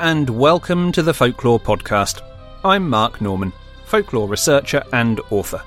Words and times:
And 0.00 0.30
welcome 0.30 0.92
to 0.92 1.02
the 1.02 1.12
Folklore 1.12 1.60
Podcast. 1.60 2.22
I'm 2.64 2.88
Mark 2.88 3.20
Norman, 3.20 3.52
folklore 3.84 4.28
researcher 4.28 4.82
and 4.94 5.20
author. 5.28 5.62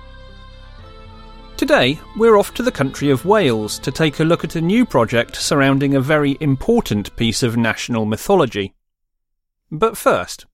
Today, 1.56 2.00
we're 2.18 2.36
off 2.38 2.52
to 2.56 2.64
the 2.64 2.72
country 2.72 3.12
of 3.12 3.26
Wales 3.26 3.78
to 3.78 3.92
take 3.92 4.20
a 4.20 4.24
look 4.24 4.44
at 4.44 4.56
a 4.56 4.62
new 4.62 4.88
project 4.88 5.36
surrounding 5.36 5.94
a 5.94 6.02
very 6.02 6.36
important 6.40 7.16
piece 7.16 7.44
of 7.44 7.58
national 7.58 8.06
mythology. 8.06 8.74
But 9.72 9.98
first, 9.98 10.48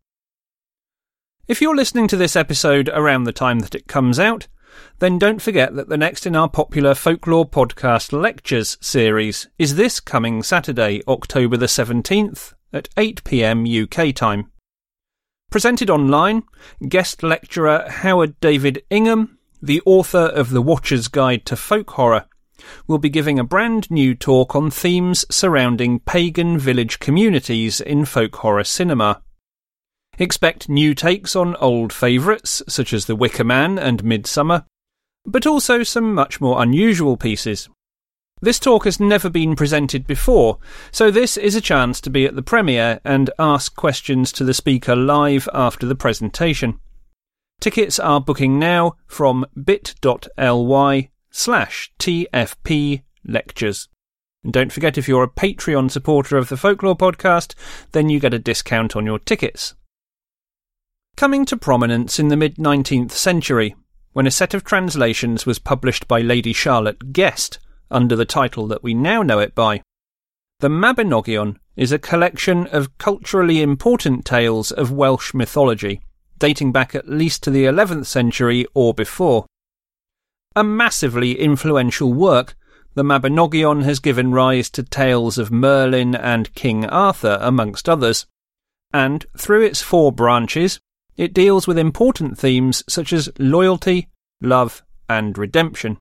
if 1.48 1.62
you're 1.62 1.74
listening 1.74 2.10
to 2.10 2.18
this 2.18 2.36
episode 2.36 2.90
around 2.90 3.24
the 3.24 3.32
time 3.32 3.60
that 3.60 3.76
it 3.76 3.88
comes 3.88 4.20
out, 4.20 4.50
then 5.00 5.18
don't 5.18 5.42
forget 5.42 5.74
that 5.76 5.88
the 5.88 5.96
next 5.96 6.26
in 6.26 6.36
our 6.36 6.50
popular 6.50 6.94
Folklore 6.94 7.50
Podcast 7.50 8.12
Lectures 8.12 8.78
series 8.82 9.48
is 9.58 9.78
this 9.78 10.02
coming 10.02 10.44
Saturday, 10.44 11.02
October 11.08 11.56
the 11.56 11.68
17th 11.68 12.56
at 12.74 12.90
8 12.98 13.24
pm 13.24 13.66
UK 13.66 14.14
time. 14.14 14.52
Presented 15.50 15.90
online, 15.90 16.44
guest 16.88 17.24
lecturer 17.24 17.90
Howard 17.90 18.40
David 18.40 18.84
Ingham, 18.90 19.40
the 19.62 19.82
author 19.86 20.28
of 20.28 20.52
The 20.52 20.62
Watcher's 20.62 21.08
Guide 21.08 21.46
to 21.48 21.56
Folk 21.56 21.90
Horror, 21.92 22.26
will 22.88 23.00
be 23.00 23.10
giving 23.10 23.40
a 23.40 23.44
brand 23.44 23.90
new 23.90 24.14
talk 24.14 24.56
on 24.56 24.70
themes 24.70 25.26
surrounding 25.32 26.00
pagan 26.00 26.58
village 26.58 27.00
communities 27.00 27.82
in 27.82 28.06
folk 28.06 28.36
horror 28.36 28.64
cinema. 28.64 29.22
Expect 30.18 30.70
new 30.70 30.94
takes 30.94 31.36
on 31.36 31.56
old 31.56 31.94
favourites 31.94 32.62
such 32.68 32.94
as 32.94 33.06
The 33.06 33.16
Wicker 33.16 33.44
Man 33.44 33.80
and 33.80 34.04
Midsommar, 34.04 34.66
but 35.26 35.48
also 35.48 35.82
some 35.84 36.14
much 36.14 36.42
more 36.42 36.62
unusual 36.62 37.18
pieces. 37.18 37.70
This 38.42 38.60
talk 38.60 38.86
has 38.86 39.02
never 39.02 39.30
been 39.30 39.56
presented 39.56 40.08
before, 40.08 40.60
so 40.92 41.12
this 41.12 41.36
is 41.36 41.56
a 41.56 41.62
chance 41.62 42.00
to 42.02 42.10
be 42.10 42.26
at 42.26 42.36
the 42.36 42.42
premiere 42.42 43.02
and 43.04 43.30
ask 43.38 43.76
questions 43.76 44.32
to 44.34 44.46
the 44.46 44.54
speaker 44.54 44.96
live 44.96 45.50
after 45.54 45.86
the 45.86 45.96
presentation. 45.96 46.80
Tickets 47.60 48.00
are 48.00 48.22
booking 48.22 48.58
now 48.58 48.96
from 49.08 49.46
bit.ly 49.62 51.10
slash 51.30 51.92
TFP 52.00 53.02
lectures. 53.26 53.90
And 54.46 54.54
don't 54.54 54.72
forget, 54.72 54.98
if 54.98 55.10
you're 55.10 55.24
a 55.24 55.30
Patreon 55.30 55.92
supporter 55.92 56.38
of 56.38 56.48
the 56.48 56.56
Folklore 56.56 56.96
podcast, 56.96 57.56
then 57.92 58.08
you 58.08 58.22
get 58.22 58.34
a 58.34 58.40
discount 58.40 58.96
on 58.96 59.06
your 59.06 59.20
tickets. 59.20 59.76
Coming 61.18 61.44
to 61.44 61.58
prominence 61.58 62.20
in 62.20 62.30
the 62.30 62.38
mid 62.38 62.56
19th 62.56 63.12
century, 63.12 63.76
when 64.14 64.26
a 64.26 64.32
set 64.32 64.54
of 64.54 64.64
translations 64.64 65.46
was 65.46 65.60
published 65.60 66.08
by 66.08 66.22
Lady 66.22 66.54
Charlotte 66.54 67.12
Guest 67.12 67.60
under 67.92 68.16
the 68.16 68.26
title 68.26 68.68
that 68.68 68.84
we 68.84 68.94
now 68.94 69.24
know 69.24 69.40
it 69.40 69.56
by. 69.56 69.82
The 70.60 70.70
Mabinogion 70.70 71.58
is 71.76 71.92
a 71.92 72.00
collection 72.00 72.68
of 72.68 72.98
culturally 72.98 73.62
important 73.62 74.26
tales 74.26 74.72
of 74.72 74.92
Welsh 74.92 75.34
mythology, 75.34 76.02
dating 76.38 76.72
back 76.72 76.94
at 76.94 77.08
least 77.08 77.44
to 77.44 77.52
the 77.52 77.66
11th 77.66 78.06
century 78.06 78.66
or 78.74 78.94
before. 78.94 79.46
A 80.56 80.64
massively 80.64 81.40
influential 81.40 82.12
work, 82.12 82.56
the 82.96 83.04
Mabinogion 83.04 83.84
has 83.84 84.00
given 84.00 84.32
rise 84.32 84.70
to 84.72 84.84
tales 84.84 85.38
of 85.38 85.52
Merlin 85.52 86.16
and 86.16 86.54
King 86.56 86.86
Arthur, 86.86 87.38
amongst 87.42 87.88
others, 87.88 88.26
and 88.92 89.26
through 89.38 89.62
its 89.62 89.82
four 89.82 90.12
branches, 90.12 90.80
it 91.16 91.34
deals 91.34 91.68
with 91.68 91.78
important 91.78 92.38
themes 92.38 92.84
such 92.90 93.14
as 93.14 93.30
loyalty, 93.38 94.10
love, 94.42 94.84
and 95.08 95.38
redemption. 95.38 95.98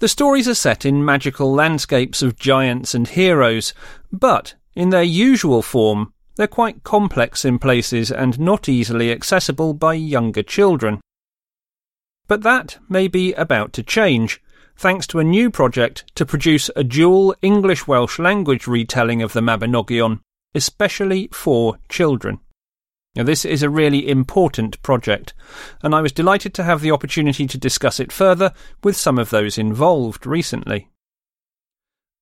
The 0.00 0.08
stories 0.08 0.48
are 0.48 0.54
set 0.54 0.86
in 0.86 1.04
magical 1.04 1.52
landscapes 1.52 2.22
of 2.22 2.38
giants 2.38 2.94
and 2.94 3.06
heroes, 3.06 3.74
but 4.10 4.54
in 4.74 4.88
their 4.88 5.02
usual 5.02 5.60
form, 5.60 6.14
they're 6.36 6.46
quite 6.46 6.84
complex 6.84 7.44
in 7.44 7.58
places 7.58 8.10
and 8.10 8.40
not 8.40 8.66
easily 8.66 9.12
accessible 9.12 9.74
by 9.74 9.92
younger 9.92 10.42
children. 10.42 11.02
But 12.28 12.42
that 12.44 12.78
may 12.88 13.08
be 13.08 13.34
about 13.34 13.74
to 13.74 13.82
change, 13.82 14.40
thanks 14.74 15.06
to 15.08 15.18
a 15.18 15.24
new 15.24 15.50
project 15.50 16.10
to 16.14 16.24
produce 16.24 16.70
a 16.74 16.82
dual 16.82 17.34
English 17.42 17.86
Welsh 17.86 18.18
language 18.18 18.66
retelling 18.66 19.20
of 19.20 19.34
the 19.34 19.42
Mabinogion, 19.42 20.20
especially 20.54 21.28
for 21.30 21.76
children. 21.90 22.40
Now, 23.16 23.24
this 23.24 23.44
is 23.44 23.62
a 23.62 23.70
really 23.70 24.08
important 24.08 24.80
project, 24.82 25.34
and 25.82 25.94
I 25.94 26.00
was 26.00 26.12
delighted 26.12 26.54
to 26.54 26.62
have 26.62 26.80
the 26.80 26.92
opportunity 26.92 27.46
to 27.48 27.58
discuss 27.58 27.98
it 27.98 28.12
further 28.12 28.52
with 28.84 28.96
some 28.96 29.18
of 29.18 29.30
those 29.30 29.58
involved 29.58 30.26
recently. 30.26 30.88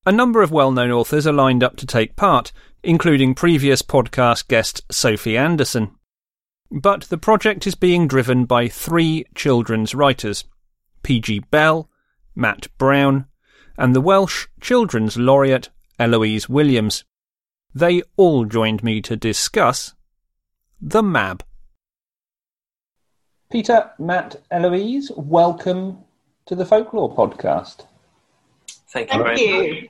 A 0.05 0.11
number 0.11 0.41
of 0.41 0.51
well 0.51 0.71
known 0.71 0.89
authors 0.89 1.27
are 1.27 1.33
lined 1.33 1.63
up 1.63 1.75
to 1.77 1.85
take 1.85 2.15
part, 2.15 2.51
including 2.81 3.35
previous 3.35 3.83
podcast 3.83 4.47
guest 4.47 4.81
Sophie 4.91 5.37
Anderson. 5.37 5.91
But 6.71 7.01
the 7.03 7.17
project 7.17 7.67
is 7.67 7.75
being 7.75 8.07
driven 8.07 8.45
by 8.45 8.67
three 8.67 9.25
children's 9.35 9.93
writers 9.93 10.45
P.G. 11.03 11.39
Bell, 11.51 11.87
Matt 12.35 12.67
Brown, 12.79 13.25
and 13.77 13.95
the 13.95 14.01
Welsh 14.01 14.47
Children's 14.59 15.17
Laureate 15.17 15.69
Eloise 15.99 16.49
Williams. 16.49 17.03
They 17.75 18.01
all 18.17 18.45
joined 18.45 18.83
me 18.83 19.01
to 19.01 19.15
discuss 19.15 19.93
the 20.81 21.03
Mab. 21.03 21.43
Peter, 23.51 23.91
Matt, 23.99 24.41
Eloise, 24.51 25.11
welcome 25.15 25.97
to 26.45 26.55
the 26.55 26.65
Folklore 26.65 27.13
Podcast. 27.15 27.85
Thank 28.91 29.13
you 29.13 29.23
Thank 29.23 29.39
you. 29.39 29.89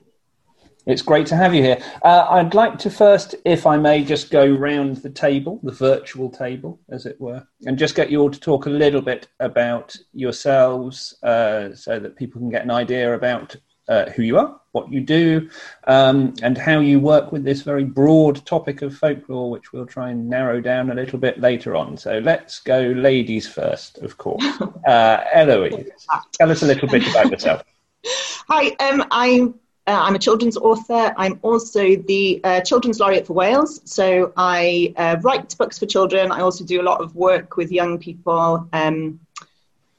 It's 0.86 1.02
great 1.02 1.28
to 1.28 1.36
have 1.36 1.54
you 1.54 1.62
here. 1.62 1.84
Uh, 2.02 2.26
I'd 2.30 2.56
like 2.56 2.80
to 2.80 2.90
first, 2.90 3.36
if 3.46 3.68
I 3.68 3.78
may, 3.78 4.04
just 4.04 4.32
go 4.32 4.48
round 4.48 4.98
the 4.98 5.10
table, 5.10 5.60
the 5.62 5.74
virtual 5.74 6.30
table, 6.30 6.80
as 6.90 7.06
it 7.06 7.20
were, 7.22 7.46
and 7.66 7.78
just 7.78 7.96
get 7.96 8.10
you 8.10 8.22
all 8.22 8.32
to 8.32 8.40
talk 8.40 8.66
a 8.66 8.72
little 8.72 9.02
bit 9.02 9.28
about 9.40 9.96
yourselves 10.14 11.16
uh, 11.22 11.76
so 11.76 12.00
that 12.00 12.16
people 12.16 12.42
can 12.42 12.50
get 12.50 12.64
an 12.64 12.72
idea 12.72 13.14
about 13.14 13.56
uh, 13.90 14.10
who 14.12 14.24
you 14.24 14.38
are, 14.38 14.60
what 14.72 14.92
you 14.92 15.02
do, 15.02 15.50
um, 15.88 16.34
and 16.42 16.58
how 16.58 16.80
you 16.80 17.00
work 17.00 17.32
with 17.32 17.44
this 17.44 17.64
very 17.64 17.84
broad 17.84 18.46
topic 18.46 18.82
of 18.82 18.96
folklore, 18.96 19.50
which 19.50 19.74
we'll 19.74 19.86
try 19.86 20.12
and 20.12 20.30
narrow 20.30 20.62
down 20.62 20.92
a 20.92 20.94
little 20.94 21.20
bit 21.20 21.40
later 21.40 21.76
on. 21.76 21.98
So 21.98 22.20
let's 22.20 22.60
go 22.60 22.80
ladies 22.80 23.48
first, 23.48 23.98
of 24.00 24.18
course. 24.18 24.46
Uh, 24.88 25.24
Eloise, 25.34 25.92
tell 26.34 26.50
us 26.50 26.64
a 26.64 26.66
little 26.66 26.88
bit 26.88 27.08
about 27.10 27.30
yourself. 27.30 27.64
Hi, 28.48 28.70
um, 28.80 29.06
I'm 29.12 29.54
uh, 29.90 30.04
I'm 30.04 30.14
a 30.14 30.20
children's 30.20 30.56
author. 30.56 31.14
I'm 31.18 31.40
also 31.42 31.96
the 31.96 32.40
uh, 32.44 32.62
Children's 32.62 33.00
Laureate 33.00 33.26
for 33.26 33.34
Wales. 33.34 33.82
So 33.86 34.32
I 34.38 34.94
uh, 34.98 35.18
write 35.22 35.58
books 35.58 35.80
for 35.80 35.88
children. 35.88 36.32
I 36.32 36.42
also 36.42 36.64
do 36.64 36.80
a 36.80 36.84
lot 36.84 37.02
of 37.02 37.16
work 37.16 37.58
with 37.58 37.72
young 37.72 37.98
people, 37.98 38.68
um, 38.72 39.20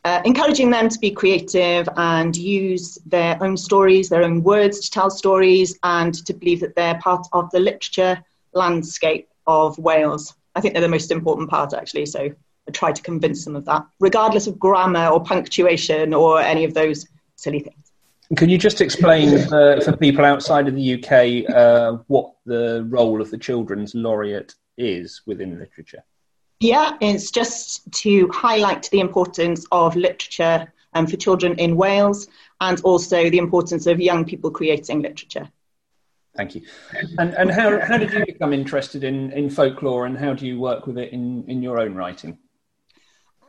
uh, 0.05 0.22
encouraging 0.25 0.71
them 0.71 0.88
to 0.88 0.99
be 0.99 1.11
creative 1.11 1.88
and 1.97 2.37
use 2.37 2.99
their 3.06 3.43
own 3.43 3.56
stories, 3.56 4.09
their 4.09 4.22
own 4.22 4.43
words 4.43 4.81
to 4.81 4.91
tell 4.91 5.11
stories, 5.11 5.78
and 5.83 6.15
to 6.27 6.33
believe 6.33 6.61
that 6.61 6.75
they're 6.75 6.99
part 6.99 7.26
of 7.32 7.50
the 7.50 7.61
literature 7.61 8.23
landscape 8.55 9.29
of 9.47 9.79
Wales. 9.79 10.35
I 10.55 10.61
think 10.61 10.75
they're 10.75 10.81
the 10.81 10.88
most 10.88 11.11
important 11.11 11.50
part, 11.50 11.75
actually. 11.75 12.06
So 12.06 12.31
I 12.69 12.70
try 12.73 12.93
to 12.93 13.02
convince 13.02 13.44
them 13.44 13.56
of 13.56 13.64
that, 13.67 13.87
regardless 14.00 14.47
of 14.47 14.58
grammar 14.58 15.08
or 15.08 15.23
punctuation 15.23 16.14
or 16.14 16.41
any 16.41 16.64
of 16.64 16.75
those 16.75 17.06
silly 17.37 17.61
things. 17.61 17.76
Can 18.37 18.49
you 18.49 18.58
just 18.58 18.81
explain 18.81 19.37
uh, 19.52 19.81
for 19.81 19.97
people 19.97 20.25
outside 20.25 20.69
of 20.69 20.76
the 20.76 20.94
UK 20.94 21.50
uh, 21.52 21.99
what 22.06 22.32
the 22.47 22.87
role 22.88 23.20
of 23.20 23.31
the 23.31 23.38
Children's 23.38 23.94
Laureate 23.94 24.55
is 24.79 25.23
within 25.26 25.58
literature? 25.58 26.05
Yeah, 26.61 26.99
it's 27.01 27.31
just 27.31 27.91
to 28.03 28.29
highlight 28.29 28.91
the 28.91 29.01
importance 29.01 29.65
of 29.73 29.97
literature 29.97 30.71
um, 30.93 31.07
for 31.07 31.17
children 31.17 31.59
in 31.59 31.75
Wales 31.75 32.29
and 32.61 32.79
also 32.83 33.31
the 33.31 33.39
importance 33.39 33.87
of 33.87 33.99
young 33.99 34.27
people 34.27 34.51
creating 34.51 35.01
literature. 35.01 35.49
Thank 36.37 36.55
you. 36.55 36.62
And, 37.19 37.35
and 37.35 37.51
how, 37.51 37.81
how 37.81 37.97
did 37.97 38.12
you 38.12 38.27
become 38.27 38.53
interested 38.53 39.05
in, 39.05 39.33
in 39.33 39.49
folklore 39.49 40.05
and 40.05 40.19
how 40.19 40.35
do 40.35 40.47
you 40.47 40.61
work 40.61 40.87
with 40.87 40.99
it 40.99 41.12
in, 41.12 41.45
in 41.49 41.62
your 41.62 41.81
own 41.81 41.95
writing? 41.95 42.39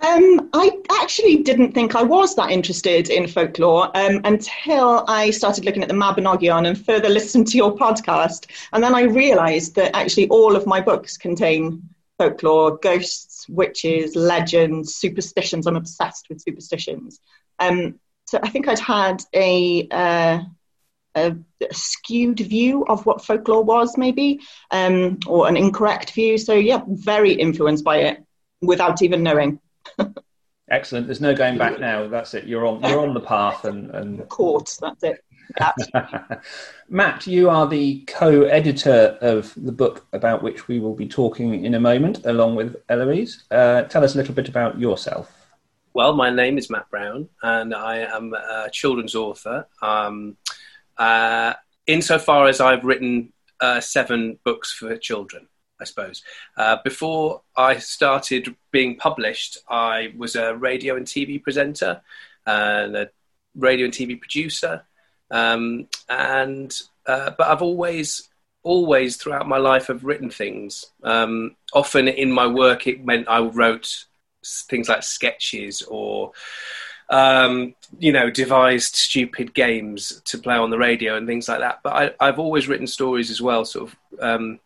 Um, 0.02 0.50
I 0.54 0.82
actually 1.02 1.44
didn't 1.44 1.74
think 1.74 1.96
I 1.96 2.02
was 2.02 2.36
that 2.36 2.50
interested 2.50 3.10
in 3.10 3.28
folklore 3.28 3.96
um, 3.96 4.22
until 4.24 5.04
I 5.08 5.30
started 5.30 5.64
looking 5.64 5.84
at 5.84 5.90
the 5.90 5.96
Mabinogion 5.96 6.66
and 6.66 6.86
further 6.86 7.10
listened 7.20 7.48
to 7.48 7.58
your 7.58 7.76
podcast. 7.76 8.50
And 8.74 8.82
then 8.82 8.96
I 8.96 9.04
realised 9.04 9.76
that 9.76 9.96
actually 9.96 10.28
all 10.30 10.56
of 10.56 10.66
my 10.66 10.80
books 10.80 11.18
contain 11.18 11.88
folklore, 12.22 12.78
ghosts, 12.78 13.48
witches, 13.50 14.16
legends, 14.16 14.96
superstitions. 14.96 15.66
I'm 15.66 15.76
obsessed 15.76 16.28
with 16.30 16.40
superstitions. 16.40 17.20
Um, 17.58 18.00
so 18.28 18.40
I 18.44 18.50
think 18.50 18.68
I'd 18.68 18.78
had 18.78 19.24
a, 19.34 19.88
uh, 19.90 20.40
a, 21.16 21.36
skewed 21.72 22.40
view 22.40 22.86
of 22.86 23.08
what 23.08 23.26
folklore 23.26 23.64
was, 23.64 23.98
maybe, 23.98 24.40
um, 24.70 25.18
or 25.26 25.48
an 25.48 25.58
incorrect 25.58 26.12
view. 26.12 26.38
So 26.38 26.54
yeah, 26.54 26.82
very 26.88 27.34
influenced 27.34 27.84
by 27.84 27.98
it 27.98 28.24
without 28.62 29.02
even 29.02 29.24
knowing. 29.24 29.60
Excellent. 30.70 31.08
There's 31.08 31.22
no 31.22 31.36
going 31.36 31.58
back 31.58 31.80
now. 31.80 32.08
That's 32.08 32.36
it. 32.36 32.46
You're 32.46 32.68
on. 32.68 32.82
You're 32.84 33.02
on 33.02 33.14
the 33.14 33.20
path, 33.20 33.66
and 33.66 33.90
and 33.92 34.30
Court. 34.30 34.78
That's 34.80 35.04
it. 35.04 35.22
That. 35.58 36.42
Matt, 36.90 37.28
you 37.28 37.50
are 37.50 37.68
the 37.68 38.04
co-editor 38.08 39.18
of 39.22 39.54
the 39.56 39.72
book 39.72 40.06
about 40.14 40.44
which 40.44 40.68
we 40.68 40.80
will 40.80 40.96
be 40.96 41.08
talking 41.08 41.66
in 41.66 41.74
a 41.74 41.80
moment, 41.80 42.26
along 42.26 42.56
with 42.56 42.76
Eloise. 42.90 43.44
Uh, 43.52 43.84
tell 43.84 44.04
us 44.04 44.16
a 44.16 44.18
little 44.18 44.36
bit 44.36 44.50
about 44.50 44.80
yourself. 44.80 45.42
Well, 45.94 46.14
my 46.14 46.30
name 46.30 46.58
is 46.58 46.70
Matt 46.70 46.90
Brown, 46.90 47.28
and 47.44 47.76
I 47.76 47.98
am 47.98 48.34
a 48.34 48.70
children's 48.72 49.14
author. 49.14 49.68
Um, 49.82 50.38
uh, 50.98 51.54
insofar 51.86 52.48
as 52.48 52.62
I've 52.62 52.86
written 52.86 53.34
uh, 53.60 53.82
seven 53.82 54.40
books 54.44 54.72
for 54.72 54.96
children, 54.98 55.48
I 55.80 55.84
suppose. 55.84 56.24
Uh, 56.56 56.78
before 56.84 57.42
I 57.58 57.78
started 57.78 58.56
being 58.72 58.96
published, 58.96 59.58
I 59.70 60.14
was 60.18 60.36
a 60.36 60.56
radio 60.56 60.96
and 60.96 61.06
TV 61.06 61.42
presenter 61.42 62.02
and 62.46 62.96
a 62.96 63.10
radio 63.56 63.86
and 63.86 63.94
TV 63.94 64.20
producer. 64.20 64.84
Um, 65.32 65.88
and 66.10 66.78
uh, 67.08 67.32
but 67.38 67.48
I've 67.48 67.62
always, 67.62 68.30
always 68.64 69.18
throughout 69.18 69.48
my 69.48 69.58
life, 69.58 69.88
have 69.88 70.04
written 70.04 70.30
things. 70.30 70.86
Um, 71.04 71.56
often 71.74 72.08
in 72.08 72.32
my 72.32 72.46
work, 72.46 72.86
it 72.86 73.04
meant 73.04 73.30
I 73.30 73.40
wrote 73.40 74.06
things 74.46 74.90
like 74.90 75.04
sketches 75.04 75.82
or 75.84 76.32
um, 77.10 77.76
you 78.00 78.12
know 78.12 78.30
devised 78.30 78.96
stupid 78.96 79.54
games 79.54 80.22
to 80.26 80.38
play 80.38 80.56
on 80.56 80.70
the 80.70 80.78
radio 80.78 81.18
and 81.18 81.28
things 81.28 81.48
like 81.48 81.60
that. 81.60 81.80
But 81.84 82.14
I, 82.20 82.26
have 82.26 82.40
always 82.40 82.68
written 82.68 82.88
stories 82.88 83.30
as 83.30 83.42
well, 83.42 83.66
sort 83.66 83.90
of 83.90 84.20
um, 84.20 84.60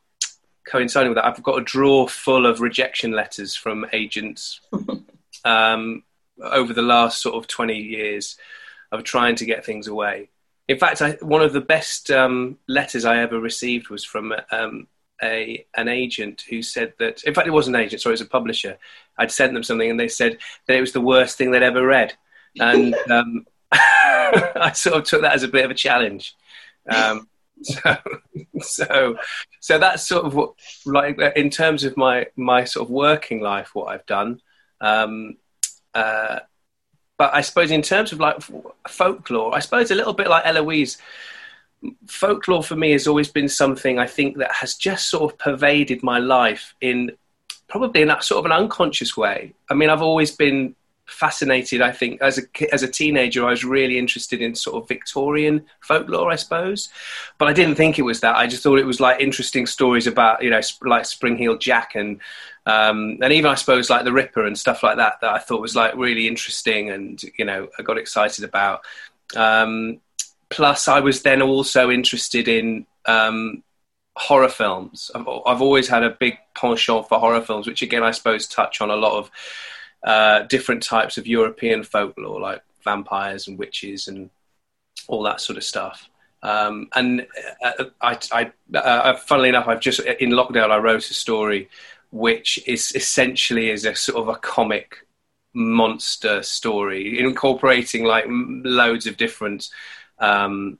coinciding 0.67 1.09
with 1.09 1.17
that. 1.17 1.25
I've 1.25 1.43
got 1.43 1.59
a 1.59 1.63
drawer 1.63 2.07
full 2.07 2.45
of 2.45 2.61
rejection 2.61 3.11
letters 3.11 3.55
from 3.55 3.85
agents 3.93 4.61
um, 5.45 6.03
over 6.41 6.73
the 6.73 6.81
last 6.81 7.21
sort 7.21 7.35
of 7.35 7.47
twenty 7.47 7.77
years 7.77 8.37
of 8.91 9.03
trying 9.03 9.35
to 9.37 9.45
get 9.45 9.65
things 9.65 9.87
away. 9.87 10.29
In 10.67 10.79
fact, 10.79 11.01
I, 11.01 11.11
one 11.21 11.41
of 11.41 11.53
the 11.53 11.61
best 11.61 12.09
um, 12.09 12.57
letters 12.67 13.05
I 13.05 13.19
ever 13.19 13.39
received 13.39 13.89
was 13.89 14.03
from 14.03 14.33
um, 14.51 14.87
a 15.21 15.65
an 15.75 15.87
agent 15.87 16.43
who 16.49 16.61
said 16.61 16.93
that. 16.99 17.23
In 17.23 17.33
fact, 17.33 17.47
it 17.47 17.51
wasn't 17.51 17.75
an 17.75 17.83
agent; 17.83 18.01
sorry, 18.01 18.13
it 18.13 18.19
was 18.19 18.21
a 18.21 18.25
publisher. 18.25 18.77
I'd 19.17 19.31
sent 19.31 19.53
them 19.53 19.63
something, 19.63 19.89
and 19.89 19.99
they 19.99 20.07
said 20.07 20.37
that 20.67 20.75
it 20.75 20.81
was 20.81 20.91
the 20.91 21.01
worst 21.01 21.37
thing 21.37 21.51
they'd 21.51 21.63
ever 21.63 21.85
read, 21.85 22.13
and 22.59 22.95
um, 23.11 23.45
I 23.71 24.71
sort 24.73 24.97
of 24.97 25.03
took 25.03 25.21
that 25.21 25.35
as 25.35 25.43
a 25.43 25.47
bit 25.47 25.65
of 25.65 25.71
a 25.71 25.75
challenge. 25.75 26.35
Um, 26.89 27.27
so, 27.61 27.97
so, 28.59 29.17
so 29.59 29.77
that's 29.77 30.07
sort 30.07 30.25
of 30.25 30.35
what, 30.35 30.53
like, 30.85 31.19
in 31.35 31.49
terms 31.49 31.83
of 31.83 31.95
my 31.95 32.27
my 32.35 32.63
sort 32.63 32.87
of 32.87 32.91
working 32.91 33.39
life, 33.41 33.71
what 33.73 33.85
I've 33.85 34.05
done. 34.05 34.41
Um, 34.81 35.37
uh, 35.93 36.39
but 37.17 37.33
I 37.33 37.41
suppose 37.41 37.71
in 37.71 37.81
terms 37.81 38.11
of 38.11 38.19
like 38.19 38.37
folklore, 38.87 39.55
I 39.55 39.59
suppose 39.59 39.91
a 39.91 39.95
little 39.95 40.13
bit 40.13 40.27
like 40.27 40.45
Eloise 40.45 40.97
folklore 42.07 42.63
for 42.63 42.75
me 42.75 42.91
has 42.91 43.07
always 43.07 43.29
been 43.29 43.47
something 43.49 43.99
I 43.99 44.07
think 44.07 44.37
that 44.37 44.51
has 44.51 44.75
just 44.75 45.09
sort 45.09 45.31
of 45.31 45.37
pervaded 45.37 46.03
my 46.03 46.19
life 46.19 46.73
in 46.81 47.11
probably 47.67 48.01
in 48.01 48.07
that 48.07 48.23
sort 48.23 48.39
of 48.39 48.45
an 48.45 48.51
unconscious 48.51 49.15
way. 49.17 49.53
I 49.69 49.73
mean, 49.73 49.89
I've 49.89 50.01
always 50.01 50.31
been 50.31 50.75
fascinated. 51.05 51.81
I 51.81 51.91
think 51.91 52.21
as 52.21 52.39
a 52.39 52.73
as 52.73 52.83
a 52.83 52.87
teenager, 52.87 53.45
I 53.45 53.51
was 53.51 53.63
really 53.63 53.97
interested 53.97 54.41
in 54.41 54.55
sort 54.55 54.81
of 54.81 54.87
Victorian 54.87 55.65
folklore, 55.81 56.31
I 56.31 56.35
suppose, 56.35 56.89
but 57.37 57.47
I 57.47 57.53
didn't 57.53 57.75
think 57.75 57.99
it 57.99 58.03
was 58.03 58.21
that. 58.21 58.35
I 58.35 58.47
just 58.47 58.63
thought 58.63 58.79
it 58.79 58.85
was 58.85 58.99
like 58.99 59.21
interesting 59.21 59.65
stories 59.65 60.07
about 60.07 60.43
you 60.43 60.49
know 60.49 60.61
like 60.81 61.05
Spring-heeled 61.05 61.61
Jack 61.61 61.95
and 61.95 62.19
um, 62.65 63.19
and 63.21 63.31
even 63.31 63.51
I 63.51 63.55
suppose 63.55 63.89
like 63.89 64.05
the 64.05 64.13
Ripper 64.13 64.45
and 64.45 64.57
stuff 64.57 64.83
like 64.83 64.97
that 64.97 65.21
that 65.21 65.33
I 65.33 65.39
thought 65.39 65.61
was 65.61 65.75
like 65.75 65.95
really 65.95 66.27
interesting 66.27 66.89
and 66.89 67.21
you 67.37 67.45
know 67.45 67.67
I 67.77 67.83
got 67.83 67.97
excited 67.97 68.43
about. 68.43 68.81
Um, 69.35 70.01
plus, 70.49 70.87
I 70.87 70.99
was 70.99 71.21
then 71.21 71.41
also 71.41 71.89
interested 71.91 72.47
in 72.47 72.85
um, 73.05 73.63
horror 74.15 74.49
films. 74.49 75.11
I've, 75.13 75.27
I've, 75.45 75.61
always 75.61 75.87
had 75.87 76.03
a 76.03 76.09
big 76.09 76.37
penchant 76.55 77.07
for 77.07 77.19
horror 77.19 77.41
films, 77.41 77.67
which 77.67 77.81
again 77.81 78.03
I 78.03 78.11
suppose 78.11 78.47
touch 78.47 78.81
on 78.81 78.89
a 78.89 78.95
lot 78.95 79.17
of 79.17 79.29
uh, 80.05 80.43
different 80.43 80.83
types 80.83 81.17
of 81.17 81.27
European 81.27 81.83
folklore, 81.83 82.39
like 82.39 82.61
vampires 82.83 83.47
and 83.47 83.57
witches 83.57 84.07
and 84.07 84.29
all 85.07 85.23
that 85.23 85.41
sort 85.41 85.57
of 85.57 85.63
stuff. 85.63 86.09
Um, 86.43 86.89
and 86.95 87.25
uh, 87.63 87.85
I, 88.01 88.19
I 88.31 88.77
uh, 88.77 89.15
funnily 89.15 89.49
enough, 89.49 89.67
I've 89.67 89.79
just 89.79 89.99
in 89.99 90.29
lockdown 90.29 90.69
I 90.69 90.77
wrote 90.77 91.09
a 91.09 91.13
story 91.13 91.69
which 92.11 92.59
is 92.67 92.93
essentially 92.95 93.71
is 93.71 93.83
a 93.83 93.95
sort 93.95 94.21
of 94.21 94.29
a 94.29 94.39
comic 94.39 95.05
monster 95.53 96.43
story, 96.43 97.19
incorporating 97.19 98.03
like 98.03 98.25
loads 98.29 99.07
of 99.07 99.17
different 99.17 99.69
um, 100.19 100.77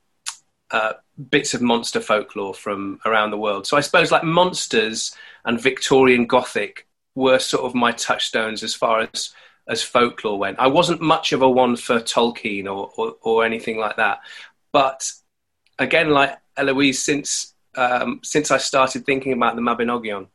uh, 0.72 0.94
bits 1.30 1.54
of 1.54 1.62
monster 1.62 2.00
folklore 2.00 2.54
from 2.54 3.00
around 3.06 3.32
the 3.32 3.38
world. 3.38 3.66
So 3.66 3.76
I 3.76 3.82
suppose 3.82 4.12
like 4.12 4.24
monsters 4.24 5.16
and 5.46 5.60
Victorian 5.60 6.26
Gothic 6.26 6.85
were 7.16 7.40
sort 7.40 7.64
of 7.64 7.74
my 7.74 7.92
touchstones 7.92 8.64
as 8.64 8.74
far 8.74 9.08
as 9.14 9.34
as 9.68 9.82
folklore 9.82 10.38
went. 10.38 10.60
I 10.60 10.68
wasn't 10.68 11.02
much 11.02 11.32
of 11.32 11.42
a 11.42 11.50
one 11.50 11.76
for 11.76 12.00
Tolkien 12.00 12.66
or 12.66 12.92
or, 12.98 13.16
or 13.22 13.46
anything 13.46 13.78
like 13.78 13.96
that, 13.96 14.20
but 14.72 15.12
again, 15.80 16.10
like 16.10 16.38
Eloise, 16.58 17.04
since 17.04 17.54
um, 17.76 18.22
since 18.24 18.52
I 18.52 18.58
started 18.58 19.06
thinking 19.06 19.34
about 19.34 19.56
the 19.56 19.62
Mabinogion, 19.62 20.28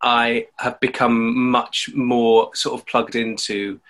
I 0.00 0.48
have 0.56 0.78
become 0.80 1.50
much 1.50 1.90
more 1.94 2.54
sort 2.54 2.78
of 2.78 2.86
plugged 2.86 3.16
into 3.16 3.80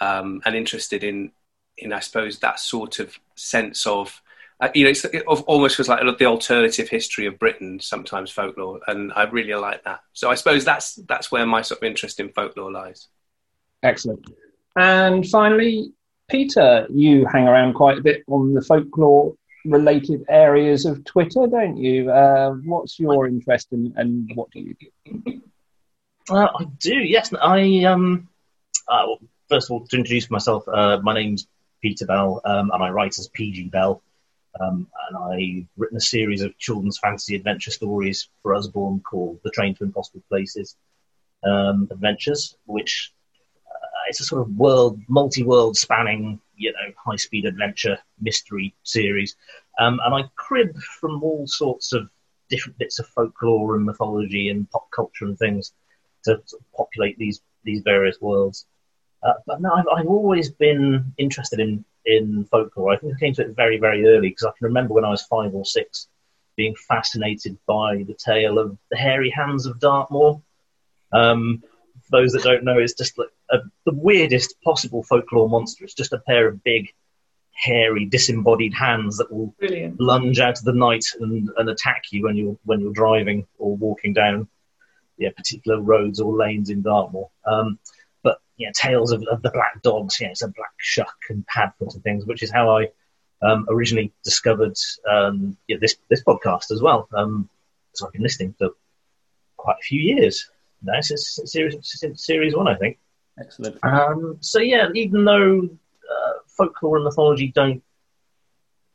um, 0.00 0.42
and 0.44 0.54
interested 0.54 1.04
in 1.04 1.32
in 1.78 1.92
I 1.92 2.00
suppose 2.00 2.38
that 2.38 2.60
sort 2.60 2.98
of 2.98 3.18
sense 3.34 3.86
of 3.86 4.22
you 4.74 4.84
know, 4.84 4.92
it 5.12 5.22
almost 5.26 5.76
feels 5.76 5.88
like 5.88 6.00
the 6.18 6.26
alternative 6.26 6.88
history 6.88 7.26
of 7.26 7.38
Britain, 7.38 7.80
sometimes 7.80 8.30
folklore, 8.30 8.80
and 8.86 9.12
I 9.14 9.24
really 9.24 9.54
like 9.54 9.84
that. 9.84 10.00
So 10.12 10.30
I 10.30 10.34
suppose 10.34 10.64
that's 10.64 10.94
that's 10.94 11.32
where 11.32 11.46
my 11.46 11.62
sort 11.62 11.80
of 11.80 11.84
interest 11.84 12.20
in 12.20 12.30
folklore 12.30 12.70
lies. 12.70 13.08
Excellent. 13.82 14.30
And 14.76 15.26
finally, 15.28 15.92
Peter, 16.28 16.86
you 16.90 17.26
hang 17.26 17.46
around 17.46 17.74
quite 17.74 17.98
a 17.98 18.02
bit 18.02 18.22
on 18.28 18.54
the 18.54 18.62
folklore 18.62 19.34
related 19.64 20.24
areas 20.28 20.84
of 20.84 21.04
Twitter, 21.04 21.46
don't 21.46 21.76
you? 21.76 22.10
Uh, 22.10 22.52
what's 22.64 22.98
your 22.98 23.26
interest 23.26 23.68
in, 23.72 23.92
and 23.96 24.30
what 24.34 24.50
do 24.50 24.60
you 24.60 24.74
do? 24.80 25.40
Uh, 26.30 26.48
I 26.58 26.64
do, 26.78 26.96
yes. 26.96 27.32
I 27.40 27.84
um, 27.84 28.28
uh, 28.88 29.04
well, 29.06 29.18
first 29.48 29.68
of 29.68 29.72
all, 29.72 29.86
to 29.86 29.96
introduce 29.96 30.30
myself, 30.30 30.66
uh, 30.68 31.00
my 31.02 31.14
name's 31.14 31.46
Peter 31.82 32.06
Bell, 32.06 32.40
um, 32.44 32.70
and 32.72 32.82
I 32.82 32.90
write 32.90 33.18
as 33.18 33.28
PG 33.28 33.68
Bell. 33.68 34.02
Um, 34.60 34.86
and 35.08 35.16
I've 35.16 35.66
written 35.76 35.96
a 35.96 36.00
series 36.00 36.42
of 36.42 36.56
children's 36.58 36.98
fantasy 36.98 37.34
adventure 37.34 37.70
stories 37.70 38.28
for 38.42 38.54
Usborne 38.54 39.00
called 39.00 39.40
The 39.42 39.50
Train 39.50 39.74
to 39.76 39.84
Impossible 39.84 40.22
Places 40.28 40.76
um, 41.44 41.88
Adventures, 41.90 42.56
which 42.66 43.12
uh, 43.66 44.08
it's 44.08 44.20
a 44.20 44.24
sort 44.24 44.42
of 44.42 44.50
world, 44.56 45.00
multi-world 45.08 45.76
spanning, 45.76 46.40
you 46.56 46.72
know, 46.72 46.92
high-speed 47.04 47.46
adventure 47.46 47.98
mystery 48.20 48.74
series. 48.84 49.36
Um, 49.78 50.00
and 50.04 50.14
I 50.14 50.30
crib 50.36 50.76
from 51.00 51.22
all 51.22 51.46
sorts 51.46 51.92
of 51.92 52.08
different 52.48 52.78
bits 52.78 52.98
of 52.98 53.06
folklore 53.08 53.74
and 53.74 53.84
mythology 53.84 54.50
and 54.50 54.70
pop 54.70 54.88
culture 54.92 55.24
and 55.24 55.38
things 55.38 55.72
to 56.24 56.40
sort 56.44 56.60
of 56.60 56.72
populate 56.76 57.18
these 57.18 57.40
these 57.64 57.82
various 57.82 58.20
worlds. 58.20 58.66
Uh, 59.22 59.32
but 59.46 59.60
no, 59.60 59.72
I've, 59.72 59.86
I've 59.96 60.06
always 60.06 60.50
been 60.50 61.12
interested 61.16 61.58
in 61.58 61.84
in 62.06 62.44
folklore. 62.44 62.92
I 62.92 62.96
think 62.96 63.14
I 63.14 63.18
came 63.18 63.34
to 63.34 63.42
it 63.42 63.56
very, 63.56 63.78
very 63.78 64.06
early 64.06 64.30
because 64.30 64.44
I 64.44 64.52
can 64.58 64.66
remember 64.66 64.94
when 64.94 65.04
I 65.04 65.10
was 65.10 65.22
five 65.22 65.54
or 65.54 65.64
six 65.64 66.08
being 66.56 66.74
fascinated 66.88 67.58
by 67.66 68.04
the 68.06 68.14
tale 68.14 68.58
of 68.58 68.76
the 68.90 68.96
hairy 68.96 69.30
hands 69.30 69.66
of 69.66 69.80
Dartmoor. 69.80 70.40
Um, 71.12 71.62
for 72.02 72.20
those 72.20 72.32
that 72.32 72.42
don't 72.42 72.64
know, 72.64 72.78
it's 72.78 72.94
just 72.94 73.18
like 73.18 73.28
a, 73.50 73.58
the 73.84 73.94
weirdest 73.94 74.60
possible 74.62 75.02
folklore 75.02 75.48
monster. 75.48 75.84
It's 75.84 75.94
just 75.94 76.12
a 76.12 76.18
pair 76.18 76.46
of 76.46 76.62
big, 76.62 76.92
hairy, 77.52 78.04
disembodied 78.04 78.74
hands 78.74 79.18
that 79.18 79.32
will 79.32 79.54
Brilliant. 79.58 80.00
lunge 80.00 80.40
out 80.40 80.58
of 80.58 80.64
the 80.64 80.72
night 80.72 81.04
and, 81.18 81.50
and 81.56 81.70
attack 81.70 82.04
you 82.10 82.24
when 82.24 82.36
you're 82.36 82.56
when 82.64 82.80
you're 82.80 82.92
driving 82.92 83.46
or 83.58 83.76
walking 83.76 84.12
down 84.12 84.48
yeah, 85.16 85.30
particular 85.36 85.80
roads 85.80 86.20
or 86.20 86.36
lanes 86.36 86.70
in 86.70 86.82
Dartmoor. 86.82 87.30
Um, 87.46 87.78
you 88.56 88.66
know, 88.66 88.72
tales 88.74 89.12
of, 89.12 89.22
of 89.24 89.42
the 89.42 89.50
black 89.50 89.82
dogs, 89.82 90.20
you 90.20 90.28
know, 90.28 90.34
some 90.34 90.50
black 90.50 90.72
shuck 90.78 91.16
and 91.30 91.44
padfoot 91.46 91.94
and 91.94 92.02
things, 92.02 92.26
which 92.26 92.42
is 92.42 92.50
how 92.50 92.76
I 92.76 92.88
um, 93.42 93.66
originally 93.68 94.12
discovered 94.22 94.76
um, 95.10 95.56
yeah, 95.68 95.76
this 95.80 95.96
this 96.08 96.22
podcast 96.22 96.70
as 96.70 96.80
well. 96.80 97.08
Um, 97.14 97.48
so 97.92 98.06
I've 98.06 98.12
been 98.12 98.22
listening 98.22 98.54
for 98.58 98.70
quite 99.56 99.76
a 99.80 99.82
few 99.82 100.00
years 100.00 100.50
now 100.82 101.00
since, 101.00 101.30
since 101.30 101.52
series 101.52 101.76
since 101.82 102.24
series 102.24 102.54
one, 102.54 102.68
I 102.68 102.76
think. 102.76 102.98
Excellent. 103.38 103.78
Um, 103.82 104.38
so 104.40 104.60
yeah, 104.60 104.88
even 104.94 105.24
though 105.24 105.62
uh, 105.62 106.32
folklore 106.46 106.96
and 106.96 107.04
mythology 107.04 107.48
don't, 107.48 107.82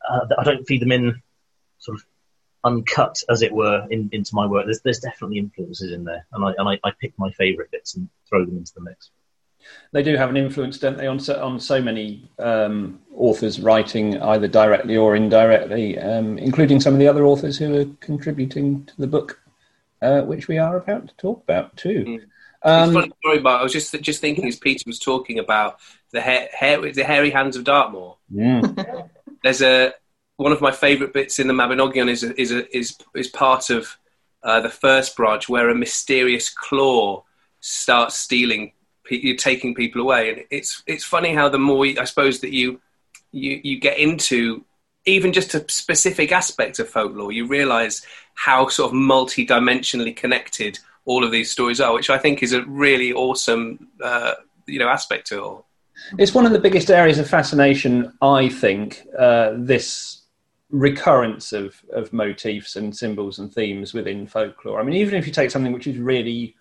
uh, 0.09 0.25
I 0.37 0.43
don't 0.43 0.65
feed 0.65 0.81
them 0.81 0.93
in 0.93 1.21
sort 1.79 1.97
of 1.97 2.05
uncut, 2.63 3.17
as 3.29 3.41
it 3.41 3.51
were, 3.51 3.85
in, 3.89 4.09
into 4.11 4.35
my 4.35 4.45
work. 4.45 4.65
There's, 4.65 4.81
there's 4.81 4.99
definitely 4.99 5.39
influences 5.39 5.91
in 5.91 6.03
there, 6.05 6.25
and 6.31 6.45
I 6.45 6.53
and 6.57 6.69
I, 6.69 6.79
I 6.87 6.91
pick 6.99 7.13
my 7.17 7.31
favourite 7.31 7.71
bits 7.71 7.95
and 7.95 8.07
throw 8.29 8.45
them 8.45 8.57
into 8.57 8.73
the 8.73 8.81
mix. 8.81 9.11
They 9.91 10.03
do 10.03 10.15
have 10.15 10.29
an 10.29 10.37
influence, 10.37 10.77
don't 10.77 10.97
they, 10.97 11.07
on 11.07 11.19
so, 11.19 11.43
on 11.43 11.59
so 11.59 11.81
many 11.81 12.29
um, 12.39 12.99
authors 13.15 13.59
writing 13.59 14.21
either 14.21 14.47
directly 14.47 14.97
or 14.97 15.15
indirectly, 15.15 15.97
um, 15.99 16.37
including 16.37 16.79
some 16.79 16.93
of 16.93 16.99
the 16.99 17.07
other 17.07 17.25
authors 17.25 17.57
who 17.57 17.79
are 17.79 17.85
contributing 17.99 18.85
to 18.85 18.97
the 18.97 19.07
book, 19.07 19.39
uh, 20.01 20.21
which 20.21 20.47
we 20.47 20.57
are 20.57 20.77
about 20.77 21.07
to 21.07 21.15
talk 21.15 21.43
about 21.43 21.75
too. 21.75 22.05
Mm. 22.07 22.21
Um, 22.61 22.93
funny 22.93 23.11
story, 23.19 23.39
Mark. 23.39 23.61
I 23.61 23.63
was 23.63 23.73
just 23.73 23.93
just 24.01 24.21
thinking 24.21 24.47
as 24.47 24.57
Peter 24.57 24.83
was 24.85 24.99
talking 24.99 25.39
about 25.39 25.79
the 26.11 26.21
hair, 26.21 26.49
hair 26.51 26.91
the 26.91 27.03
hairy 27.03 27.29
hands 27.29 27.55
of 27.55 27.63
Dartmoor. 27.63 28.17
Yeah. 28.29 28.61
There's 29.43 29.61
a 29.61 29.93
one 30.35 30.51
of 30.51 30.61
my 30.61 30.71
favourite 30.71 31.13
bits 31.13 31.39
in 31.39 31.47
the 31.47 31.53
Mabinogion 31.53 32.09
is 32.09 32.23
a, 32.23 32.39
is 32.39 32.51
a, 32.51 32.77
is 32.77 32.97
is 33.15 33.27
part 33.27 33.69
of 33.69 33.97
uh, 34.43 34.61
the 34.61 34.69
first 34.69 35.15
branch 35.15 35.49
where 35.49 35.69
a 35.69 35.75
mysterious 35.75 36.49
claw 36.49 37.23
starts 37.59 38.15
stealing, 38.15 38.73
you're 39.09 39.35
taking 39.35 39.75
people 39.75 40.01
away, 40.01 40.29
and 40.29 40.43
it's 40.49 40.83
it's 40.87 41.03
funny 41.03 41.33
how 41.33 41.49
the 41.49 41.59
more 41.59 41.85
I 41.85 42.03
suppose 42.05 42.39
that 42.41 42.51
you 42.51 42.79
you 43.31 43.59
you 43.63 43.79
get 43.79 43.97
into 43.97 44.63
even 45.05 45.33
just 45.33 45.53
a 45.55 45.65
specific 45.69 46.31
aspect 46.31 46.79
of 46.79 46.89
folklore, 46.89 47.31
you 47.31 47.47
realise 47.47 48.05
how 48.35 48.67
sort 48.67 48.91
of 48.91 48.93
multi-dimensionally 48.93 50.15
connected 50.15 50.79
all 51.05 51.23
of 51.23 51.31
these 51.31 51.49
stories 51.49 51.81
are, 51.81 51.93
which 51.93 52.09
I 52.09 52.17
think 52.17 52.43
is 52.43 52.53
a 52.53 52.63
really 52.63 53.11
awesome, 53.13 53.87
uh, 54.03 54.33
you 54.67 54.77
know, 54.77 54.87
aspect 54.87 55.27
to 55.27 55.37
it 55.37 55.41
all. 55.41 55.65
It's 56.17 56.33
one 56.33 56.45
of 56.45 56.51
the 56.51 56.59
biggest 56.59 56.91
areas 56.91 57.17
of 57.17 57.29
fascination, 57.29 58.13
I 58.21 58.49
think. 58.49 59.05
Uh, 59.17 59.53
this 59.55 60.21
recurrence 60.71 61.51
of 61.51 61.81
of 61.93 62.13
motifs 62.13 62.75
and 62.75 62.95
symbols 62.95 63.39
and 63.39 63.51
themes 63.51 63.93
within 63.93 64.27
folklore. 64.27 64.79
I 64.79 64.83
mean, 64.83 64.95
even 64.95 65.15
if 65.15 65.25
you 65.25 65.33
take 65.33 65.49
something 65.49 65.73
which 65.73 65.87
is 65.87 65.97
really 65.97 66.55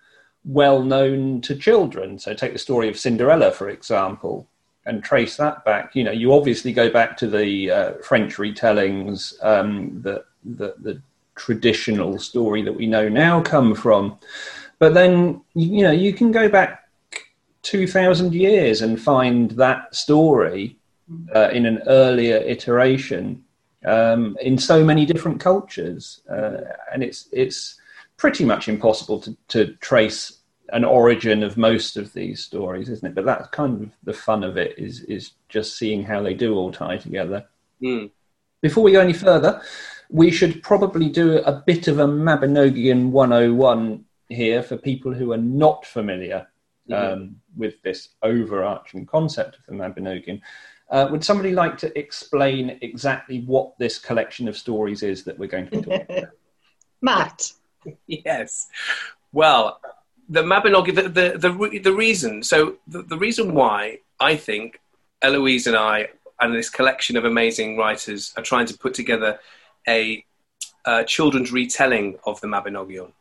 well 0.45 0.83
known 0.83 1.40
to 1.42 1.54
children, 1.54 2.18
so 2.18 2.35
take 2.35 2.52
the 2.52 2.59
story 2.59 2.88
of 2.88 2.99
Cinderella, 2.99 3.50
for 3.50 3.68
example, 3.68 4.49
and 4.87 5.02
trace 5.02 5.37
that 5.37 5.64
back. 5.64 5.95
You 5.95 6.04
know, 6.04 6.12
you 6.12 6.33
obviously 6.33 6.73
go 6.73 6.90
back 6.90 7.16
to 7.18 7.28
the 7.28 7.71
uh, 7.71 7.92
French 8.02 8.37
retellings 8.37 9.35
um, 9.45 10.00
that 10.02 10.25
the, 10.45 10.75
the 10.78 11.02
traditional 11.35 12.18
story 12.18 12.62
that 12.62 12.73
we 12.73 12.87
know 12.87 13.09
now 13.09 13.40
come 13.40 13.75
from. 13.75 14.18
But 14.78 14.95
then, 14.95 15.40
you 15.54 15.83
know, 15.83 15.90
you 15.90 16.12
can 16.12 16.30
go 16.30 16.49
back 16.49 16.88
2,000 17.62 18.35
years 18.35 18.83
and 18.83 19.00
find 19.00 19.50
that 19.52 19.95
story 19.95 20.76
uh, 21.35 21.49
in 21.50 21.66
an 21.66 21.83
earlier 21.87 22.37
iteration 22.37 23.45
um, 23.85 24.37
in 24.40 24.59
so 24.59 24.85
many 24.85 25.04
different 25.04 25.40
cultures. 25.40 26.21
Uh, 26.30 26.61
and 26.92 27.02
it's, 27.02 27.28
it's 27.33 27.80
pretty 28.18 28.44
much 28.44 28.68
impossible 28.68 29.20
to, 29.20 29.37
to 29.48 29.75
trace 29.76 30.40
an 30.70 30.84
origin 30.84 31.42
of 31.42 31.56
most 31.56 31.96
of 31.96 32.12
these 32.12 32.44
stories, 32.44 32.90
isn't 32.90 33.08
it? 33.08 33.14
But 33.14 33.25
that's 33.25 33.48
kind 33.48 33.84
of 33.84 33.90
the 34.02 34.12
fun 34.12 34.44
of 34.44 34.58
it 34.58 34.78
is, 34.78 35.00
is 35.04 35.32
just 35.48 35.78
seeing 35.78 36.04
how 36.04 36.22
they 36.22 36.34
do 36.34 36.54
all 36.54 36.70
tie 36.70 36.98
together. 36.98 37.46
Mm. 37.82 38.10
Before 38.60 38.84
we 38.84 38.92
go 38.92 39.00
any 39.00 39.14
further, 39.14 39.62
we 40.10 40.30
should 40.30 40.62
probably 40.62 41.08
do 41.08 41.38
a 41.38 41.62
bit 41.64 41.88
of 41.88 42.00
a 42.00 42.06
Mabinogion 42.06 43.10
101 43.10 44.04
here 44.28 44.62
for 44.62 44.76
people 44.76 45.14
who 45.14 45.32
are 45.32 45.38
not 45.38 45.87
familiar 45.87 46.46
mm-hmm. 46.90 47.12
um, 47.12 47.37
with 47.56 47.80
this 47.82 48.10
overarching 48.22 49.06
concept 49.06 49.56
of 49.56 49.64
the 49.66 49.72
Mabinogion. 49.72 50.40
Uh, 50.90 51.08
would 51.10 51.25
somebody 51.25 51.52
like 51.52 51.78
to 51.78 51.98
explain 51.98 52.78
exactly 52.82 53.42
what 53.42 53.78
this 53.78 53.98
collection 53.98 54.48
of 54.48 54.56
stories 54.56 55.02
is 55.02 55.22
that 55.25 55.38
we're 55.38 55.46
going 55.46 55.66
to 55.66 55.70
be 55.70 55.82
talking 55.82 56.06
about? 56.18 56.30
Matt. 57.02 57.52
Yes. 58.07 58.68
Well, 59.33 59.80
the 60.28 60.42
Mabinogion, 60.42 60.95
the, 60.95 61.02
the, 61.02 61.38
the, 61.38 61.78
the 61.78 61.92
reason, 61.92 62.42
so 62.42 62.76
the, 62.87 63.02
the 63.02 63.18
reason 63.18 63.54
why 63.54 63.99
I 64.21 64.37
think 64.37 64.80
Eloise 65.23 65.66
and 65.66 65.76
I 65.76 66.09
and 66.40 66.54
this 66.54 66.71
collection 66.71 67.16
of 67.16 67.25
amazing 67.25 67.76
writers 67.76 68.33
are 68.37 68.42
trying 68.42 68.66
to 68.66 68.78
put 68.78 68.95
together 68.95 69.38
a, 69.87 70.25
a 70.87 71.04
children's 71.04 71.52
retelling 71.52 72.18
of 72.25 72.40
the 72.40 72.47
Mabinogion 72.47 73.12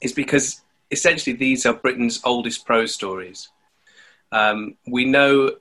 is 0.00 0.12
because 0.12 0.62
essentially 0.90 1.36
these 1.36 1.66
are 1.66 1.74
Britain's 1.74 2.20
oldest 2.24 2.64
prose 2.66 2.94
stories. 2.94 3.48
Um, 4.32 4.76
we 4.86 5.04
know 5.04 5.52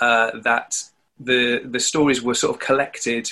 uh, 0.00 0.30
that 0.40 0.82
the 1.20 1.62
the 1.64 1.80
stories 1.80 2.22
were 2.22 2.34
sort 2.34 2.54
of 2.54 2.60
collected 2.60 3.30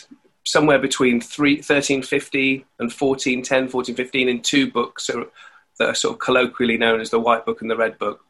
somewhere 0.51 0.79
between 0.79 1.21
three, 1.21 1.57
1350 1.57 2.65
and 2.79 2.91
1410, 2.91 3.63
1415 3.73 4.29
in 4.29 4.43
two 4.43 4.71
books 4.71 5.09
that 5.79 5.89
are 5.89 5.95
sort 5.95 6.15
of 6.15 6.21
colloquially 6.21 6.77
known 6.77 7.01
as 7.01 7.11
the 7.11 7.21
White 7.21 7.47
Book 7.47 7.63
and 7.63 7.71
the 7.71 7.77
Red 7.77 7.99
Book. 7.99 8.25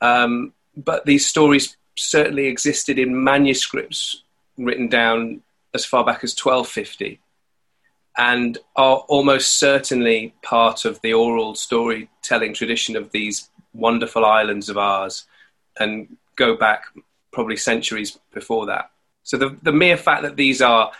Um, 0.00 0.52
but 0.76 1.04
these 1.04 1.26
stories 1.26 1.76
certainly 1.96 2.46
existed 2.46 2.98
in 2.98 3.24
manuscripts 3.24 4.22
written 4.56 4.88
down 4.88 5.42
as 5.74 5.84
far 5.84 6.04
back 6.04 6.24
as 6.24 6.36
1250 6.36 7.20
and 8.16 8.58
are 8.76 8.98
almost 9.08 9.58
certainly 9.58 10.34
part 10.42 10.84
of 10.84 11.00
the 11.00 11.12
oral 11.12 11.54
storytelling 11.54 12.54
tradition 12.54 12.96
of 12.96 13.10
these 13.12 13.48
wonderful 13.72 14.24
islands 14.24 14.68
of 14.68 14.76
ours 14.76 15.26
and 15.78 16.16
go 16.36 16.56
back 16.56 16.84
probably 17.32 17.56
centuries 17.56 18.18
before 18.32 18.66
that. 18.66 18.90
So 19.22 19.36
the, 19.36 19.56
the 19.62 19.72
mere 19.72 19.96
fact 19.96 20.22
that 20.22 20.36
these 20.36 20.60
are 20.60 20.90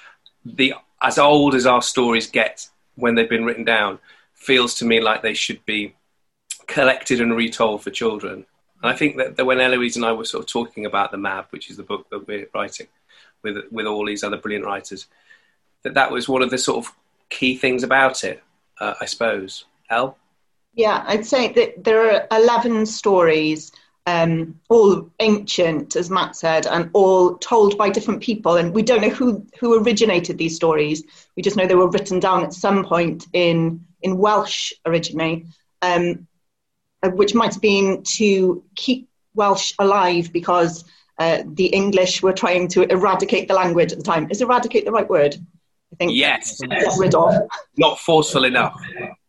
the 0.45 0.75
as 1.03 1.19
old 1.19 1.55
as 1.55 1.67
our 1.67 1.83
stories 1.83 2.27
get 2.27 2.69
when 2.97 3.15
they've 3.15 3.29
been 3.29 3.45
written 3.45 3.65
down 3.65 3.99
feels 4.35 4.75
to 4.75 4.85
me 4.85 5.01
like 5.01 5.23
they 5.23 5.35
should 5.35 5.65
be 5.65 5.95
collected 6.67 7.21
and 7.21 7.37
retold 7.37 7.83
for 7.83 7.91
children. 7.91 8.45
And 8.83 8.91
I 8.91 8.97
think 8.97 9.17
that, 9.17 9.37
that 9.37 9.45
when 9.45 9.61
Eloise 9.61 9.97
and 9.97 10.05
I 10.05 10.13
were 10.13 10.25
sort 10.25 10.45
of 10.45 10.51
talking 10.51 10.87
about 10.87 11.11
the 11.11 11.19
Mab, 11.19 11.47
which 11.51 11.71
is 11.71 11.77
the 11.77 11.83
book 11.83 12.09
that 12.11 12.27
we're 12.27 12.49
writing, 12.55 12.87
with 13.43 13.57
with 13.71 13.87
all 13.87 14.07
these 14.07 14.25
other 14.25 14.37
brilliant 14.37 14.67
writers. 14.67 15.07
That 15.83 15.95
that 15.95 16.11
was 16.11 16.29
one 16.29 16.43
of 16.43 16.51
the 16.51 16.59
sort 16.59 16.85
of 16.85 16.95
key 17.31 17.57
things 17.57 17.83
about 17.83 18.25
it, 18.25 18.43
uh, 18.79 18.95
I 19.01 19.07
suppose. 19.07 19.65
El? 19.89 20.17
Yeah, 20.75 21.05
I'd 21.07 21.27
say 21.27 21.53
that 21.53 21.85
there 21.85 22.15
are 22.15 22.27
11 22.31 22.87
stories, 22.87 23.73
um, 24.07 24.61
all 24.69 25.11
ancient, 25.21 25.97
as 25.97 26.11
Matt 26.11 26.37
said, 26.37 26.67
and 26.67 26.91
all 26.93 27.37
told 27.37 27.77
by 27.77 27.91
different 27.91 28.23
people. 28.23 28.57
And 28.57 28.75
we 28.75 28.83
don't 28.83 29.03
know 29.03 29.11
who, 29.11 29.47
who 29.59 29.83
originated 29.83 30.39
these 30.39 30.57
stories. 30.57 31.05
We 31.37 31.43
just 31.43 31.57
know 31.57 31.67
they 31.67 31.75
were 31.75 31.91
written 31.91 32.21
down 32.21 32.45
at 32.45 32.55
some 32.55 32.85
point 32.85 33.27
in, 33.33 33.85
in 34.03 34.19
Welsh 34.19 34.73
originally, 34.87 35.47
um, 35.83 36.27
uh, 37.03 37.11
which 37.11 37.35
might 37.35 37.53
have 37.53 37.63
been 37.63 38.03
to 38.03 38.65
keep 38.75 39.09
Welsh 39.35 39.75
alive 39.79 40.33
because 40.33 40.85
uh, 41.19 41.43
the 41.47 41.67
English 41.67 42.23
were 42.23 42.33
trying 42.33 42.69
to 42.69 42.91
eradicate 42.91 43.49
the 43.49 43.55
language 43.55 43.93
at 43.93 43.99
the 43.99 44.05
time. 44.05 44.29
Is 44.31 44.41
eradicate 44.41 44.87
the 44.87 44.93
right 44.93 45.09
word? 45.09 45.37
I 45.93 45.97
think. 45.97 46.13
Yes. 46.15 46.61
Get 46.61 46.93
rid 46.99 47.15
of. 47.15 47.35
Not 47.77 47.99
forceful 47.99 48.45
enough. 48.45 48.81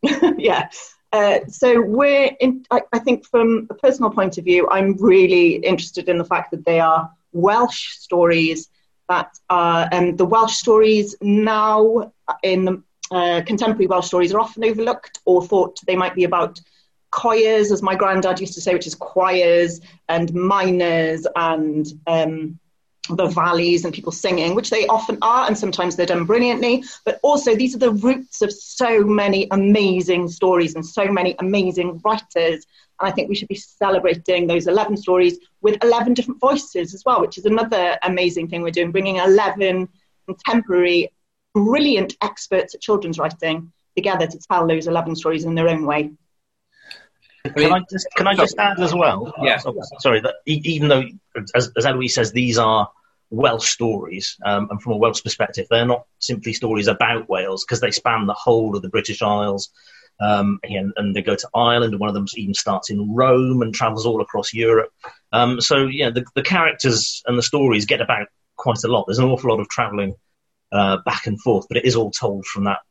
yeah. 0.37 0.69
Uh, 1.11 1.39
so 1.47 1.81
we're 1.81 2.31
in, 2.39 2.65
I, 2.71 2.81
I, 2.93 2.99
think 2.99 3.25
from 3.25 3.67
a 3.69 3.73
personal 3.73 4.11
point 4.11 4.37
of 4.37 4.45
view, 4.45 4.69
I'm 4.69 4.95
really 4.95 5.55
interested 5.55 6.07
in 6.07 6.17
the 6.17 6.23
fact 6.23 6.51
that 6.51 6.63
they 6.65 6.79
are 6.79 7.11
Welsh 7.33 7.89
stories 7.97 8.69
that 9.09 9.37
are, 9.49 9.89
um, 9.91 10.15
the 10.15 10.25
Welsh 10.25 10.55
stories 10.55 11.15
now 11.21 12.13
in 12.43 12.81
uh, 13.11 13.41
contemporary 13.45 13.87
Welsh 13.87 14.07
stories 14.07 14.33
are 14.33 14.39
often 14.39 14.63
overlooked 14.63 15.19
or 15.25 15.45
thought 15.45 15.77
they 15.85 15.97
might 15.97 16.15
be 16.15 16.23
about 16.23 16.61
choirs, 17.11 17.73
as 17.73 17.81
my 17.81 17.93
granddad 17.93 18.39
used 18.39 18.53
to 18.53 18.61
say, 18.61 18.73
which 18.73 18.87
is 18.87 18.95
choirs 18.95 19.81
and 20.07 20.33
miners 20.33 21.27
and 21.35 21.87
um, 22.07 22.57
the 23.09 23.25
valleys 23.25 23.83
and 23.83 23.93
people 23.93 24.11
singing, 24.11 24.55
which 24.55 24.69
they 24.69 24.85
often 24.87 25.17
are, 25.21 25.47
and 25.47 25.57
sometimes 25.57 25.95
they're 25.95 26.05
done 26.05 26.25
brilliantly. 26.25 26.83
But 27.03 27.19
also, 27.23 27.55
these 27.55 27.75
are 27.75 27.79
the 27.79 27.91
roots 27.91 28.41
of 28.41 28.51
so 28.53 29.03
many 29.03 29.47
amazing 29.51 30.27
stories 30.29 30.75
and 30.75 30.85
so 30.85 31.11
many 31.11 31.35
amazing 31.39 31.99
writers. 32.05 32.65
And 32.99 33.09
I 33.09 33.11
think 33.11 33.27
we 33.27 33.35
should 33.35 33.47
be 33.47 33.55
celebrating 33.55 34.45
those 34.47 34.67
11 34.67 34.97
stories 34.97 35.39
with 35.61 35.83
11 35.83 36.13
different 36.13 36.39
voices 36.39 36.93
as 36.93 37.03
well, 37.05 37.21
which 37.21 37.37
is 37.37 37.45
another 37.45 37.97
amazing 38.03 38.47
thing 38.47 38.61
we're 38.61 38.71
doing, 38.71 38.91
bringing 38.91 39.17
11 39.17 39.89
contemporary, 40.27 41.11
brilliant 41.53 42.15
experts 42.21 42.75
at 42.75 42.81
children's 42.81 43.17
writing 43.17 43.71
together 43.95 44.27
to 44.27 44.39
tell 44.39 44.67
those 44.67 44.87
11 44.87 45.15
stories 45.15 45.43
in 45.43 45.55
their 45.55 45.67
own 45.67 45.85
way. 45.85 46.11
Can 47.43 47.73
I 47.73 47.79
just 47.89 48.07
can 48.15 48.27
I 48.27 48.35
just 48.35 48.57
add 48.57 48.79
as 48.79 48.93
well? 48.93 49.33
Yeah. 49.41 49.59
Oh, 49.65 49.75
sorry, 49.99 50.21
that 50.21 50.35
even 50.45 50.89
though 50.89 51.03
as, 51.55 51.71
as 51.75 51.85
Eloise 51.85 52.15
says, 52.15 52.31
these 52.31 52.57
are 52.57 52.89
Welsh 53.29 53.69
stories, 53.69 54.37
um, 54.45 54.67
and 54.69 54.81
from 54.81 54.93
a 54.93 54.97
Welsh 54.97 55.23
perspective, 55.23 55.67
they're 55.69 55.85
not 55.85 56.05
simply 56.19 56.53
stories 56.53 56.87
about 56.87 57.29
Wales 57.29 57.65
because 57.65 57.79
they 57.81 57.91
span 57.91 58.27
the 58.27 58.33
whole 58.33 58.75
of 58.75 58.81
the 58.81 58.89
British 58.89 59.21
Isles. 59.21 59.69
Um, 60.19 60.59
and, 60.61 60.93
and, 60.97 61.15
they 61.15 61.23
go 61.23 61.35
to 61.35 61.49
Ireland, 61.55 61.93
and 61.93 61.99
one 61.99 62.09
of 62.09 62.13
them 62.13 62.27
even 62.35 62.53
starts 62.53 62.91
in 62.91 63.11
Rome 63.11 63.63
and 63.63 63.73
travels 63.73 64.05
all 64.05 64.21
across 64.21 64.53
Europe. 64.53 64.91
Um, 65.31 65.59
so, 65.59 65.87
yeah, 65.87 66.11
the, 66.11 66.23
the, 66.35 66.43
characters 66.43 67.23
and 67.25 67.39
the 67.39 67.41
stories 67.41 67.87
get 67.87 68.01
about 68.01 68.27
quite 68.55 68.83
a 68.83 68.87
lot. 68.87 69.05
There's 69.07 69.17
an 69.17 69.25
awful 69.25 69.49
lot 69.49 69.59
of 69.59 69.67
travelling 69.69 70.13
uh, 70.71 70.97
back 71.05 71.25
and 71.25 71.41
forth, 71.41 71.65
but 71.67 71.77
it 71.77 71.85
is 71.85 71.95
all 71.95 72.11
told 72.11 72.45
from 72.45 72.65
that 72.65 72.81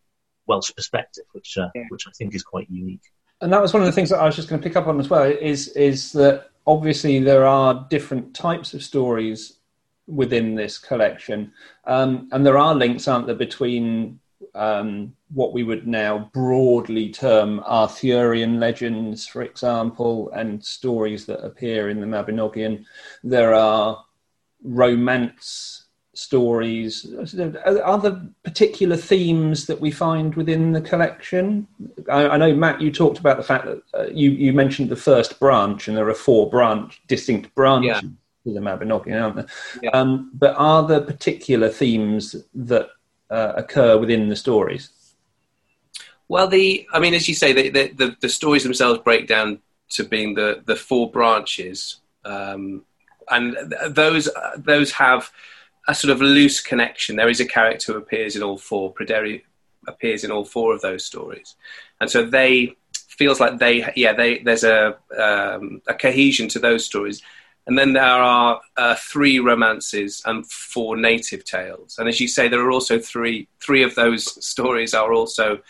Welsh 0.49 0.73
perspective, 0.75 1.23
which 1.30 1.57
uh, 1.57 1.69
yeah. 1.73 1.85
which 1.90 2.09
I 2.09 2.11
think 2.19 2.35
is 2.35 2.42
quite 2.42 2.69
unique 2.69 3.04
and 3.40 3.52
that 3.52 3.62
was 3.62 3.73
one 3.73 3.82
of 3.82 3.87
the 3.87 3.92
things 3.92 4.11
that 4.11 4.20
I 4.20 4.26
was 4.26 4.37
just 4.37 4.49
going 4.49 4.61
to 4.61 4.68
pick 4.68 4.76
up 4.76 4.87
on 4.87 5.00
as 5.00 5.09
well. 5.09 5.25
Is 5.25 5.68
is 5.68 6.12
that 6.12 6.50
obviously 6.66 7.18
there 7.20 7.47
are 7.47 7.87
different 7.90 8.35
types 8.35 8.75
of 8.75 8.82
stories 8.82 9.59
within 10.06 10.54
this 10.54 10.78
collection, 10.78 11.52
um, 11.85 12.28
and 12.32 12.44
there 12.44 12.59
are 12.59 12.75
links, 12.75 13.09
aren't 13.09 13.26
there, 13.26 13.37
between 13.37 14.18
um, 14.54 15.14
what 15.32 15.52
we 15.52 15.62
would 15.62 15.87
now 15.87 16.30
broadly 16.32 17.09
term 17.11 17.61
Arthurian 17.61 18.59
legends, 18.59 19.26
for 19.26 19.42
example, 19.42 20.30
and 20.30 20.64
stories 20.64 21.26
that 21.26 21.44
appear 21.44 21.88
in 21.88 22.00
the 22.00 22.06
Mabinogion. 22.06 22.85
There 23.23 23.54
are 23.54 24.04
romance 24.62 25.79
stories. 26.12 27.06
Are 27.18 27.98
there 27.98 28.20
particular 28.42 28.96
themes 28.96 29.66
that 29.66 29.80
we 29.80 29.90
find 29.90 30.34
within 30.34 30.72
the 30.72 30.80
collection? 30.80 31.66
I, 32.10 32.28
I 32.28 32.36
know, 32.36 32.54
Matt, 32.54 32.80
you 32.80 32.90
talked 32.90 33.18
about 33.18 33.36
the 33.36 33.42
fact 33.42 33.66
that 33.66 33.82
uh, 33.94 34.06
you, 34.12 34.30
you 34.30 34.52
mentioned 34.52 34.88
the 34.88 34.96
first 34.96 35.38
branch, 35.38 35.88
and 35.88 35.96
there 35.96 36.08
are 36.08 36.14
four 36.14 36.50
branch 36.50 37.00
distinct 37.06 37.54
branches. 37.54 38.02
Yeah. 38.02 38.08
To 38.46 38.54
the 38.54 38.60
Mabinogion, 38.60 39.22
aren't 39.22 39.36
there? 39.36 39.46
Yeah. 39.82 39.90
Um, 39.90 40.30
but 40.32 40.54
are 40.56 40.86
there 40.88 41.02
particular 41.02 41.68
themes 41.68 42.34
that 42.54 42.88
uh, 43.28 43.52
occur 43.54 43.98
within 43.98 44.30
the 44.30 44.36
stories? 44.36 44.88
Well, 46.26 46.48
the 46.48 46.86
I 46.90 47.00
mean, 47.00 47.12
as 47.12 47.28
you 47.28 47.34
say, 47.34 47.52
the, 47.52 47.68
the, 47.68 48.16
the 48.18 48.28
stories 48.30 48.62
themselves 48.62 49.00
break 49.00 49.28
down 49.28 49.58
to 49.90 50.04
being 50.04 50.36
the 50.36 50.62
the 50.64 50.74
four 50.74 51.10
branches, 51.10 52.00
um, 52.24 52.86
and 53.28 53.74
those 53.90 54.26
those 54.56 54.92
have 54.92 55.30
a 55.88 55.94
sort 55.94 56.12
of 56.12 56.20
loose 56.20 56.60
connection. 56.60 57.16
There 57.16 57.28
is 57.28 57.40
a 57.40 57.46
character 57.46 57.92
who 57.92 57.99
appears 57.99 58.37
in 58.37 58.42
all 58.42 58.58
four. 58.58 58.92
Pryderi 58.92 59.42
appears 59.87 60.25
in 60.25 60.30
all 60.30 60.44
four 60.44 60.75
of 60.75 60.80
those 60.80 61.04
stories, 61.04 61.56
and 62.00 62.10
so 62.10 62.25
they 62.25 62.76
feels 62.92 63.40
like 63.40 63.58
they 63.58 63.92
yeah 63.96 64.12
they 64.12 64.38
there's 64.38 64.64
a 64.64 64.96
um, 65.18 65.82
a 65.87 65.94
cohesion 65.94 66.49
to 66.49 66.58
those 66.58 66.84
stories 66.84 67.22
and 67.66 67.78
then 67.78 67.92
there 67.92 68.02
are 68.02 68.60
uh, 68.76 68.96
three 68.96 69.38
romances 69.38 70.22
and 70.26 70.44
four 70.46 70.96
native 70.96 71.44
tales. 71.44 71.99
And 71.99 72.08
as 72.08 72.20
you 72.20 72.26
say, 72.26 72.49
there 72.49 72.64
are 72.64 72.70
also 72.72 72.99
three. 72.99 73.49
Three 73.60 73.82
of 73.82 73.94
those 73.94 74.44
stories 74.44 74.94
are 74.94 75.12
also 75.12 75.60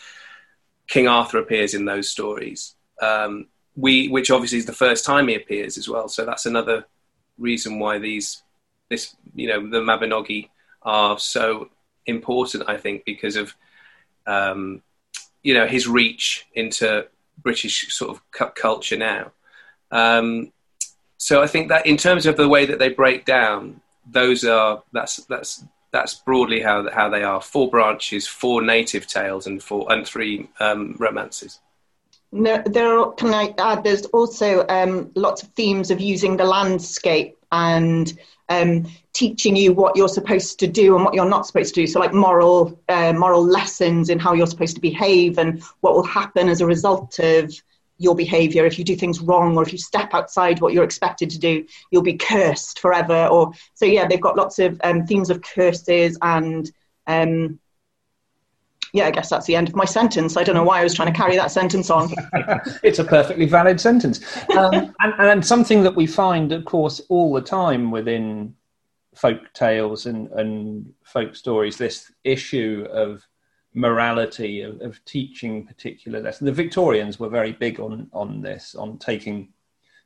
King 0.87 1.07
Arthur 1.07 1.37
appears 1.37 1.73
in 1.73 1.85
those 1.85 2.09
stories. 2.09 2.75
Um, 3.01 3.47
we, 3.75 4.07
which 4.07 4.31
obviously 4.31 4.57
is 4.57 4.65
the 4.65 4.73
first 4.73 5.05
time 5.05 5.27
he 5.27 5.35
appears 5.35 5.77
as 5.77 5.87
well. 5.87 6.07
So 6.07 6.25
that's 6.25 6.45
another 6.45 6.85
reason 7.37 7.77
why 7.77 7.99
these, 7.99 8.41
this, 8.91 9.15
you 9.33 9.47
know, 9.47 9.67
the 9.67 9.79
Mabinogi 9.79 10.49
are 10.83 11.17
so 11.17 11.69
important. 12.05 12.69
I 12.69 12.77
think 12.77 13.05
because 13.05 13.35
of, 13.35 13.55
um, 14.27 14.83
you 15.41 15.55
know, 15.55 15.65
his 15.65 15.87
reach 15.87 16.45
into 16.53 17.07
British 17.41 17.91
sort 17.91 18.11
of 18.11 18.53
culture 18.53 18.97
now. 18.97 19.31
Um, 19.89 20.51
so 21.17 21.41
I 21.41 21.47
think 21.47 21.69
that 21.69 21.87
in 21.87 21.97
terms 21.97 22.25
of 22.25 22.37
the 22.37 22.47
way 22.47 22.65
that 22.65 22.77
they 22.77 22.89
break 22.89 23.25
down, 23.25 23.81
those 24.09 24.43
are 24.43 24.83
that's 24.91 25.17
that's 25.25 25.63
that's 25.91 26.15
broadly 26.15 26.61
how 26.61 26.89
how 26.91 27.09
they 27.09 27.23
are. 27.23 27.41
Four 27.41 27.69
branches, 27.69 28.27
four 28.27 28.61
native 28.61 29.07
tales, 29.07 29.47
and 29.47 29.63
four 29.63 29.91
and 29.91 30.05
three 30.05 30.49
um, 30.59 30.95
romances. 30.99 31.59
No, 32.33 32.63
there 32.65 32.97
are, 32.97 33.11
can 33.13 33.33
I 33.33 33.53
add? 33.57 33.83
There's 33.83 34.05
also 34.07 34.65
um, 34.67 35.11
lots 35.15 35.43
of 35.43 35.49
themes 35.49 35.91
of 35.91 35.99
using 35.99 36.37
the 36.37 36.45
landscape 36.45 37.37
and 37.51 38.17
um, 38.51 38.85
teaching 39.13 39.55
you 39.55 39.73
what 39.73 39.95
you're 39.95 40.09
supposed 40.09 40.59
to 40.59 40.67
do 40.67 40.95
and 40.95 41.05
what 41.05 41.13
you're 41.13 41.29
not 41.29 41.47
supposed 41.47 41.73
to 41.75 41.81
do. 41.81 41.87
So, 41.87 41.99
like 41.99 42.13
moral 42.13 42.79
uh, 42.89 43.13
moral 43.13 43.43
lessons 43.43 44.09
in 44.09 44.19
how 44.19 44.33
you're 44.33 44.47
supposed 44.47 44.75
to 44.75 44.81
behave 44.81 45.37
and 45.37 45.63
what 45.79 45.93
will 45.93 46.03
happen 46.03 46.49
as 46.49 46.61
a 46.61 46.65
result 46.65 47.17
of 47.19 47.53
your 47.97 48.15
behavior 48.15 48.65
if 48.65 48.79
you 48.79 48.83
do 48.83 48.95
things 48.95 49.21
wrong 49.21 49.55
or 49.55 49.61
if 49.61 49.71
you 49.71 49.77
step 49.77 50.15
outside 50.15 50.59
what 50.59 50.73
you're 50.73 50.83
expected 50.83 51.29
to 51.29 51.37
do 51.37 51.63
you'll 51.91 52.01
be 52.01 52.17
cursed 52.17 52.79
forever 52.79 53.27
or 53.27 53.51
so 53.75 53.85
yeah 53.85 54.07
they've 54.07 54.19
got 54.27 54.35
lots 54.35 54.57
of 54.57 54.81
um, 54.83 55.05
themes 55.05 55.29
of 55.29 55.39
curses 55.43 56.17
and 56.23 56.71
um, 57.05 57.59
yeah, 58.93 59.05
I 59.05 59.11
guess 59.11 59.29
that's 59.29 59.45
the 59.45 59.55
end 59.55 59.69
of 59.69 59.75
my 59.75 59.85
sentence. 59.85 60.35
I 60.35 60.43
don't 60.43 60.55
know 60.55 60.63
why 60.63 60.81
I 60.81 60.83
was 60.83 60.93
trying 60.93 61.11
to 61.11 61.17
carry 61.17 61.35
that 61.37 61.51
sentence 61.51 61.89
on. 61.89 62.09
it's 62.83 62.99
a 62.99 63.03
perfectly 63.03 63.45
valid 63.45 63.79
sentence. 63.79 64.19
Um, 64.55 64.93
and, 64.99 65.13
and, 65.17 65.45
something 65.45 65.83
that 65.83 65.95
we 65.95 66.05
find, 66.05 66.51
of 66.51 66.65
course, 66.65 67.01
all 67.09 67.33
the 67.33 67.41
time 67.41 67.91
within 67.91 68.55
folk 69.15 69.53
tales 69.53 70.05
and, 70.05 70.27
and 70.31 70.93
folk 71.03 71.35
stories, 71.35 71.77
this 71.77 72.11
issue 72.23 72.85
of 72.91 73.25
morality 73.73 74.61
of, 74.61 74.81
of, 74.81 75.03
teaching 75.05 75.65
particular 75.65 76.19
lessons. 76.19 76.45
The 76.45 76.51
Victorians 76.51 77.19
were 77.19 77.29
very 77.29 77.53
big 77.53 77.79
on 77.79 78.09
on 78.11 78.41
this, 78.41 78.75
on 78.75 78.97
taking 78.97 79.53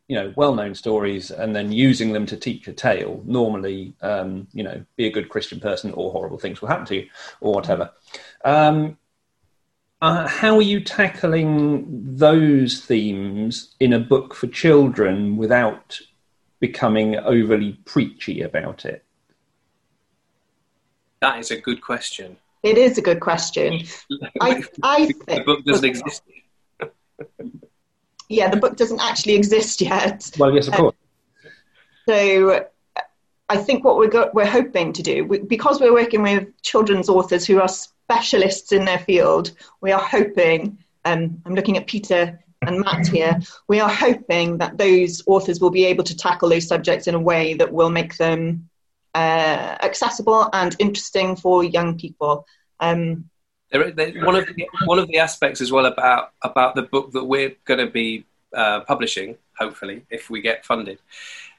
you 0.08 0.16
know 0.16 0.34
well-known 0.36 0.76
stories 0.76 1.32
and 1.32 1.56
then 1.56 1.72
using 1.72 2.14
them 2.14 2.26
to 2.28 2.38
teach 2.38 2.68
a 2.68 2.74
tale. 2.74 3.22
Normally, 3.26 3.94
um, 4.02 4.48
you 4.54 4.64
know, 4.64 4.84
be 4.96 5.08
a 5.08 5.12
good 5.12 5.30
Christian 5.30 5.60
person, 5.60 5.92
or 5.94 6.12
horrible 6.12 6.38
things 6.38 6.62
will 6.62 6.70
happen 6.70 6.86
to 6.88 6.96
you, 6.96 7.10
or 7.42 7.54
whatever. 7.54 7.92
Um, 8.44 8.98
uh, 10.02 10.28
how 10.28 10.56
are 10.58 10.62
you 10.62 10.80
tackling 10.82 11.86
those 12.16 12.82
themes 12.86 13.76
in 13.80 13.94
a 13.94 14.00
book 14.00 14.36
for 14.36 14.48
children 14.48 15.38
without 15.38 16.00
becoming 16.60 17.16
overly 17.18 17.74
preachy 17.86 18.42
about 18.42 18.86
it? 18.86 19.04
That 21.22 21.40
is 21.40 21.50
a 21.50 21.60
good 21.60 21.82
question. 21.82 22.38
It 22.62 22.78
is 22.78 22.98
a 22.98 23.02
good 23.02 23.20
question. 23.20 23.82
I, 24.42 24.64
I 24.84 25.06
think 25.06 25.26
the 25.26 25.44
book 25.44 25.64
doesn't 25.66 25.86
exist. 25.86 26.22
yeah, 28.30 28.50
the 28.50 28.58
book 28.58 28.76
doesn't 28.76 29.02
actually 29.02 29.36
exist 29.36 29.82
yet. 29.82 30.32
Well, 30.38 30.54
yes, 30.54 30.68
of 30.68 30.74
um, 30.76 30.80
course. 30.80 30.96
so 32.08 32.66
I 33.50 33.58
think 33.58 33.84
what 33.84 33.98
we're 33.98 34.10
go- 34.10 34.32
we're 34.34 34.46
hoping 34.46 34.94
to 34.94 35.04
do, 35.04 35.26
we, 35.26 35.40
because 35.40 35.80
we're 35.80 35.94
working 35.94 36.24
with 36.24 36.50
children's 36.62 37.10
authors 37.10 37.46
who 37.46 37.60
are 37.60 37.68
specialists 37.68 38.72
in 38.72 38.86
their 38.86 39.00
field, 39.00 39.52
we 39.82 39.92
are 39.92 40.02
hoping. 40.02 40.80
Um, 41.06 41.42
I'm 41.46 41.54
looking 41.54 41.78
at 41.78 41.86
Peter 41.86 42.40
and 42.64 42.80
Matt 42.80 43.08
here. 43.08 43.40
We 43.68 43.80
are 43.80 43.90
hoping 43.90 44.58
that 44.58 44.78
those 44.78 45.22
authors 45.28 45.60
will 45.62 45.70
be 45.70 45.86
able 45.86 46.04
to 46.06 46.18
tackle 46.18 46.50
those 46.50 46.68
subjects 46.68 47.08
in 47.08 47.14
a 47.14 47.20
way 47.20 47.54
that 47.56 47.72
will 47.72 47.92
make 47.92 48.18
them 48.18 48.70
uh, 49.14 49.78
accessible 49.82 50.50
and 50.52 50.76
interesting 50.80 51.36
for 51.36 51.64
young 51.64 51.98
people. 51.98 52.48
Um, 52.80 53.30
one 53.72 54.36
of 54.36 54.46
the, 54.46 54.68
one 54.86 55.00
of 55.00 55.08
the 55.08 55.18
aspects 55.18 55.62
as 55.62 55.72
well 55.72 55.86
about 55.86 56.32
about 56.42 56.76
the 56.76 56.84
book 56.84 57.12
that 57.14 57.26
we're 57.26 57.56
going 57.66 57.80
to 57.86 57.92
be 57.92 58.26
uh, 58.54 58.82
publishing, 58.82 59.38
hopefully, 59.58 60.06
if 60.10 60.30
we 60.30 60.42
get 60.42 60.66
funded, 60.66 61.00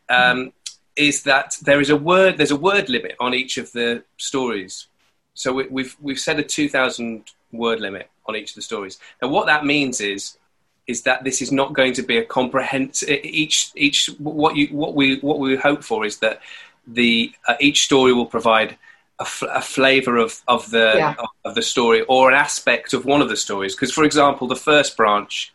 um, 0.08 0.52
is 0.94 1.24
that 1.24 1.56
there 1.62 1.80
is 1.80 1.90
a 1.90 1.96
word 1.96 2.38
there's 2.38 2.50
a 2.50 2.56
word 2.56 2.88
limit 2.88 3.16
on 3.20 3.34
each 3.34 3.58
of 3.58 3.72
the 3.72 4.02
stories. 4.16 4.86
So 5.34 5.52
we, 5.52 5.66
we've 5.68 5.96
we've 6.00 6.18
set 6.18 6.38
a 6.38 6.42
two 6.42 6.68
thousand 6.68 7.24
word 7.52 7.80
limit 7.80 8.10
on 8.26 8.36
each 8.36 8.50
of 8.50 8.56
the 8.56 8.62
stories. 8.62 8.98
And 9.20 9.30
what 9.30 9.46
that 9.46 9.64
means 9.64 10.00
is 10.00 10.38
is 10.86 11.02
that 11.02 11.24
this 11.24 11.42
is 11.42 11.50
not 11.50 11.72
going 11.72 11.92
to 11.94 12.02
be 12.02 12.18
a 12.18 12.24
comprehensive 12.24 13.08
each 13.08 13.72
each 13.74 14.06
what 14.18 14.56
you 14.56 14.68
what 14.68 14.94
we 14.94 15.18
what 15.20 15.38
we 15.38 15.56
hope 15.56 15.82
for 15.82 16.04
is 16.04 16.18
that 16.18 16.40
the 16.86 17.32
uh, 17.48 17.56
each 17.60 17.84
story 17.84 18.12
will 18.12 18.26
provide 18.26 18.78
a, 19.18 19.22
f- 19.22 19.42
a 19.50 19.62
flavor 19.62 20.16
of 20.16 20.42
of 20.46 20.70
the 20.70 20.92
yeah. 20.96 21.14
of, 21.18 21.28
of, 21.44 21.54
the 21.54 21.62
story 21.62 22.02
or 22.02 22.30
an 22.30 22.36
aspect 22.36 22.92
of 22.92 23.04
one 23.04 23.22
of 23.22 23.28
the 23.28 23.36
stories. 23.36 23.74
Because, 23.74 23.92
for 23.92 24.04
example, 24.04 24.46
the 24.46 24.56
first 24.56 24.96
branch, 24.96 25.54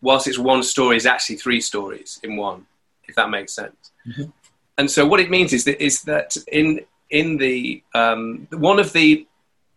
whilst 0.00 0.26
it's 0.26 0.38
one 0.38 0.62
story, 0.62 0.96
is 0.96 1.06
actually 1.06 1.36
three 1.36 1.60
stories 1.60 2.20
in 2.22 2.36
one. 2.36 2.66
If 3.04 3.14
that 3.16 3.30
makes 3.30 3.52
sense. 3.52 3.90
Mm-hmm. 4.06 4.30
And 4.78 4.90
so, 4.90 5.06
what 5.06 5.20
it 5.20 5.30
means 5.30 5.52
is 5.52 5.64
that 5.64 5.82
is 5.82 6.02
that 6.02 6.36
in 6.50 6.80
in 7.10 7.36
the 7.36 7.82
um, 7.94 8.48
one 8.50 8.78
of 8.78 8.92
the 8.92 9.26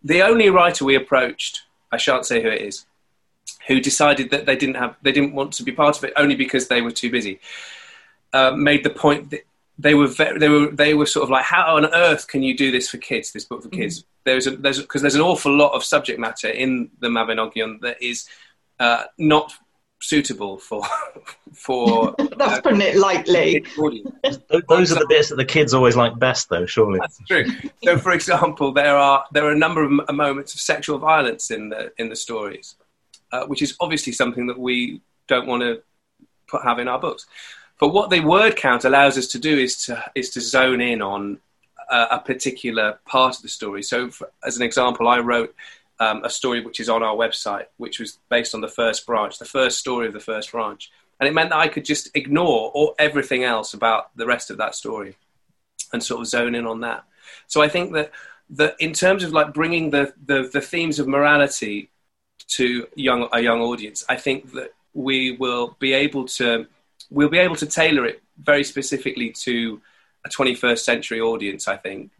the 0.02 0.22
only 0.22 0.50
writer 0.50 0.84
we 0.84 0.94
approached, 0.94 1.62
I 1.92 1.98
shan't 1.98 2.24
say 2.24 2.42
who 2.42 2.48
it 2.48 2.62
is, 2.62 2.86
who 3.66 3.80
decided 3.80 4.30
that 4.30 4.46
they 4.46 4.56
didn't 4.56 4.76
have 4.76 4.96
they 5.02 5.12
didn't 5.12 5.34
want 5.34 5.52
to 5.54 5.62
be 5.62 5.72
part 5.72 5.98
of 5.98 6.04
it 6.04 6.12
only 6.16 6.34
because 6.34 6.68
they 6.68 6.80
were 6.80 6.90
too 6.90 7.10
busy. 7.10 7.40
Uh, 8.32 8.50
made 8.50 8.84
the 8.84 8.90
point 8.90 9.30
that 9.30 9.42
they 9.78 9.94
were 9.94 10.06
very, 10.06 10.38
they 10.38 10.48
were 10.48 10.68
they 10.68 10.94
were 10.94 11.06
sort 11.06 11.24
of 11.24 11.30
like 11.30 11.44
how 11.44 11.76
on 11.76 11.86
earth 11.86 12.28
can 12.28 12.42
you 12.42 12.56
do 12.56 12.70
this 12.70 12.88
for 12.88 12.98
kids 12.98 13.32
this 13.32 13.44
book 13.44 13.62
for 13.62 13.68
mm-hmm. 13.68 13.80
kids? 13.80 14.00
Mm-hmm. 14.00 14.08
there's 14.24 14.46
a 14.46 14.56
there's 14.56 14.80
because 14.80 15.02
there's 15.02 15.14
an 15.14 15.20
awful 15.20 15.56
lot 15.56 15.72
of 15.72 15.84
subject 15.84 16.18
matter 16.18 16.48
in 16.48 16.90
the 17.00 17.08
Mabinogion 17.08 17.80
that 17.80 18.02
is 18.02 18.28
uh, 18.80 19.04
not 19.18 19.52
suitable 20.00 20.58
for 20.58 20.82
for 21.52 22.14
that's 22.36 22.58
uh, 22.58 22.60
putting 22.62 22.80
it 22.80 22.96
lightly. 22.96 23.64
those 24.68 24.92
are 24.92 24.98
the 24.98 25.06
bits 25.08 25.28
that 25.28 25.36
the 25.36 25.44
kids 25.44 25.74
always 25.74 25.96
like 25.96 26.18
best 26.18 26.48
though 26.48 26.66
surely. 26.66 26.98
That's 26.98 27.18
true. 27.26 27.44
So 27.84 27.98
for 27.98 28.12
example 28.12 28.72
there 28.72 28.96
are 28.96 29.24
there 29.32 29.44
are 29.44 29.52
a 29.52 29.58
number 29.58 29.82
of 29.82 29.90
moments 30.14 30.54
of 30.54 30.60
sexual 30.60 30.98
violence 30.98 31.50
in 31.50 31.68
the 31.68 31.92
in 31.98 32.08
the 32.08 32.16
stories 32.16 32.76
uh, 33.32 33.44
which 33.46 33.62
is 33.62 33.76
obviously 33.80 34.12
something 34.12 34.46
that 34.46 34.58
we 34.58 35.00
don't 35.28 35.46
want 35.46 35.62
to 35.62 35.82
put 36.46 36.62
have 36.62 36.78
in 36.78 36.88
our 36.88 36.98
books 36.98 37.26
but 37.78 37.88
what 37.88 38.10
the 38.10 38.20
word 38.20 38.56
count 38.56 38.84
allows 38.84 39.18
us 39.18 39.26
to 39.28 39.38
do 39.38 39.58
is 39.58 39.84
to 39.84 40.02
is 40.14 40.30
to 40.30 40.40
zone 40.40 40.80
in 40.80 41.02
on 41.02 41.38
a, 41.90 42.06
a 42.12 42.20
particular 42.20 42.98
part 43.04 43.36
of 43.36 43.42
the 43.42 43.48
story. 43.48 43.82
So, 43.82 44.10
for, 44.10 44.30
as 44.44 44.56
an 44.56 44.62
example, 44.62 45.08
I 45.08 45.20
wrote 45.20 45.54
um, 46.00 46.24
a 46.24 46.30
story 46.30 46.64
which 46.64 46.80
is 46.80 46.88
on 46.88 47.02
our 47.02 47.14
website, 47.14 47.66
which 47.76 47.98
was 47.98 48.18
based 48.28 48.54
on 48.54 48.60
the 48.60 48.68
first 48.68 49.06
branch, 49.06 49.38
the 49.38 49.44
first 49.44 49.78
story 49.78 50.06
of 50.06 50.12
the 50.12 50.20
first 50.20 50.52
branch, 50.52 50.90
and 51.20 51.28
it 51.28 51.34
meant 51.34 51.50
that 51.50 51.58
I 51.58 51.68
could 51.68 51.84
just 51.84 52.14
ignore 52.14 52.70
all, 52.70 52.94
everything 52.98 53.44
else 53.44 53.74
about 53.74 54.16
the 54.16 54.26
rest 54.26 54.50
of 54.50 54.58
that 54.58 54.74
story 54.74 55.16
and 55.92 56.02
sort 56.02 56.20
of 56.20 56.26
zone 56.26 56.54
in 56.54 56.66
on 56.66 56.80
that. 56.80 57.04
So 57.46 57.62
I 57.62 57.68
think 57.68 57.92
that 57.92 58.10
that 58.50 58.76
in 58.78 58.92
terms 58.92 59.24
of 59.24 59.32
like 59.32 59.52
bringing 59.52 59.90
the, 59.90 60.14
the, 60.24 60.48
the 60.52 60.60
themes 60.60 60.98
of 60.98 61.08
morality 61.08 61.90
to 62.48 62.86
young 62.94 63.28
a 63.32 63.40
young 63.40 63.60
audience, 63.60 64.04
I 64.08 64.16
think 64.16 64.52
that 64.52 64.72
we 64.94 65.32
will 65.32 65.76
be 65.78 65.92
able 65.92 66.26
to 66.26 66.66
we'll 67.10 67.28
be 67.28 67.38
able 67.38 67.56
to 67.56 67.66
tailor 67.66 68.06
it 68.06 68.22
very 68.42 68.64
specifically 68.64 69.30
to 69.30 69.80
a 70.24 70.28
21st 70.28 70.78
century 70.78 71.20
audience. 71.20 71.68
I 71.68 71.76
think, 71.76 72.10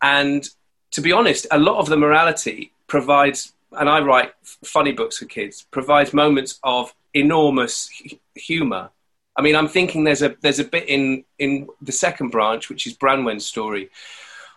and 0.00 0.48
to 0.92 1.00
be 1.00 1.12
honest, 1.12 1.46
a 1.50 1.58
lot 1.58 1.78
of 1.78 1.88
the 1.88 1.96
morality 1.96 2.72
provides, 2.86 3.52
and 3.72 3.88
I 3.88 4.00
write 4.00 4.32
funny 4.64 4.92
books 4.92 5.18
for 5.18 5.26
kids, 5.26 5.66
provides 5.70 6.12
moments 6.12 6.58
of 6.62 6.94
enormous 7.14 7.90
humour. 8.34 8.90
I 9.36 9.42
mean, 9.42 9.54
I'm 9.54 9.68
thinking 9.68 10.04
there's 10.04 10.22
a 10.22 10.34
there's 10.40 10.58
a 10.58 10.64
bit 10.64 10.88
in 10.88 11.24
in 11.38 11.68
the 11.80 11.92
second 11.92 12.30
branch, 12.30 12.68
which 12.68 12.86
is 12.86 12.96
Branwen's 12.96 13.46
story, 13.46 13.90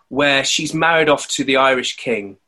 where 0.08 0.44
she's 0.44 0.74
married 0.74 1.08
off 1.08 1.28
to 1.28 1.44
the 1.44 1.56
Irish 1.56 1.96
king, 1.96 2.38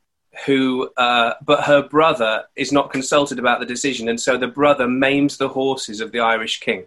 who 0.47 0.91
uh, 0.97 1.35
but 1.45 1.65
her 1.65 1.83
brother 1.83 2.45
is 2.57 2.73
not 2.73 2.93
consulted 2.93 3.39
about 3.39 3.61
the 3.61 3.67
decision, 3.67 4.09
and 4.09 4.21
so 4.21 4.37
the 4.37 4.49
brother 4.49 4.89
maims 4.89 5.37
the 5.37 5.49
horses 5.49 6.01
of 6.01 6.13
the 6.13 6.21
Irish 6.21 6.61
king. 6.61 6.87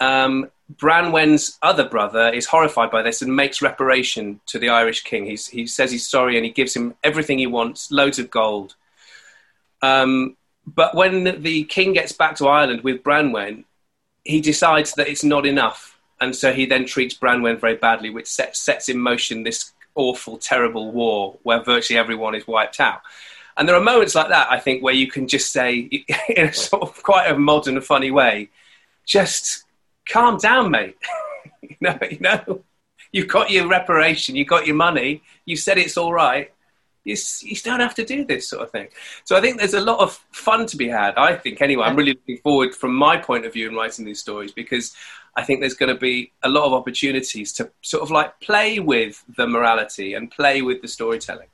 Um, 0.00 0.50
Branwen's 0.76 1.58
other 1.62 1.88
brother 1.88 2.28
is 2.28 2.46
horrified 2.46 2.90
by 2.90 3.02
this 3.02 3.22
and 3.22 3.34
makes 3.34 3.60
reparation 3.60 4.40
to 4.46 4.58
the 4.58 4.68
Irish 4.68 5.02
king. 5.02 5.26
He's, 5.26 5.46
he 5.48 5.66
says 5.66 5.90
he's 5.90 6.08
sorry 6.08 6.36
and 6.36 6.44
he 6.44 6.50
gives 6.50 6.74
him 6.74 6.94
everything 7.02 7.38
he 7.38 7.46
wants, 7.46 7.90
loads 7.90 8.18
of 8.18 8.30
gold. 8.30 8.76
Um, 9.82 10.36
but 10.66 10.94
when 10.94 11.42
the 11.42 11.64
king 11.64 11.92
gets 11.92 12.12
back 12.12 12.36
to 12.36 12.48
Ireland 12.48 12.82
with 12.82 13.02
Branwen, 13.02 13.64
he 14.24 14.40
decides 14.40 14.94
that 14.94 15.08
it's 15.08 15.24
not 15.24 15.44
enough. 15.44 15.98
And 16.20 16.36
so 16.36 16.52
he 16.52 16.66
then 16.66 16.84
treats 16.84 17.14
Branwen 17.14 17.58
very 17.58 17.76
badly, 17.76 18.10
which 18.10 18.26
sets, 18.26 18.60
sets 18.60 18.88
in 18.88 18.98
motion 18.98 19.42
this 19.42 19.72
awful, 19.94 20.38
terrible 20.38 20.92
war 20.92 21.38
where 21.42 21.62
virtually 21.62 21.98
everyone 21.98 22.34
is 22.34 22.46
wiped 22.46 22.80
out. 22.80 23.02
And 23.56 23.68
there 23.68 23.76
are 23.76 23.82
moments 23.82 24.14
like 24.14 24.28
that, 24.28 24.50
I 24.50 24.58
think, 24.58 24.82
where 24.82 24.94
you 24.94 25.06
can 25.06 25.28
just 25.28 25.52
say, 25.52 25.78
in 26.28 26.46
a 26.46 26.52
sort 26.52 26.82
of 26.82 27.02
quite 27.02 27.30
a 27.30 27.38
modern, 27.38 27.80
funny 27.80 28.10
way, 28.10 28.50
just 29.04 29.64
calm 30.08 30.38
down, 30.38 30.70
mate. 30.70 30.96
you 31.62 31.76
know, 31.80 31.98
you 32.10 32.18
know, 32.20 32.64
you've 33.12 33.28
got 33.28 33.50
your 33.50 33.68
reparation, 33.68 34.36
you've 34.36 34.48
got 34.48 34.66
your 34.66 34.76
money, 34.76 35.22
you 35.44 35.56
said 35.56 35.78
it's 35.78 35.96
all 35.96 36.12
right. 36.12 36.52
You, 37.04 37.16
you 37.40 37.56
don't 37.56 37.80
have 37.80 37.94
to 37.94 38.04
do 38.04 38.24
this 38.26 38.48
sort 38.48 38.62
of 38.62 38.70
thing. 38.70 38.88
So 39.24 39.34
I 39.34 39.40
think 39.40 39.58
there's 39.58 39.74
a 39.74 39.80
lot 39.80 40.00
of 40.00 40.12
fun 40.32 40.66
to 40.66 40.76
be 40.76 40.88
had. 40.88 41.14
I 41.16 41.34
think 41.34 41.62
anyway. 41.62 41.84
I'm 41.84 41.96
really 41.96 42.12
looking 42.12 42.38
forward 42.38 42.74
from 42.74 42.94
my 42.94 43.16
point 43.16 43.46
of 43.46 43.54
view 43.54 43.68
in 43.68 43.74
writing 43.74 44.04
these 44.04 44.20
stories 44.20 44.52
because 44.52 44.94
I 45.36 45.44
think 45.44 45.60
there's 45.60 45.74
going 45.74 45.94
to 45.94 46.00
be 46.00 46.32
a 46.42 46.48
lot 46.48 46.64
of 46.64 46.72
opportunities 46.72 47.52
to 47.54 47.70
sort 47.82 48.02
of 48.02 48.10
like 48.10 48.40
play 48.40 48.80
with 48.80 49.24
the 49.36 49.46
morality 49.46 50.14
and 50.14 50.30
play 50.30 50.62
with 50.62 50.82
the 50.82 50.88
storytelling. 50.88 51.48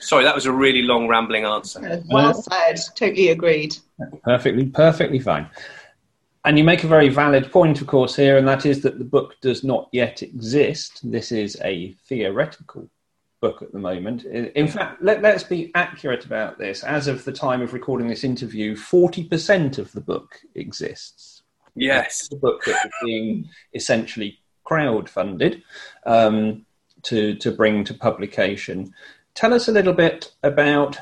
Sorry, 0.00 0.24
that 0.24 0.34
was 0.34 0.46
a 0.46 0.52
really 0.52 0.82
long, 0.82 1.06
rambling 1.06 1.44
answer. 1.44 2.02
Well 2.10 2.30
uh, 2.30 2.32
said. 2.32 2.80
Totally 2.96 3.28
agreed. 3.28 3.76
Perfectly, 4.24 4.66
perfectly 4.66 5.20
fine. 5.20 5.48
And 6.44 6.58
you 6.58 6.64
make 6.64 6.82
a 6.82 6.88
very 6.88 7.08
valid 7.08 7.52
point, 7.52 7.80
of 7.80 7.86
course, 7.86 8.16
here, 8.16 8.36
and 8.36 8.48
that 8.48 8.66
is 8.66 8.82
that 8.82 8.98
the 8.98 9.04
book 9.04 9.36
does 9.40 9.62
not 9.62 9.88
yet 9.92 10.22
exist. 10.22 11.08
This 11.08 11.30
is 11.30 11.56
a 11.62 11.92
theoretical 12.08 12.90
book 13.40 13.62
at 13.62 13.72
the 13.72 13.78
moment. 13.78 14.24
In 14.24 14.66
fact, 14.66 15.02
let, 15.02 15.24
us 15.24 15.44
be 15.44 15.70
accurate 15.74 16.24
about 16.24 16.58
this. 16.58 16.82
As 16.82 17.06
of 17.06 17.24
the 17.24 17.32
time 17.32 17.62
of 17.62 17.72
recording 17.72 18.08
this 18.08 18.24
interview, 18.24 18.74
40% 18.74 19.78
of 19.78 19.92
the 19.92 20.00
book 20.00 20.40
exists. 20.56 21.31
Yes. 21.74 22.28
The 22.28 22.36
book 22.36 22.64
that 22.64 22.86
is 22.86 22.92
being 23.02 23.48
essentially 23.74 24.38
crowd-funded 24.64 25.62
um, 26.06 26.64
to, 27.04 27.34
to 27.36 27.50
bring 27.50 27.84
to 27.84 27.94
publication. 27.94 28.92
Tell 29.34 29.54
us 29.54 29.68
a 29.68 29.72
little 29.72 29.92
bit 29.92 30.32
about 30.42 30.98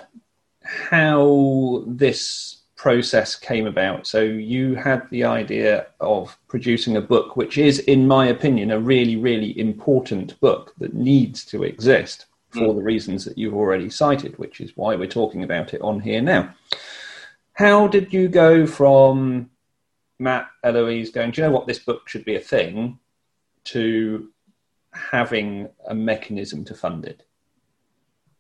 how 0.62 1.84
this 1.86 2.62
process 2.76 3.36
came 3.36 3.66
about. 3.66 4.06
So 4.06 4.22
you 4.22 4.74
had 4.74 5.08
the 5.10 5.24
idea 5.24 5.88
of 6.00 6.38
producing 6.48 6.96
a 6.96 7.02
book, 7.02 7.36
which 7.36 7.58
is, 7.58 7.80
in 7.80 8.06
my 8.06 8.26
opinion, 8.26 8.70
a 8.70 8.80
really, 8.80 9.16
really 9.16 9.58
important 9.58 10.38
book 10.40 10.74
that 10.78 10.94
needs 10.94 11.44
to 11.46 11.62
exist 11.64 12.26
for 12.48 12.68
mm. 12.68 12.76
the 12.76 12.82
reasons 12.82 13.24
that 13.24 13.36
you've 13.36 13.54
already 13.54 13.90
cited, 13.90 14.38
which 14.38 14.60
is 14.60 14.72
why 14.76 14.94
we're 14.94 15.06
talking 15.06 15.42
about 15.42 15.74
it 15.74 15.82
on 15.82 16.00
here 16.00 16.22
now. 16.22 16.54
How 17.52 17.86
did 17.86 18.12
you 18.14 18.28
go 18.28 18.66
from 18.66 19.50
Matt 20.20 20.48
Eloise 20.62 21.10
going, 21.10 21.30
do 21.30 21.40
you 21.40 21.46
know 21.46 21.52
what, 21.52 21.66
this 21.66 21.78
book 21.78 22.08
should 22.08 22.24
be 22.24 22.36
a 22.36 22.40
thing, 22.40 22.98
to 23.64 24.28
having 24.92 25.68
a 25.88 25.94
mechanism 25.94 26.64
to 26.66 26.74
fund 26.74 27.06
it? 27.06 27.24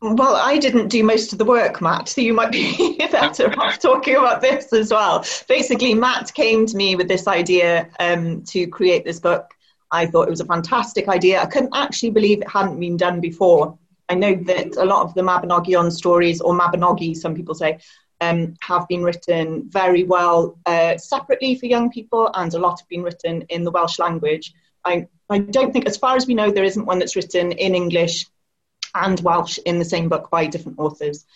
Well, 0.02 0.36
I 0.36 0.58
didn't 0.58 0.88
do 0.88 1.02
most 1.02 1.32
of 1.32 1.38
the 1.38 1.44
work, 1.44 1.80
Matt, 1.80 2.08
so 2.08 2.20
you 2.20 2.32
might 2.32 2.52
be 2.52 2.96
better 3.10 3.52
off 3.60 3.78
talking 3.78 4.16
about 4.16 4.40
this 4.40 4.72
as 4.72 4.90
well. 4.90 5.24
Basically, 5.48 5.94
Matt 5.94 6.32
came 6.34 6.66
to 6.66 6.76
me 6.76 6.96
with 6.96 7.08
this 7.08 7.26
idea 7.26 7.88
um, 7.98 8.42
to 8.44 8.66
create 8.66 9.04
this 9.04 9.20
book. 9.20 9.50
I 9.90 10.06
thought 10.06 10.28
it 10.28 10.30
was 10.30 10.40
a 10.40 10.46
fantastic 10.46 11.08
idea. 11.08 11.42
I 11.42 11.46
couldn't 11.46 11.74
actually 11.74 12.10
believe 12.10 12.40
it 12.40 12.48
hadn't 12.48 12.78
been 12.78 12.96
done 12.96 13.20
before. 13.20 13.76
I 14.08 14.14
know 14.14 14.34
that 14.34 14.76
a 14.76 14.84
lot 14.84 15.02
of 15.02 15.14
the 15.14 15.22
Mabinogion 15.22 15.92
stories, 15.92 16.40
or 16.40 16.58
Mabinogi, 16.58 17.16
some 17.16 17.34
people 17.34 17.54
say, 17.54 17.78
um, 18.20 18.54
have 18.60 18.86
been 18.88 19.02
written 19.02 19.68
very 19.70 20.04
well 20.04 20.58
uh, 20.66 20.96
separately 20.96 21.54
for 21.54 21.66
young 21.66 21.90
people, 21.90 22.30
and 22.34 22.52
a 22.54 22.58
lot 22.58 22.80
have 22.80 22.88
been 22.88 23.02
written 23.02 23.42
in 23.48 23.64
the 23.64 23.70
Welsh 23.70 23.98
language. 23.98 24.52
I, 24.84 25.08
I 25.28 25.38
don't 25.38 25.72
think, 25.72 25.86
as 25.86 25.96
far 25.96 26.16
as 26.16 26.26
we 26.26 26.34
know, 26.34 26.50
there 26.50 26.64
isn't 26.64 26.86
one 26.86 26.98
that's 26.98 27.16
written 27.16 27.52
in 27.52 27.74
English 27.74 28.26
and 28.94 29.20
Welsh 29.20 29.58
in 29.64 29.78
the 29.78 29.84
same 29.84 30.08
book 30.08 30.30
by 30.30 30.46
different 30.46 30.78
authors. 30.78 31.26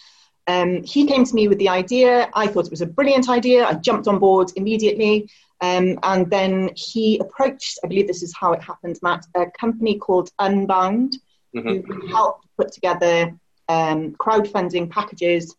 Um, 0.46 0.82
he 0.82 1.06
came 1.06 1.24
to 1.24 1.34
me 1.34 1.48
with 1.48 1.58
the 1.58 1.70
idea. 1.70 2.28
I 2.34 2.46
thought 2.46 2.66
it 2.66 2.70
was 2.70 2.82
a 2.82 2.86
brilliant 2.86 3.28
idea. 3.28 3.66
I 3.66 3.74
jumped 3.74 4.08
on 4.08 4.18
board 4.18 4.50
immediately. 4.56 5.30
Um, 5.60 5.98
and 6.02 6.28
then 6.28 6.70
he 6.76 7.18
approached, 7.18 7.78
I 7.82 7.86
believe 7.86 8.06
this 8.06 8.22
is 8.22 8.34
how 8.38 8.52
it 8.52 8.62
happened, 8.62 8.98
Matt, 9.02 9.24
a 9.34 9.46
company 9.58 9.98
called 9.98 10.30
Unbound, 10.38 11.16
mm-hmm. 11.56 11.90
who 11.90 12.06
helped 12.08 12.46
put 12.58 12.72
together 12.72 13.34
um, 13.68 14.12
crowdfunding 14.12 14.90
packages. 14.90 15.54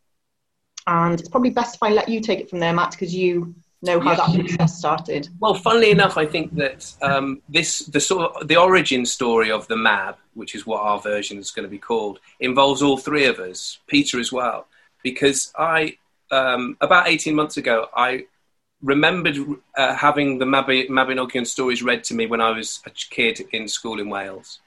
And 0.87 1.19
it's 1.19 1.29
probably 1.29 1.49
best 1.49 1.75
if 1.75 1.83
I 1.83 1.89
let 1.89 2.09
you 2.09 2.19
take 2.21 2.39
it 2.39 2.49
from 2.49 2.59
there, 2.59 2.73
Matt, 2.73 2.91
because 2.91 3.13
you 3.13 3.55
know 3.81 3.99
how 3.99 4.15
that 4.15 4.47
process 4.47 4.77
started. 4.77 5.29
Well, 5.39 5.53
funnily 5.53 5.91
enough, 5.91 6.17
I 6.17 6.25
think 6.25 6.55
that 6.55 6.93
um, 7.01 7.41
this 7.49 7.79
the 7.79 7.99
sort 7.99 8.35
of 8.35 8.47
the 8.47 8.57
origin 8.57 9.05
story 9.05 9.51
of 9.51 9.67
the 9.67 9.77
MAB, 9.77 10.17
which 10.33 10.55
is 10.55 10.65
what 10.65 10.81
our 10.81 10.99
version 10.99 11.37
is 11.37 11.51
going 11.51 11.65
to 11.65 11.69
be 11.69 11.79
called, 11.79 12.19
involves 12.39 12.81
all 12.81 12.97
three 12.97 13.25
of 13.25 13.39
us, 13.39 13.79
Peter 13.87 14.19
as 14.19 14.31
well, 14.31 14.67
because 15.03 15.51
I 15.57 15.97
um, 16.31 16.77
about 16.81 17.07
eighteen 17.07 17.35
months 17.35 17.57
ago 17.57 17.87
I 17.95 18.25
remembered 18.81 19.37
uh, 19.75 19.95
having 19.95 20.37
the 20.37 20.45
Mabinogion 20.45 21.47
stories 21.47 21.81
read 21.81 22.03
to 22.05 22.13
me 22.13 22.27
when 22.27 22.41
I 22.41 22.51
was 22.51 22.81
a 22.85 22.91
kid 22.91 23.41
in 23.51 23.67
school 23.67 23.99
in 23.99 24.09
Wales. 24.09 24.59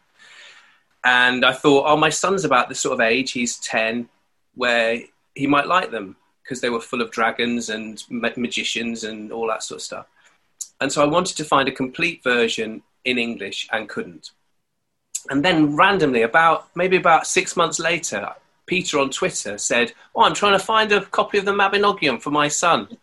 And 1.05 1.45
I 1.45 1.53
thought, 1.53 1.85
oh, 1.87 1.97
my 1.97 2.11
son's 2.11 2.45
about 2.45 2.69
this 2.69 2.81
sort 2.81 2.95
of 2.95 3.01
age, 3.01 3.31
he's 3.31 3.59
10, 3.59 4.09
where 4.57 5.03
he 5.39 5.47
might 5.47 5.67
like 5.67 5.91
them 5.91 6.17
because 6.43 6.61
they 6.61 6.71
were 6.71 6.81
full 6.81 7.01
of 7.01 7.11
dragons 7.11 7.71
and 7.71 8.03
ma- 8.11 8.31
magicians 8.37 9.05
and 9.05 9.33
all 9.33 9.47
that 9.49 9.63
sort 9.63 9.79
of 9.79 9.83
stuff. 9.83 10.07
And 10.81 10.93
so 10.93 11.03
I 11.03 11.07
wanted 11.07 11.37
to 11.37 11.45
find 11.45 11.69
a 11.69 11.73
complete 11.73 12.23
version 12.23 12.83
in 13.05 13.19
English 13.19 13.69
and 13.73 13.89
couldn't. 13.89 14.31
And 15.31 15.45
then 15.45 15.77
randomly, 15.77 16.23
about 16.23 16.69
maybe 16.75 16.97
about 16.97 17.27
six 17.27 17.57
months 17.57 17.79
later, 17.79 18.35
Peter 18.67 18.99
on 18.99 19.11
Twitter 19.11 19.59
said, 19.59 19.93
"Oh, 20.15 20.23
I'm 20.23 20.35
trying 20.35 20.59
to 20.59 20.65
find 20.73 20.91
a 20.93 21.05
copy 21.05 21.39
of 21.39 21.45
the 21.45 21.53
Mabinogion 21.53 22.21
for 22.23 22.31
my 22.31 22.49
son, 22.49 22.97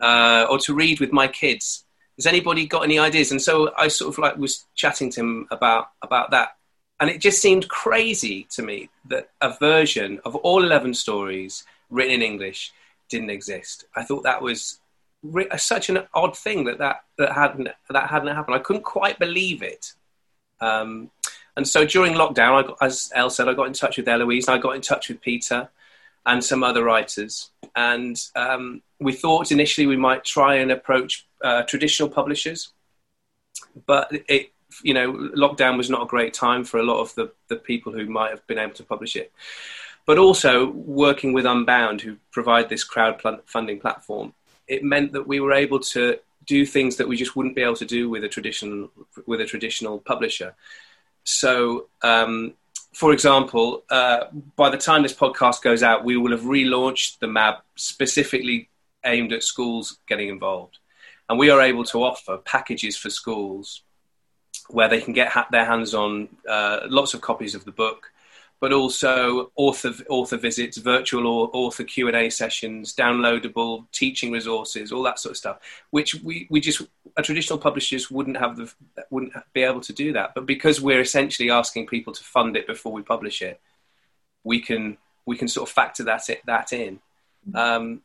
uh, 0.00 0.46
or 0.50 0.58
to 0.58 0.74
read 0.74 1.00
with 1.00 1.12
my 1.12 1.28
kids. 1.28 1.84
Has 2.16 2.26
anybody 2.26 2.66
got 2.66 2.84
any 2.84 2.98
ideas?" 2.98 3.30
And 3.30 3.42
so 3.42 3.72
I 3.76 3.88
sort 3.88 4.12
of 4.12 4.18
like 4.18 4.36
was 4.36 4.64
chatting 4.74 5.10
to 5.12 5.20
him 5.20 5.46
about 5.50 5.84
about 6.02 6.30
that, 6.30 6.56
and 7.00 7.10
it 7.10 7.20
just 7.20 7.40
seemed 7.40 7.68
crazy 7.68 8.46
to 8.50 8.62
me 8.62 8.90
that 9.08 9.30
a 9.40 9.56
version 9.58 10.20
of 10.24 10.36
all 10.36 10.62
eleven 10.62 10.94
stories 10.94 11.64
written 11.88 12.14
in 12.14 12.22
English 12.22 12.72
didn't 13.08 13.30
exist. 13.30 13.84
I 13.96 14.04
thought 14.04 14.22
that 14.22 14.42
was 14.42 14.78
re- 15.22 15.48
such 15.56 15.88
an 15.88 16.02
odd 16.14 16.36
thing 16.36 16.64
that 16.64 16.78
that, 16.78 17.04
that 17.18 17.32
hadn't 17.32 17.68
that 17.88 18.10
hadn't 18.10 18.34
happened. 18.34 18.54
I 18.54 18.60
couldn't 18.60 18.84
quite 18.84 19.18
believe 19.18 19.62
it. 19.62 19.94
Um, 20.60 21.10
and 21.56 21.66
so 21.66 21.84
during 21.84 22.14
lockdown, 22.14 22.52
I 22.52 22.62
got, 22.66 22.76
as 22.80 23.10
Elle 23.14 23.30
said, 23.30 23.48
I 23.48 23.54
got 23.54 23.66
in 23.66 23.72
touch 23.72 23.96
with 23.96 24.08
Eloise, 24.08 24.46
and 24.46 24.56
I 24.56 24.58
got 24.58 24.76
in 24.76 24.82
touch 24.82 25.08
with 25.08 25.20
Peter 25.20 25.68
and 26.26 26.44
some 26.44 26.62
other 26.62 26.84
writers. 26.84 27.50
And 27.74 28.16
um, 28.36 28.82
we 29.00 29.12
thought 29.12 29.50
initially 29.50 29.86
we 29.86 29.96
might 29.96 30.22
try 30.24 30.56
and 30.56 30.70
approach 30.70 31.26
uh, 31.42 31.62
traditional 31.62 32.08
publishers, 32.08 32.72
but 33.86 34.12
it, 34.28 34.52
you 34.82 34.94
know, 34.94 35.12
lockdown 35.12 35.76
was 35.76 35.90
not 35.90 36.02
a 36.02 36.06
great 36.06 36.34
time 36.34 36.64
for 36.64 36.78
a 36.78 36.82
lot 36.82 37.00
of 37.00 37.14
the, 37.14 37.32
the 37.48 37.56
people 37.56 37.92
who 37.92 38.06
might 38.06 38.30
have 38.30 38.46
been 38.46 38.58
able 38.58 38.74
to 38.74 38.84
publish 38.84 39.16
it 39.16 39.32
but 40.06 40.18
also 40.18 40.70
working 40.70 41.32
with 41.32 41.46
Unbound, 41.46 42.00
who 42.00 42.16
provide 42.32 42.68
this 42.68 42.84
crowdfunding 42.84 43.80
platform. 43.80 44.32
it 44.66 44.82
meant 44.82 45.12
that 45.12 45.26
we 45.26 45.38
were 45.38 45.52
able 45.52 45.78
to 45.80 46.18
do 46.46 46.64
things 46.66 46.96
that 46.96 47.06
we 47.06 47.16
just 47.16 47.36
wouldn't 47.36 47.54
be 47.54 47.62
able 47.62 47.76
to 47.76 47.84
do 47.84 48.10
with 48.10 48.24
a 48.24 48.28
traditional 48.28 48.90
with 49.26 49.40
a 49.40 49.46
traditional 49.46 49.98
publisher. 49.98 50.54
So, 51.24 51.88
um, 52.02 52.54
for 52.92 53.12
example, 53.12 53.84
uh, 53.90 54.24
by 54.56 54.70
the 54.70 54.78
time 54.78 55.02
this 55.02 55.14
podcast 55.14 55.62
goes 55.62 55.82
out, 55.82 56.04
we 56.04 56.16
will 56.16 56.32
have 56.32 56.46
relaunched 56.58 57.20
the 57.20 57.28
MAB 57.28 57.56
specifically 57.76 58.68
aimed 59.04 59.32
at 59.32 59.42
schools 59.42 59.98
getting 60.08 60.28
involved, 60.28 60.78
and 61.28 61.38
we 61.38 61.50
are 61.50 61.60
able 61.60 61.84
to 61.84 62.02
offer 62.02 62.38
packages 62.38 62.96
for 62.96 63.10
schools 63.10 63.82
where 64.72 64.88
they 64.88 65.00
can 65.00 65.12
get 65.12 65.28
ha- 65.28 65.48
their 65.50 65.64
hands 65.64 65.94
on 65.94 66.28
uh, 66.48 66.80
lots 66.88 67.14
of 67.14 67.20
copies 67.20 67.54
of 67.54 67.64
the 67.64 67.72
book 67.72 68.12
but 68.60 68.74
also 68.74 69.50
author 69.56 69.92
author 70.10 70.36
visits, 70.36 70.76
virtual 70.76 71.26
or, 71.26 71.50
author 71.54 71.82
Q 71.82 72.08
and 72.08 72.16
A 72.16 72.28
sessions, 72.28 72.94
downloadable 72.94 73.90
teaching 73.90 74.30
resources, 74.30 74.92
all 74.92 75.02
that 75.04 75.18
sort 75.18 75.32
of 75.32 75.36
stuff. 75.38 75.58
Which 75.88 76.14
we, 76.16 76.46
we 76.50 76.60
just 76.60 76.82
a 77.16 77.22
traditional 77.22 77.58
publishers 77.58 78.10
wouldn't 78.10 78.36
have 78.36 78.56
the 78.56 78.72
wouldn't 79.08 79.32
be 79.54 79.62
able 79.62 79.80
to 79.80 79.94
do 79.94 80.12
that. 80.12 80.34
But 80.34 80.44
because 80.44 80.80
we're 80.80 81.00
essentially 81.00 81.50
asking 81.50 81.86
people 81.86 82.12
to 82.12 82.22
fund 82.22 82.54
it 82.54 82.66
before 82.66 82.92
we 82.92 83.02
publish 83.02 83.40
it, 83.40 83.58
we 84.44 84.60
can 84.60 84.98
we 85.24 85.36
can 85.38 85.48
sort 85.48 85.68
of 85.68 85.74
factor 85.74 86.04
that 86.04 86.28
it, 86.28 86.42
that 86.44 86.74
in. 86.74 87.00
Um, 87.54 88.02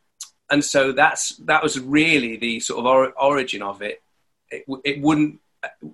and 0.49 0.63
so 0.63 0.93
that's 0.93 1.35
that 1.39 1.63
was 1.63 1.77
really 1.81 2.37
the 2.37 2.61
sort 2.61 2.79
of 2.79 2.85
or, 2.85 3.11
origin 3.11 3.61
of 3.61 3.81
it. 3.81 4.01
It, 4.49 4.63
it 4.85 5.01
wouldn't 5.01 5.41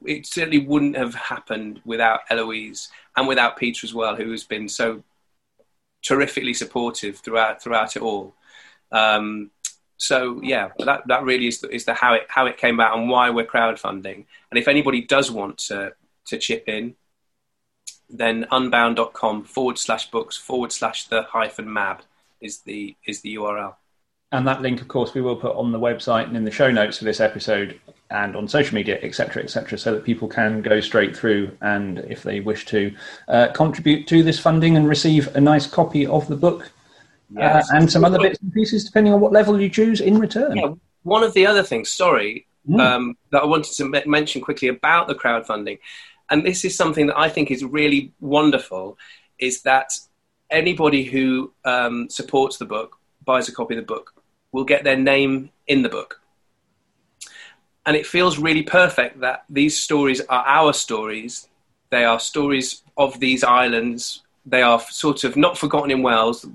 it 0.05 0.25
certainly 0.25 0.60
wouldn't 0.60 0.97
have 0.97 1.15
happened 1.15 1.81
without 1.86 2.21
Eloise 2.29 2.89
and 3.15 3.27
without 3.27 3.57
Peter 3.57 3.86
as 3.86 3.93
well, 3.93 4.15
who 4.15 4.31
has 4.31 4.43
been 4.43 4.69
so 4.69 5.03
terrifically 6.01 6.53
supportive 6.53 7.17
throughout 7.17 7.62
throughout 7.62 7.95
it 7.95 8.01
all. 8.01 8.34
Um, 8.91 9.51
so 9.97 10.41
yeah, 10.41 10.69
that 10.79 11.07
that 11.07 11.23
really 11.23 11.47
is 11.47 11.60
the, 11.60 11.69
is 11.73 11.86
the 11.86 11.93
how 11.93 12.13
it 12.13 12.25
how 12.27 12.45
it 12.47 12.57
came 12.57 12.75
about 12.75 12.97
and 12.97 13.10
why 13.10 13.29
we're 13.29 13.45
crowdfunding. 13.45 14.25
And 14.49 14.57
if 14.57 14.67
anybody 14.67 15.01
does 15.01 15.29
want 15.31 15.57
to 15.69 15.93
to 16.25 16.38
chip 16.38 16.67
in, 16.67 16.95
then 18.10 18.45
unbound.com 18.51 19.43
forward 19.43 19.77
slash 19.77 20.10
books 20.12 20.38
forward 20.38 20.71
slash 20.71 21.05
the 21.07 21.23
hyphen 21.23 21.71
mab 21.71 22.01
is 22.41 22.60
the 22.60 22.95
is 23.05 23.21
the 23.21 23.36
URL. 23.36 23.75
And 24.32 24.48
that 24.48 24.62
link, 24.62 24.82
of 24.82 24.88
course, 24.88 25.13
we 25.13 25.22
will 25.22 25.36
put 25.36 25.56
on 25.56 25.72
the 25.72 25.80
website 25.80 26.26
and 26.26 26.38
in 26.38 26.46
the 26.46 26.52
show 26.52 26.72
notes 26.72 26.98
for 26.98 27.04
this 27.04 27.20
episode 27.20 27.80
and 28.10 28.36
on 28.36 28.48
social 28.48 28.76
media, 28.76 29.00
etc., 29.02 29.44
etc., 29.44 29.78
so 29.78 29.94
that 29.94 30.04
people 30.04 30.28
can 30.28 30.62
go 30.62 30.80
straight 30.80 31.15
through 31.15 31.58
and, 31.62 32.00
if 32.00 32.24
they 32.24 32.39
wish 32.39 32.65
to, 32.65 32.94
uh, 33.28 33.48
contribute 33.54 34.08
to 34.08 34.24
this 34.24 34.39
funding 34.39 34.78
and 34.78 34.88
receive 34.88 35.34
a 35.36 35.41
nice 35.41 35.65
copy 35.67 36.06
of 36.06 36.28
the 36.28 36.36
book 36.36 36.63
uh, 37.36 37.39
yes. 37.39 37.72
uh, 37.72 37.78
and 37.78 37.91
some 37.91 38.06
other 38.06 38.20
bits 38.20 38.39
and 38.41 38.54
pieces, 38.54 38.84
depending 38.86 39.13
on 39.13 39.20
what 39.20 39.32
level 39.32 39.60
you 39.60 39.70
choose 39.70 40.02
in 40.02 40.17
return. 40.17 40.56
Yeah, 40.56 40.74
one 41.04 41.24
of 41.24 41.34
the 41.34 41.46
other 41.46 41.63
things, 41.63 41.89
sorry, 41.89 42.46
mm. 42.70 42.80
um, 42.80 43.17
that 43.32 43.44
I 43.44 43.46
wanted 43.46 43.74
to 43.74 44.04
mention 44.06 44.41
quickly 44.41 44.67
about 44.67 45.08
the 45.08 45.15
crowdfunding, 45.15 45.80
and 46.30 46.46
this 46.46 46.63
is 46.63 46.76
something 46.76 47.08
that 47.08 47.17
I 47.17 47.30
think 47.30 47.52
is 47.52 47.63
really 47.63 48.13
wonderful, 48.20 48.98
is 49.39 49.62
that 49.63 49.91
anybody 50.50 51.04
who 51.04 51.54
um, 51.65 52.10
supports 52.10 52.58
the 52.58 52.65
book, 52.65 52.98
buys 53.24 53.48
a 53.48 53.54
copy 53.54 53.76
of 53.76 53.82
the 53.82 53.86
book, 53.86 54.13
will 54.51 54.63
get 54.63 54.83
their 54.83 54.97
name 54.97 55.49
in 55.67 55.81
the 55.81 55.89
book. 55.89 56.21
And 57.85 57.95
it 57.95 58.05
feels 58.05 58.37
really 58.37 58.63
perfect 58.63 59.21
that 59.21 59.43
these 59.49 59.77
stories 59.77 60.21
are 60.21 60.45
our 60.45 60.73
stories. 60.73 61.47
They 61.89 62.05
are 62.05 62.19
stories 62.19 62.83
of 62.97 63.19
these 63.19 63.43
islands. 63.43 64.21
They 64.45 64.61
are 64.61 64.79
sort 64.79 65.23
of 65.23 65.35
not 65.35 65.57
forgotten 65.57 65.91
in 65.91 66.03
Wales. 66.03 66.45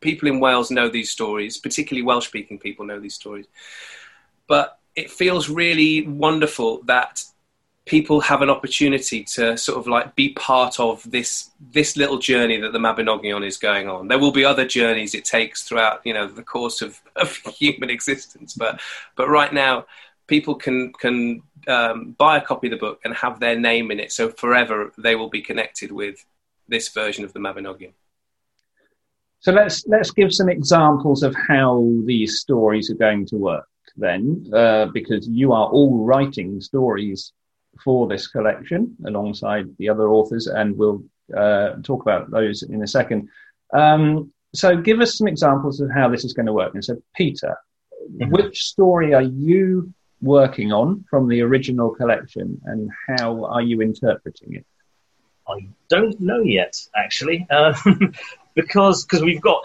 People 0.00 0.28
in 0.28 0.40
Wales 0.40 0.70
know 0.70 0.88
these 0.88 1.10
stories, 1.10 1.58
particularly 1.58 2.04
Welsh 2.04 2.26
speaking 2.26 2.58
people 2.58 2.86
know 2.86 3.00
these 3.00 3.14
stories. 3.14 3.46
But 4.46 4.78
it 4.96 5.10
feels 5.10 5.48
really 5.48 6.06
wonderful 6.06 6.82
that 6.84 7.22
people 7.84 8.20
have 8.20 8.42
an 8.42 8.50
opportunity 8.50 9.24
to 9.24 9.56
sort 9.56 9.78
of 9.78 9.86
like 9.86 10.14
be 10.14 10.32
part 10.34 10.78
of 10.78 11.08
this 11.10 11.50
this 11.72 11.96
little 11.96 12.18
journey 12.18 12.60
that 12.60 12.72
the 12.72 12.78
Mabinogion 12.78 13.44
is 13.44 13.56
going 13.56 13.88
on. 13.88 14.08
There 14.08 14.18
will 14.18 14.32
be 14.32 14.44
other 14.44 14.66
journeys 14.66 15.14
it 15.14 15.24
takes 15.24 15.64
throughout 15.64 16.00
you 16.04 16.14
know 16.14 16.26
the 16.26 16.42
course 16.42 16.82
of, 16.82 17.00
of 17.16 17.36
human 17.36 17.90
existence, 17.90 18.54
but 18.54 18.80
but 19.16 19.28
right 19.28 19.52
now 19.52 19.86
people 20.26 20.54
can 20.54 20.92
can 20.92 21.42
um, 21.66 22.12
buy 22.18 22.38
a 22.38 22.40
copy 22.40 22.68
of 22.68 22.72
the 22.72 22.76
book 22.76 23.00
and 23.04 23.14
have 23.14 23.40
their 23.40 23.58
name 23.58 23.90
in 23.90 23.98
it, 24.00 24.12
so 24.12 24.28
forever 24.28 24.92
they 24.96 25.16
will 25.16 25.28
be 25.28 25.42
connected 25.42 25.90
with 25.90 26.24
this 26.68 26.88
version 26.88 27.24
of 27.24 27.32
the 27.32 27.40
Mabinogion. 27.40 27.92
So 29.40 29.50
let's 29.50 29.84
let's 29.88 30.12
give 30.12 30.32
some 30.32 30.48
examples 30.48 31.24
of 31.24 31.34
how 31.34 31.92
these 32.04 32.38
stories 32.38 32.90
are 32.90 32.94
going 32.94 33.26
to 33.26 33.36
work 33.36 33.68
then, 33.96 34.46
uh, 34.54 34.86
because 34.86 35.26
you 35.28 35.52
are 35.52 35.66
all 35.66 36.04
writing 36.04 36.60
stories 36.60 37.32
for 37.82 38.06
this 38.06 38.26
collection 38.26 38.96
alongside 39.06 39.66
the 39.78 39.88
other 39.88 40.08
authors, 40.08 40.46
and 40.46 40.76
we'll 40.76 41.02
uh, 41.36 41.74
talk 41.82 42.02
about 42.02 42.30
those 42.30 42.62
in 42.62 42.82
a 42.82 42.86
second. 42.86 43.28
Um, 43.72 44.32
so, 44.54 44.76
give 44.76 45.00
us 45.00 45.16
some 45.16 45.28
examples 45.28 45.80
of 45.80 45.90
how 45.90 46.08
this 46.08 46.24
is 46.24 46.34
going 46.34 46.46
to 46.46 46.52
work. 46.52 46.74
And 46.74 46.84
so, 46.84 47.02
Peter, 47.16 47.56
mm-hmm. 48.10 48.30
which 48.30 48.64
story 48.64 49.14
are 49.14 49.22
you 49.22 49.92
working 50.20 50.72
on 50.72 51.04
from 51.08 51.28
the 51.28 51.40
original 51.40 51.90
collection, 51.90 52.60
and 52.64 52.90
how 53.08 53.44
are 53.44 53.62
you 53.62 53.80
interpreting 53.80 54.54
it? 54.54 54.66
I 55.48 55.66
don't 55.88 56.20
know 56.20 56.40
yet, 56.40 56.76
actually, 56.94 57.46
uh, 57.50 57.74
because 58.54 59.04
because 59.04 59.22
we've 59.22 59.40
got 59.40 59.64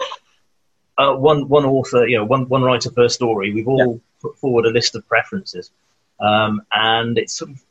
uh, 0.96 1.14
one 1.14 1.48
one 1.48 1.64
author, 1.64 2.06
you 2.06 2.18
know, 2.18 2.24
one 2.24 2.48
one 2.48 2.62
writer 2.62 2.90
per 2.90 3.08
story. 3.08 3.52
We've 3.52 3.68
all 3.68 3.94
yeah. 3.94 4.00
put 4.20 4.38
forward 4.38 4.66
a 4.66 4.70
list 4.70 4.96
of 4.96 5.06
preferences, 5.06 5.70
um, 6.18 6.62
and 6.72 7.18
it's 7.18 7.34
sort 7.34 7.52
of 7.52 7.62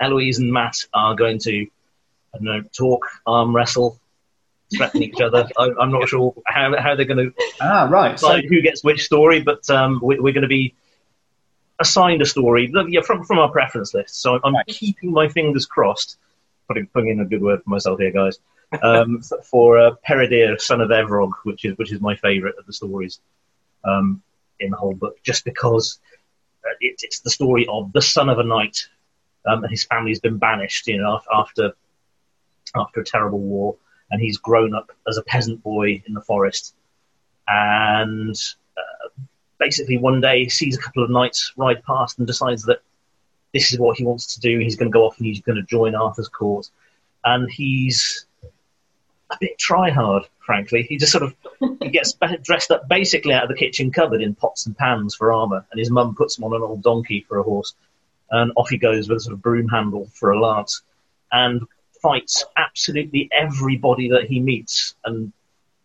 Eloise 0.00 0.38
and 0.38 0.52
Matt 0.52 0.76
are 0.92 1.14
going 1.14 1.38
to, 1.40 1.66
I 2.34 2.38
don't 2.38 2.44
know, 2.44 2.62
talk, 2.76 3.06
arm 3.26 3.54
wrestle, 3.54 3.98
threaten 4.74 5.02
each 5.02 5.20
other. 5.20 5.48
I, 5.58 5.70
am 5.80 5.92
not 5.92 6.08
sure 6.08 6.34
how, 6.46 6.76
how 6.78 6.94
they're 6.94 7.04
going 7.04 7.32
to 7.32 7.34
ah 7.60 7.88
right 7.90 8.18
so 8.18 8.40
who 8.40 8.60
gets 8.60 8.84
which 8.84 9.04
story, 9.04 9.40
but 9.40 9.68
um, 9.70 10.00
we, 10.02 10.16
are 10.16 10.20
going 10.20 10.42
to 10.42 10.48
be 10.48 10.74
assigned 11.78 12.22
a 12.22 12.26
story 12.26 12.72
yeah, 12.88 13.00
from 13.02 13.24
from 13.24 13.38
our 13.38 13.50
preference 13.50 13.94
list. 13.94 14.20
So 14.20 14.38
I'm 14.42 14.54
right. 14.54 14.66
keeping 14.66 15.12
my 15.12 15.28
fingers 15.28 15.66
crossed, 15.66 16.18
putting 16.66 16.86
putting 16.88 17.10
in 17.10 17.20
a 17.20 17.24
good 17.24 17.42
word 17.42 17.62
for 17.62 17.70
myself 17.70 17.98
here, 17.98 18.12
guys. 18.12 18.38
Um, 18.82 19.22
for 19.44 19.78
uh, 19.78 19.94
Peredur, 20.06 20.60
son 20.60 20.80
of 20.80 20.90
Evrawc, 20.90 21.32
which 21.44 21.64
is 21.64 21.76
which 21.78 21.92
is 21.92 22.00
my 22.00 22.16
favourite 22.16 22.56
of 22.58 22.66
the 22.66 22.72
stories 22.72 23.20
um, 23.84 24.22
in 24.60 24.70
the 24.70 24.76
whole 24.76 24.94
book, 24.94 25.22
just 25.22 25.44
because 25.44 25.98
uh, 26.64 26.74
it, 26.80 27.00
it's 27.02 27.20
the 27.20 27.30
story 27.30 27.66
of 27.68 27.92
the 27.92 28.02
son 28.02 28.28
of 28.28 28.38
a 28.38 28.44
knight 28.44 28.88
um, 29.46 29.62
and 29.62 29.70
his 29.70 29.84
family's 29.84 30.20
been 30.20 30.38
banished, 30.38 30.86
you 30.86 30.98
know, 30.98 31.20
after 31.32 31.72
after 32.76 33.00
a 33.00 33.04
terrible 33.04 33.38
war, 33.38 33.76
and 34.10 34.20
he's 34.20 34.36
grown 34.36 34.74
up 34.74 34.90
as 35.08 35.16
a 35.16 35.22
peasant 35.22 35.62
boy 35.62 36.02
in 36.06 36.14
the 36.14 36.20
forest, 36.20 36.74
and 37.46 38.36
uh, 38.76 39.22
basically 39.58 39.96
one 39.96 40.20
day 40.20 40.44
he 40.44 40.50
sees 40.50 40.76
a 40.76 40.80
couple 40.80 41.02
of 41.02 41.10
knights 41.10 41.52
ride 41.56 41.82
past 41.84 42.18
and 42.18 42.26
decides 42.26 42.64
that 42.64 42.80
this 43.54 43.72
is 43.72 43.78
what 43.78 43.96
he 43.96 44.04
wants 44.04 44.34
to 44.34 44.40
do. 44.40 44.58
He's 44.58 44.76
going 44.76 44.90
to 44.90 44.92
go 44.92 45.06
off 45.06 45.16
and 45.18 45.26
he's 45.26 45.40
going 45.40 45.56
to 45.56 45.62
join 45.62 45.94
Arthur's 45.94 46.28
court, 46.28 46.68
and 47.24 47.50
he's 47.50 48.26
a 49.30 49.36
bit 49.40 49.58
try 49.58 49.90
hard, 49.90 50.24
frankly. 50.44 50.82
He 50.82 50.96
just 50.96 51.12
sort 51.12 51.24
of 51.24 51.34
he 51.80 51.88
gets 51.90 52.14
dressed 52.42 52.70
up 52.70 52.88
basically 52.88 53.32
out 53.32 53.44
of 53.44 53.48
the 53.48 53.54
kitchen 53.54 53.90
cupboard 53.90 54.20
in 54.20 54.34
pots 54.34 54.66
and 54.66 54.76
pans 54.76 55.14
for 55.14 55.32
armor, 55.32 55.64
and 55.70 55.78
his 55.78 55.90
mum 55.90 56.14
puts 56.14 56.36
him 56.36 56.44
on 56.44 56.54
an 56.54 56.62
old 56.62 56.82
donkey 56.82 57.24
for 57.28 57.38
a 57.38 57.42
horse 57.42 57.74
and 58.30 58.52
off 58.56 58.68
he 58.68 58.78
goes 58.78 59.08
with 59.08 59.18
a 59.18 59.20
sort 59.20 59.34
of 59.34 59.42
broom 59.42 59.68
handle 59.68 60.08
for 60.14 60.30
a 60.30 60.40
lance, 60.40 60.82
and 61.32 61.62
fights 62.02 62.44
absolutely 62.56 63.28
everybody 63.32 64.10
that 64.10 64.24
he 64.24 64.40
meets 64.40 64.94
and 65.04 65.32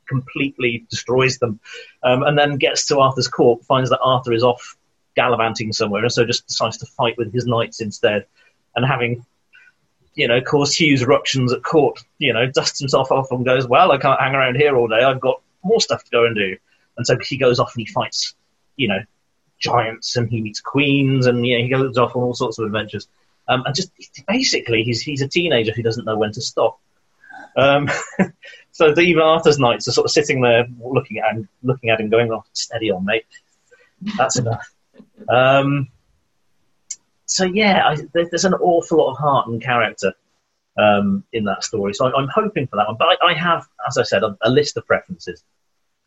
completely 0.07 0.85
destroys 0.89 1.37
them, 1.39 1.59
um, 2.03 2.23
and 2.23 2.37
then 2.37 2.57
gets 2.57 2.87
to 2.87 2.99
Arthur's 2.99 3.27
court, 3.27 3.63
finds 3.65 3.89
that 3.89 3.99
Arthur 4.01 4.33
is 4.33 4.43
off 4.43 4.75
gallivanting 5.15 5.73
somewhere, 5.73 6.03
and 6.03 6.11
so 6.11 6.25
just 6.25 6.47
decides 6.47 6.77
to 6.77 6.85
fight 6.85 7.17
with 7.17 7.33
his 7.33 7.45
knights 7.45 7.81
instead, 7.81 8.25
and 8.75 8.85
having 8.85 9.25
you 10.15 10.27
know, 10.27 10.41
caused 10.41 10.77
huge 10.77 11.01
eruptions 11.01 11.51
at 11.51 11.63
court, 11.63 12.03
you 12.19 12.33
know, 12.33 12.45
dusts 12.45 12.79
himself 12.79 13.11
off 13.11 13.31
and 13.31 13.45
goes, 13.45 13.67
well, 13.67 13.91
I 13.91 13.97
can't 13.97 14.19
hang 14.19 14.35
around 14.35 14.55
here 14.55 14.75
all 14.75 14.87
day. 14.87 15.03
I've 15.03 15.19
got 15.19 15.41
more 15.63 15.81
stuff 15.81 16.03
to 16.03 16.11
go 16.11 16.25
and 16.25 16.35
do. 16.35 16.57
And 16.97 17.07
so 17.07 17.17
he 17.19 17.37
goes 17.37 17.59
off 17.59 17.73
and 17.75 17.85
he 17.85 17.91
fights, 17.91 18.35
you 18.75 18.87
know, 18.87 18.99
giants 19.63 20.15
and 20.17 20.29
he 20.29 20.41
meets 20.41 20.59
queens 20.59 21.25
and 21.25 21.45
yeah, 21.45 21.57
he 21.57 21.69
goes 21.69 21.97
off 21.97 22.15
on 22.15 22.23
all 22.23 22.33
sorts 22.33 22.59
of 22.59 22.65
adventures. 22.65 23.07
Um, 23.47 23.63
and 23.65 23.75
just 23.75 23.91
basically, 24.27 24.83
he's 24.83 25.01
he's 25.01 25.21
a 25.21 25.27
teenager 25.27 25.73
who 25.73 25.83
doesn't 25.83 26.05
know 26.05 26.17
when 26.17 26.31
to 26.33 26.41
stop. 26.41 26.79
Um, 27.57 27.89
so 28.71 28.97
even 28.99 29.21
Arthur's 29.21 29.59
knights 29.59 29.87
are 29.87 29.91
sort 29.91 30.05
of 30.05 30.11
sitting 30.11 30.41
there 30.41 30.65
looking 30.79 31.17
at 31.17 31.35
him, 31.35 31.49
looking 31.61 31.89
at 31.89 31.99
him, 31.99 32.09
going, 32.09 32.31
"Oh, 32.31 32.45
steady 32.53 32.91
on, 32.91 33.03
mate. 33.03 33.25
That's 34.17 34.37
enough." 34.37 34.73
Um, 35.27 35.89
so 37.25 37.43
yeah, 37.43 37.85
I, 37.85 37.97
there's 38.13 38.45
an 38.45 38.53
awful 38.53 38.99
lot 38.99 39.11
of 39.11 39.17
heart 39.17 39.47
and 39.47 39.61
character 39.61 40.13
um, 40.77 41.25
in 41.33 41.43
that 41.45 41.65
story. 41.65 41.93
So 41.93 42.05
I'm 42.15 42.29
hoping 42.33 42.67
for 42.67 42.77
that 42.77 42.87
one. 42.87 42.95
But 42.97 43.17
I, 43.21 43.31
I 43.31 43.33
have, 43.33 43.67
as 43.85 43.97
I 43.97 44.03
said, 44.03 44.23
a, 44.23 44.37
a 44.41 44.49
list 44.49 44.77
of 44.77 44.87
preferences. 44.87 45.43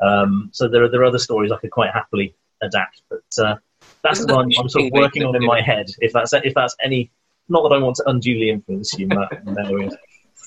Um, 0.00 0.50
so 0.52 0.68
there 0.68 0.84
are 0.84 0.88
there 0.88 1.02
are 1.02 1.06
other 1.06 1.18
stories 1.18 1.52
I 1.52 1.58
could 1.58 1.70
quite 1.70 1.90
happily 1.92 2.34
adapt. 2.62 3.02
But 3.10 3.44
uh, 3.44 3.56
that's 4.02 4.20
the 4.20 4.26
the 4.26 4.34
one 4.34 4.50
I'm 4.58 4.68
sort 4.68 4.86
of 4.86 4.92
working 4.92 5.24
on 5.24 5.36
in 5.36 5.44
my 5.44 5.60
head. 5.60 5.86
If 6.00 6.12
that's 6.12 6.32
if 6.32 6.54
that's 6.54 6.76
any, 6.82 7.10
not 7.48 7.68
that 7.68 7.74
I 7.74 7.78
want 7.78 7.96
to 7.96 8.08
unduly 8.08 8.50
influence 8.50 8.92
you, 8.98 9.06
Matt. 9.08 9.32
in 9.46 9.54
that 9.54 9.70
area. 9.70 9.90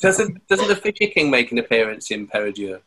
Doesn't 0.01 0.47
doesn't 0.47 0.67
the 0.67 0.75
Fisher 0.75 1.11
King 1.11 1.29
make 1.29 1.51
an 1.51 1.57
appearance 1.57 2.11
in 2.11 2.27
Peredur? 2.27 2.81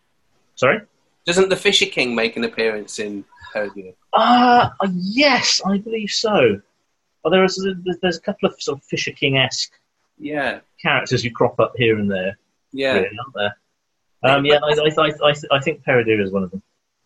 Sorry. 0.55 0.81
Doesn't 1.27 1.51
the 1.51 1.57
Fisher 1.57 1.87
King 1.87 2.15
make 2.15 2.37
an 2.37 2.45
appearance 2.45 2.99
in 2.99 3.25
Peredur? 3.55 3.95
Uh, 4.13 4.71
uh, 4.81 4.89
yes, 4.93 5.61
I 5.65 5.79
believe 5.79 6.11
so. 6.11 6.61
Well, 7.23 7.31
there 7.31 7.45
is 7.45 7.65
there's 8.01 8.17
a 8.17 8.21
couple 8.21 8.49
of 8.49 8.61
sort 8.61 8.79
of 8.79 8.85
Fisher 8.85 9.13
King 9.13 9.37
esque 9.39 9.73
Yeah, 10.19 10.61
characters 10.81 11.23
who 11.23 11.31
crop 11.31 11.61
up 11.61 11.75
here 11.77 11.99
and 11.99 12.11
there, 12.11 12.37
yeah, 12.73 12.95
really, 12.95 13.19
aren't 13.19 13.35
there? 13.35 13.57
Um, 14.25 14.45
yeah, 14.45 14.59
I, 14.63 14.73
I, 14.73 15.07
I, 15.07 15.31
I, 15.31 15.35
I 15.53 15.61
think 15.61 15.85
Peredur 15.85 16.21
is 16.23 16.33
one 16.33 16.45
of 16.45 16.51
them. 16.51 16.63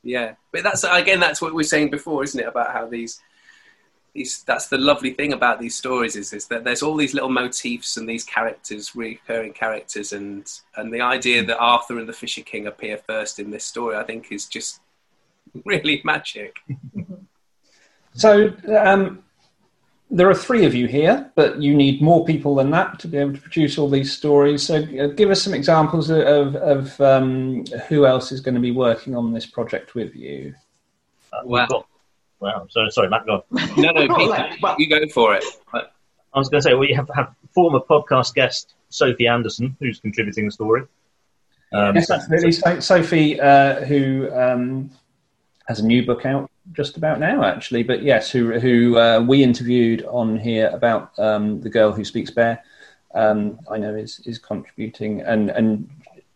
Yeah. 0.06 0.34
But 0.52 0.62
that's 0.62 0.84
again, 0.84 1.20
that's 1.20 1.42
what 1.42 1.52
we 1.52 1.56
were 1.56 1.64
saying 1.64 1.90
before, 1.90 2.22
isn't 2.24 2.40
it? 2.40 2.46
About 2.46 2.72
how 2.72 2.86
these. 2.86 3.20
These, 4.14 4.44
that's 4.44 4.68
the 4.68 4.78
lovely 4.78 5.12
thing 5.12 5.34
about 5.34 5.60
these 5.60 5.76
stories 5.76 6.16
is, 6.16 6.32
is 6.32 6.46
that 6.46 6.64
there's 6.64 6.82
all 6.82 6.96
these 6.96 7.12
little 7.12 7.28
motifs 7.28 7.98
and 7.98 8.08
these 8.08 8.24
characters, 8.24 8.96
recurring 8.96 9.52
characters, 9.52 10.14
and 10.14 10.50
and 10.74 10.90
the 10.90 11.02
idea 11.02 11.44
that 11.44 11.58
Arthur 11.58 11.98
and 11.98 12.08
the 12.08 12.14
Fisher 12.14 12.40
King 12.40 12.66
appear 12.66 12.96
first 12.96 13.38
in 13.38 13.50
this 13.50 13.66
story, 13.66 13.94
I 13.94 14.04
think, 14.04 14.32
is 14.32 14.46
just 14.46 14.80
really 15.66 16.00
magic. 16.02 16.56
So 18.14 18.54
um, 18.74 19.22
there 20.10 20.30
are 20.30 20.34
three 20.34 20.64
of 20.64 20.74
you 20.74 20.86
here, 20.86 21.30
but 21.34 21.60
you 21.60 21.74
need 21.74 22.00
more 22.00 22.24
people 22.24 22.54
than 22.54 22.70
that 22.70 22.98
to 23.00 23.08
be 23.08 23.18
able 23.18 23.34
to 23.34 23.40
produce 23.40 23.76
all 23.76 23.88
these 23.90 24.16
stories. 24.16 24.62
So 24.62 24.76
uh, 24.76 25.08
give 25.08 25.30
us 25.30 25.42
some 25.42 25.52
examples 25.54 26.10
of, 26.10 26.18
of, 26.20 26.54
of 26.56 27.00
um, 27.00 27.64
who 27.88 28.06
else 28.06 28.30
is 28.30 28.40
going 28.40 28.54
to 28.54 28.60
be 28.60 28.70
working 28.70 29.16
on 29.16 29.32
this 29.32 29.46
project 29.46 29.94
with 29.94 30.14
you. 30.14 30.54
Uh, 31.32 31.38
we've 31.44 31.50
Wow. 31.50 31.66
got, 31.66 31.86
well, 32.38 32.66
sorry, 32.70 32.90
sorry, 32.90 33.08
Matt, 33.08 33.26
go 33.26 33.44
on. 33.50 33.68
No, 33.76 33.90
no, 33.90 34.14
Peter, 34.16 34.48
well- 34.62 34.76
you 34.78 34.88
go 34.88 35.00
for 35.12 35.34
it. 35.34 35.44
I 35.72 36.38
was 36.38 36.48
going 36.50 36.60
to 36.62 36.68
say 36.68 36.74
we 36.74 36.92
have, 36.92 37.10
have 37.14 37.34
former 37.52 37.80
podcast 37.80 38.34
guest 38.34 38.74
Sophie 38.90 39.26
Anderson, 39.26 39.74
who's 39.80 39.98
contributing 40.00 40.44
the 40.44 40.52
story. 40.52 40.82
Um, 41.72 41.96
yes, 41.96 42.10
absolutely. 42.10 42.52
So, 42.52 42.78
Sophie, 42.78 43.40
uh, 43.40 43.80
who 43.86 44.30
um, 44.32 44.90
has 45.66 45.80
a 45.80 45.86
new 45.86 46.04
book 46.06 46.26
out 46.26 46.50
just 46.72 46.96
about 46.96 47.20
now, 47.20 47.44
actually, 47.44 47.82
but 47.82 48.02
yes, 48.02 48.30
who, 48.30 48.58
who 48.58 48.98
uh, 48.98 49.20
we 49.20 49.42
interviewed 49.42 50.04
on 50.04 50.38
here 50.38 50.68
about 50.72 51.16
um, 51.18 51.60
the 51.60 51.70
girl 51.70 51.92
who 51.92 52.04
speaks 52.04 52.30
bear. 52.30 52.62
Um, 53.14 53.58
I 53.70 53.78
know 53.78 53.94
is 53.94 54.20
is 54.26 54.38
contributing, 54.38 55.22
and 55.22 55.48
and 55.50 55.88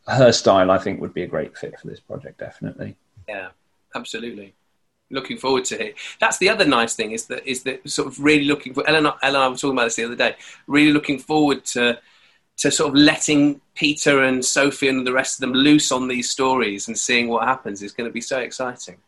her 0.08 0.32
style, 0.32 0.70
I 0.70 0.78
think, 0.78 1.00
would 1.00 1.12
be 1.12 1.22
a 1.22 1.26
great 1.26 1.56
fit 1.56 1.78
for 1.78 1.88
this 1.88 2.00
project, 2.00 2.38
definitely. 2.38 2.96
yeah, 3.28 3.48
absolutely. 3.94 4.54
Looking 5.10 5.36
forward 5.38 5.64
to 5.66 5.88
it. 5.88 5.96
That's 6.20 6.38
the 6.38 6.48
other 6.48 6.64
nice 6.64 6.94
thing 6.94 7.10
is 7.10 7.26
that 7.26 7.46
is 7.46 7.64
that 7.64 7.88
sort 7.90 8.08
of 8.08 8.22
really 8.22 8.44
looking 8.44 8.72
for 8.72 8.88
Ellen. 8.88 9.12
Ellen, 9.22 9.40
I 9.40 9.48
was 9.48 9.60
talking 9.60 9.76
about 9.76 9.86
this 9.86 9.96
the 9.96 10.04
other 10.04 10.16
day. 10.16 10.36
Really 10.66 10.92
looking 10.92 11.18
forward 11.18 11.64
to 11.66 11.98
to 12.58 12.70
sort 12.70 12.90
of 12.90 12.94
letting 12.94 13.60
Peter 13.74 14.22
and 14.22 14.44
Sophie 14.44 14.88
and 14.88 15.06
the 15.06 15.12
rest 15.12 15.36
of 15.36 15.40
them 15.40 15.54
loose 15.54 15.90
on 15.90 16.08
these 16.08 16.28
stories 16.28 16.88
and 16.88 16.98
seeing 16.98 17.28
what 17.28 17.48
happens 17.48 17.82
is 17.82 17.92
going 17.92 18.08
to 18.08 18.12
be 18.12 18.20
so 18.20 18.38
exciting. 18.38 18.98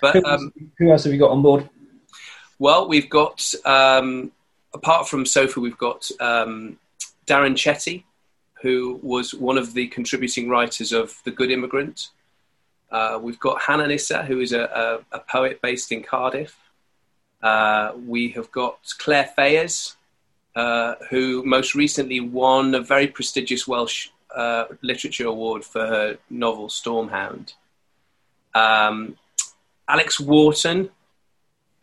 But 0.00 0.14
Who, 0.14 0.24
um, 0.24 0.52
who 0.78 0.90
else 0.90 1.04
have 1.04 1.12
you 1.12 1.18
got 1.18 1.30
on 1.30 1.42
board? 1.42 1.68
Well, 2.58 2.88
we've 2.88 3.10
got, 3.10 3.52
um, 3.64 4.32
apart 4.72 5.08
from 5.08 5.26
Sophie, 5.26 5.60
we've 5.60 5.78
got 5.78 6.10
um, 6.20 6.78
Darren 7.26 7.54
Chetty, 7.54 8.04
who 8.62 8.98
was 9.02 9.34
one 9.34 9.58
of 9.58 9.74
the 9.74 9.88
contributing 9.88 10.48
writers 10.48 10.92
of 10.92 11.20
The 11.24 11.30
Good 11.30 11.50
Immigrant. 11.50 12.10
Uh, 12.90 13.18
we've 13.20 13.40
got 13.40 13.62
Hanan 13.62 13.90
Issa, 13.90 14.22
who 14.22 14.40
is 14.40 14.52
a, 14.52 15.02
a, 15.12 15.16
a 15.16 15.20
poet 15.20 15.60
based 15.60 15.90
in 15.90 16.02
Cardiff. 16.02 16.56
Uh, 17.42 17.92
we 18.06 18.30
have 18.30 18.50
got 18.52 18.78
Claire 18.98 19.30
Fayers, 19.36 19.96
uh, 20.56 20.94
who 21.10 21.42
most 21.44 21.74
recently 21.74 22.20
won 22.20 22.74
a 22.74 22.80
very 22.80 23.08
prestigious 23.08 23.66
Welsh 23.66 24.08
uh, 24.34 24.64
Literature 24.82 25.26
Award 25.26 25.64
for 25.64 25.86
her 25.86 26.18
novel 26.30 26.68
Stormhound. 26.68 27.54
Um, 28.54 29.16
Alex 29.88 30.18
Wharton, 30.20 30.90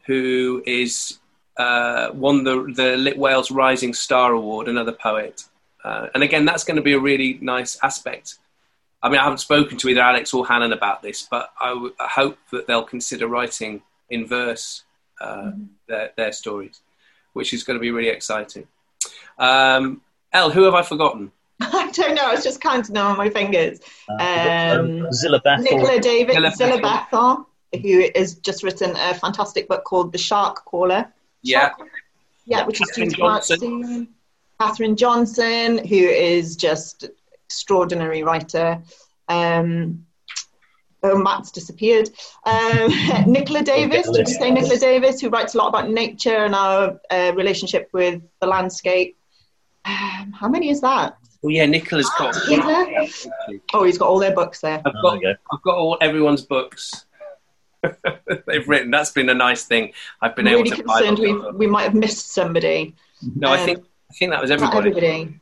who 0.05 0.63
is 0.65 1.19
uh, 1.57 2.09
won 2.13 2.43
the 2.43 2.71
the 2.75 2.97
Lit 2.97 3.17
Wales 3.17 3.51
Rising 3.51 3.93
Star 3.93 4.33
Award, 4.33 4.67
another 4.67 4.91
poet. 4.93 5.43
Uh, 5.83 6.07
and 6.13 6.21
again, 6.23 6.45
that's 6.45 6.63
going 6.63 6.75
to 6.77 6.81
be 6.83 6.93
a 6.93 6.99
really 6.99 7.39
nice 7.41 7.77
aspect. 7.83 8.35
I 9.03 9.09
mean, 9.09 9.19
I 9.19 9.23
haven't 9.23 9.39
spoken 9.39 9.77
to 9.79 9.89
either 9.89 10.01
Alex 10.01 10.31
or 10.31 10.45
Hanan 10.47 10.73
about 10.73 11.01
this, 11.01 11.23
but 11.23 11.51
I, 11.59 11.69
w- 11.69 11.93
I 11.99 12.05
hope 12.07 12.37
that 12.51 12.67
they'll 12.67 12.83
consider 12.83 13.27
writing 13.27 13.81
in 14.11 14.27
verse 14.27 14.83
uh, 15.19 15.51
their, 15.87 16.11
their 16.17 16.31
stories, 16.33 16.81
which 17.33 17.51
is 17.51 17.63
going 17.63 17.77
to 17.79 17.81
be 17.81 17.89
really 17.89 18.09
exciting. 18.09 18.67
Um, 19.39 20.01
Elle, 20.33 20.51
who 20.51 20.63
have 20.63 20.75
I 20.75 20.83
forgotten? 20.83 21.31
I 21.61 21.89
don't 21.91 22.13
know. 22.13 22.25
I 22.29 22.33
was 22.35 22.43
just 22.43 22.61
counting 22.61 22.93
them 22.93 23.07
on 23.07 23.17
my 23.17 23.31
fingers. 23.31 23.79
uh, 24.07 24.77
Um, 24.79 25.07
Zillah 25.11 25.41
Bethell. 25.41 25.63
Nicola 25.63 25.99
Davies, 25.99 26.35
Zillah 26.35 26.51
Zillah 26.51 26.79
Bethell. 26.81 27.45
Bethell, 27.73 27.81
who 27.81 28.10
has 28.19 28.36
just 28.36 28.63
written 28.63 28.95
a 28.95 29.13
fantastic 29.13 29.67
book 29.67 29.84
called 29.84 30.12
The 30.12 30.17
Shark 30.17 30.65
Caller. 30.65 31.12
Yeah, 31.41 31.69
Shark- 31.69 31.89
yeah, 32.45 32.65
which 32.65 32.81
is 32.81 32.88
Catherine 32.89 33.07
due 33.10 33.15
to 33.15 33.21
come 33.21 33.29
out 33.29 33.47
Johnson. 33.47 33.60
soon. 33.60 34.07
Catherine 34.60 34.95
Johnson, 34.95 35.77
who 35.88 35.95
is 35.95 36.55
just 36.55 37.05
extraordinary 37.45 38.23
writer. 38.23 38.81
Um, 39.27 40.05
oh, 41.03 41.17
Matt's 41.17 41.51
disappeared. 41.51 42.10
Um, 42.45 42.91
Nicola 43.31 43.63
Davies, 43.63 44.10
did 44.10 44.27
you 44.27 44.34
say 44.36 44.51
Nicola 44.51 44.77
Davies, 44.77 45.19
who 45.19 45.29
writes 45.29 45.55
a 45.55 45.57
lot 45.57 45.69
about 45.69 45.89
nature 45.89 46.45
and 46.45 46.53
our 46.53 46.99
uh, 47.10 47.31
relationship 47.36 47.89
with 47.93 48.21
the 48.39 48.47
landscape? 48.47 49.17
Um, 49.86 50.31
how 50.38 50.47
many 50.47 50.69
is 50.69 50.81
that? 50.81 51.17
well, 51.41 51.51
yeah. 51.51 51.65
Nicola's 51.65 52.07
got. 52.19 52.36
Oh, 53.73 53.84
he's 53.84 53.97
got 53.97 54.07
all 54.07 54.19
their 54.19 54.36
books 54.36 54.62
there. 54.62 54.79
I've 54.86 54.93
Oh, 54.95 55.01
got, 55.01 55.21
there 55.23 55.39
I've 55.51 55.62
got 55.63 55.75
all 55.75 55.97
everyone's 56.01 56.43
books 56.43 57.05
they've 58.47 58.67
written. 58.67 58.91
That's 58.91 59.11
been 59.11 59.29
a 59.29 59.33
nice 59.33 59.63
thing. 59.63 59.93
I've 60.21 60.35
been 60.35 60.47
I'm 60.47 60.53
able 60.53 60.63
really 60.63 60.77
to 60.77 60.83
buy 60.83 61.01
concerned 61.01 61.19
we 61.19 61.51
we 61.51 61.67
might 61.67 61.83
have 61.83 61.95
missed 61.95 62.31
somebody. 62.31 62.95
No, 63.35 63.49
I 63.49 63.59
um, 63.59 63.65
think 63.65 63.85
I 64.09 64.13
think 64.13 64.31
that 64.31 64.41
was 64.41 64.49
Not 64.49 64.61
everybody. 64.61 64.89
everybody. 64.89 65.39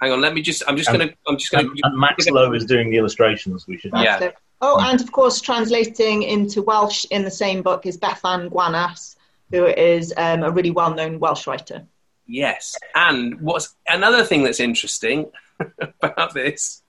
Hang 0.00 0.12
on, 0.12 0.20
let 0.20 0.34
me 0.34 0.42
just. 0.42 0.62
I'm 0.66 0.76
just 0.76 0.90
gonna. 0.90 1.10
I'm 1.26 1.38
just 1.38 1.50
gonna. 1.50 1.68
And, 1.68 1.80
and 1.82 1.98
Max 1.98 2.28
Low 2.28 2.52
is 2.52 2.64
doing 2.64 2.90
the 2.90 2.96
illustrations. 2.96 3.66
We 3.66 3.78
should. 3.78 3.92
Yeah. 3.94 4.18
So- 4.18 4.32
Oh, 4.62 4.80
and 4.80 5.00
of 5.00 5.12
course, 5.12 5.40
translating 5.40 6.22
into 6.22 6.62
Welsh 6.62 7.04
in 7.10 7.24
the 7.24 7.30
same 7.30 7.62
book 7.62 7.84
is 7.84 7.98
Bethan 7.98 8.48
Gwanas, 8.48 9.16
who 9.50 9.66
is 9.66 10.14
um, 10.16 10.42
a 10.42 10.50
really 10.50 10.70
well-known 10.70 11.18
Welsh 11.18 11.46
writer. 11.46 11.86
Yes, 12.26 12.74
and 12.94 13.40
what's 13.40 13.74
another 13.86 14.24
thing 14.24 14.42
that's 14.42 14.60
interesting 14.60 15.30
about 16.02 16.34
this? 16.34 16.82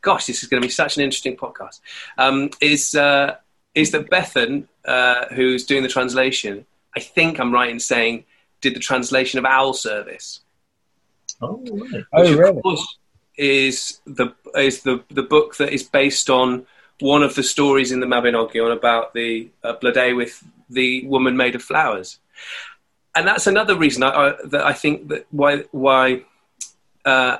Gosh, 0.00 0.26
this 0.26 0.42
is 0.42 0.48
going 0.48 0.62
to 0.62 0.66
be 0.66 0.72
such 0.72 0.96
an 0.96 1.02
interesting 1.02 1.36
podcast. 1.36 1.80
Um, 2.16 2.50
is 2.60 2.94
uh, 2.94 3.36
is 3.74 3.90
that 3.92 4.10
Bethan, 4.10 4.68
uh, 4.84 5.26
who's 5.34 5.64
doing 5.64 5.82
the 5.82 5.88
translation? 5.88 6.66
I 6.94 7.00
think 7.00 7.40
I'm 7.40 7.52
right 7.52 7.70
in 7.70 7.80
saying 7.80 8.24
did 8.60 8.74
the 8.74 8.80
translation 8.80 9.38
of 9.38 9.44
Owl 9.44 9.74
Service. 9.74 10.40
Oh, 11.40 11.62
right. 11.70 12.04
Oh, 12.12 12.20
which 12.22 12.36
really? 12.36 12.56
of 12.56 12.62
course 12.62 12.98
is 13.36 14.00
the 14.06 14.34
is 14.54 14.82
the 14.82 15.02
the 15.10 15.22
book 15.22 15.56
that 15.56 15.72
is 15.72 15.82
based 15.82 16.30
on 16.30 16.66
one 17.00 17.22
of 17.22 17.34
the 17.34 17.42
stories 17.42 17.90
in 17.90 18.00
the 18.00 18.06
Mabinogion 18.06 18.72
about 18.72 19.14
the 19.14 19.50
uh, 19.64 19.74
Blodeuwedd 19.74 20.32
the 20.70 21.06
woman 21.06 21.36
made 21.36 21.54
of 21.54 21.62
flowers, 21.62 22.18
and 23.14 23.26
that's 23.26 23.46
another 23.46 23.76
reason 23.76 24.02
I, 24.02 24.08
I, 24.08 24.34
that 24.44 24.64
I 24.64 24.72
think 24.72 25.08
that 25.08 25.26
why 25.30 25.64
why 25.72 26.22
uh, 27.04 27.38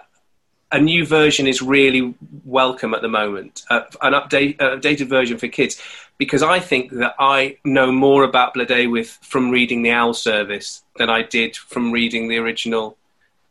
a 0.73 0.81
new 0.81 1.07
version 1.07 1.47
is 1.47 1.61
really 1.61 2.15
welcome 2.45 2.95
at 2.95 3.03
the 3.03 3.09
moment, 3.09 3.63
uh, 3.69 3.83
an 4.01 4.15
update 4.15 4.57
an 4.59 4.81
updated 4.81 5.09
version 5.09 5.37
for 5.37 5.47
kids, 5.47 5.81
because 6.17 6.43
I 6.43 6.61
think 6.61 6.91
that 6.93 7.15
I 7.19 7.59
know 7.65 7.93
more 7.93 8.25
about 8.25 8.55
Blodeuwedd 8.55 9.07
from 9.07 9.51
reading 9.51 9.83
the 9.83 9.91
Owl 9.91 10.15
Service 10.15 10.83
than 10.97 11.11
I 11.11 11.23
did 11.23 11.57
from 11.57 11.93
reading 11.93 12.29
the 12.29 12.39
original 12.39 12.97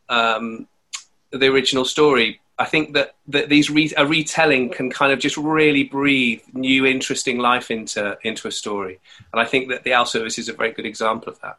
um, 0.08 0.66
the 1.30 1.46
original 1.46 1.84
story. 1.84 2.40
I 2.58 2.66
think 2.66 2.92
that, 2.94 3.14
that 3.28 3.48
these 3.48 3.70
re- 3.70 3.94
a 3.96 4.06
retelling 4.06 4.70
can 4.70 4.90
kind 4.90 5.12
of 5.12 5.18
just 5.18 5.36
really 5.36 5.84
breathe 5.84 6.42
new, 6.52 6.84
interesting 6.86 7.38
life 7.38 7.70
into 7.70 8.18
into 8.22 8.48
a 8.48 8.52
story, 8.52 8.98
and 9.32 9.40
I 9.40 9.44
think 9.44 9.68
that 9.68 9.84
the 9.84 9.94
Owl 9.94 10.06
Service 10.06 10.38
is 10.38 10.48
a 10.48 10.52
very 10.52 10.72
good 10.72 10.86
example 10.86 11.32
of 11.32 11.40
that. 11.40 11.58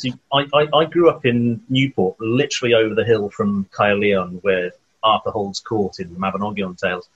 See, 0.00 0.14
I, 0.32 0.46
I, 0.54 0.66
I 0.74 0.84
grew 0.86 1.10
up 1.10 1.26
in 1.26 1.62
Newport, 1.68 2.16
literally 2.20 2.72
over 2.72 2.94
the 2.94 3.04
hill 3.04 3.28
from 3.28 3.66
Caerleon, 3.76 4.42
where 4.42 4.72
Arthur 5.02 5.30
holds 5.30 5.60
court 5.60 6.00
in 6.00 6.14
the 6.14 6.18
Mabinogion 6.18 6.78
tales. 6.78 7.10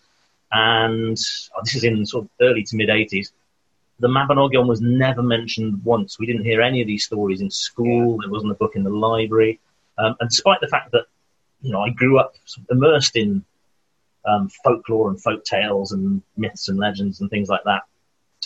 And 0.52 1.18
oh, 1.56 1.60
this 1.64 1.76
is 1.76 1.84
in 1.84 2.04
sort 2.04 2.24
of 2.24 2.30
early 2.42 2.62
to 2.62 2.76
mid 2.76 2.90
80s. 2.90 3.32
The 4.00 4.08
Mabinogion 4.08 4.66
was 4.66 4.82
never 4.82 5.22
mentioned 5.22 5.82
once. 5.82 6.18
We 6.18 6.26
didn't 6.26 6.44
hear 6.44 6.60
any 6.60 6.82
of 6.82 6.86
these 6.86 7.06
stories 7.06 7.40
in 7.40 7.50
school. 7.50 8.18
There 8.18 8.30
wasn't 8.30 8.52
a 8.52 8.56
book 8.56 8.76
in 8.76 8.84
the 8.84 8.90
library. 8.90 9.60
Um, 9.96 10.16
and 10.20 10.28
despite 10.28 10.60
the 10.60 10.68
fact 10.68 10.92
that, 10.92 11.06
you 11.62 11.72
know, 11.72 11.80
I 11.80 11.88
grew 11.88 12.18
up 12.18 12.34
immersed 12.70 13.16
in 13.16 13.46
um, 14.26 14.50
folklore 14.62 15.08
and 15.08 15.22
folk 15.22 15.42
tales 15.44 15.92
and 15.92 16.20
myths 16.36 16.68
and 16.68 16.78
legends 16.78 17.22
and 17.22 17.30
things 17.30 17.48
like 17.48 17.64
that, 17.64 17.84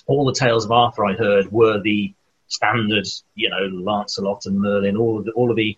all 0.07 0.25
the 0.25 0.33
tales 0.33 0.65
of 0.65 0.71
Arthur 0.71 1.07
I 1.07 1.15
heard 1.15 1.51
were 1.51 1.81
the 1.81 2.15
standard, 2.49 3.07
you 3.35 3.51
know, 3.51 3.69
Lancelot 3.73 4.47
and 4.47 4.59
Merlin, 4.59 4.97
all 4.97 5.19
of 5.19 5.25
the, 5.25 5.33
all 5.33 5.51
of 5.51 5.57
the, 5.57 5.77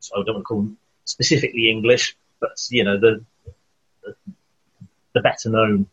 so 0.00 0.20
I 0.20 0.24
don't 0.24 0.34
want 0.34 0.44
to 0.44 0.48
call 0.48 0.62
them 0.62 0.78
specifically 1.04 1.70
English, 1.70 2.16
but 2.40 2.52
you 2.70 2.84
know 2.84 2.98
the 2.98 3.24
the, 4.02 4.14
the 5.14 5.20
better 5.20 5.50
known 5.50 5.86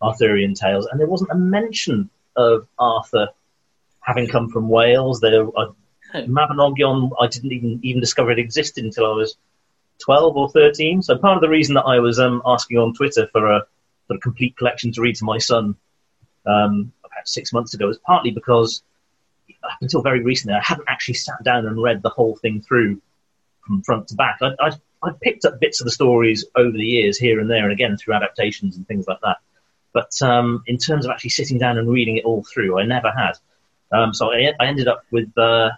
Arthurian 0.00 0.54
tales, 0.54 0.86
and 0.86 0.98
there 0.98 1.06
wasn't 1.06 1.30
a 1.30 1.36
mention 1.36 2.10
of 2.36 2.66
Arthur 2.78 3.28
having 4.00 4.26
come 4.26 4.48
from 4.48 4.68
Wales. 4.68 5.20
There, 5.20 5.46
uh, 5.56 5.72
Mabinogion, 6.14 7.10
I 7.20 7.26
didn't 7.28 7.52
even 7.52 7.80
even 7.82 8.00
discover 8.00 8.30
it 8.32 8.38
existed 8.38 8.84
until 8.84 9.06
I 9.06 9.14
was 9.14 9.36
twelve 9.98 10.36
or 10.36 10.50
thirteen. 10.50 11.02
So 11.02 11.16
part 11.16 11.36
of 11.36 11.42
the 11.42 11.48
reason 11.48 11.74
that 11.74 11.84
I 11.84 12.00
was 12.00 12.18
um, 12.18 12.42
asking 12.44 12.78
on 12.78 12.94
Twitter 12.94 13.28
for 13.32 13.52
a 13.52 13.66
for 14.08 14.16
a 14.16 14.20
complete 14.20 14.56
collection 14.56 14.92
to 14.92 15.00
read 15.00 15.16
to 15.16 15.24
my 15.24 15.38
son 15.38 15.76
um, 16.46 16.92
about 17.04 17.28
six 17.28 17.52
months 17.52 17.74
ago 17.74 17.86
was 17.86 17.98
partly 17.98 18.30
because 18.30 18.82
up 19.62 19.78
until 19.80 20.02
very 20.02 20.22
recently 20.22 20.54
I 20.54 20.62
hadn't 20.62 20.88
actually 20.88 21.14
sat 21.14 21.42
down 21.42 21.66
and 21.66 21.82
read 21.82 22.02
the 22.02 22.10
whole 22.10 22.36
thing 22.36 22.60
through 22.60 23.00
from 23.66 23.82
front 23.82 24.08
to 24.08 24.14
back. 24.14 24.38
I, 24.42 24.52
I, 24.60 24.70
I 25.02 25.10
picked 25.20 25.44
up 25.44 25.60
bits 25.60 25.80
of 25.80 25.84
the 25.84 25.90
stories 25.90 26.44
over 26.56 26.72
the 26.72 26.84
years, 26.84 27.18
here 27.18 27.40
and 27.40 27.50
there, 27.50 27.64
and 27.64 27.72
again 27.72 27.96
through 27.96 28.14
adaptations 28.14 28.76
and 28.76 28.86
things 28.86 29.06
like 29.06 29.20
that. 29.22 29.38
But 29.92 30.20
um, 30.22 30.62
in 30.66 30.78
terms 30.78 31.04
of 31.04 31.10
actually 31.10 31.30
sitting 31.30 31.58
down 31.58 31.78
and 31.78 31.88
reading 31.88 32.16
it 32.16 32.24
all 32.24 32.42
through, 32.42 32.78
I 32.78 32.84
never 32.84 33.10
had. 33.10 33.32
Um, 33.92 34.14
so 34.14 34.32
I, 34.32 34.52
I, 34.58 34.66
ended 34.66 34.88
up 34.88 35.04
with 35.10 35.36
uh, 35.36 35.70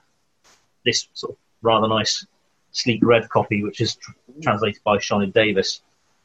this 0.84 1.08
sort 1.14 1.32
of 1.32 1.38
rather 1.62 1.88
nice, 1.88 2.24
sleek 2.70 3.00
red 3.02 3.28
copy, 3.28 3.64
which 3.64 3.80
is 3.80 3.96
tr- 3.96 4.12
translated 4.40 4.80
by 4.84 4.98
Sioned 4.98 5.32
Davies, 5.32 5.80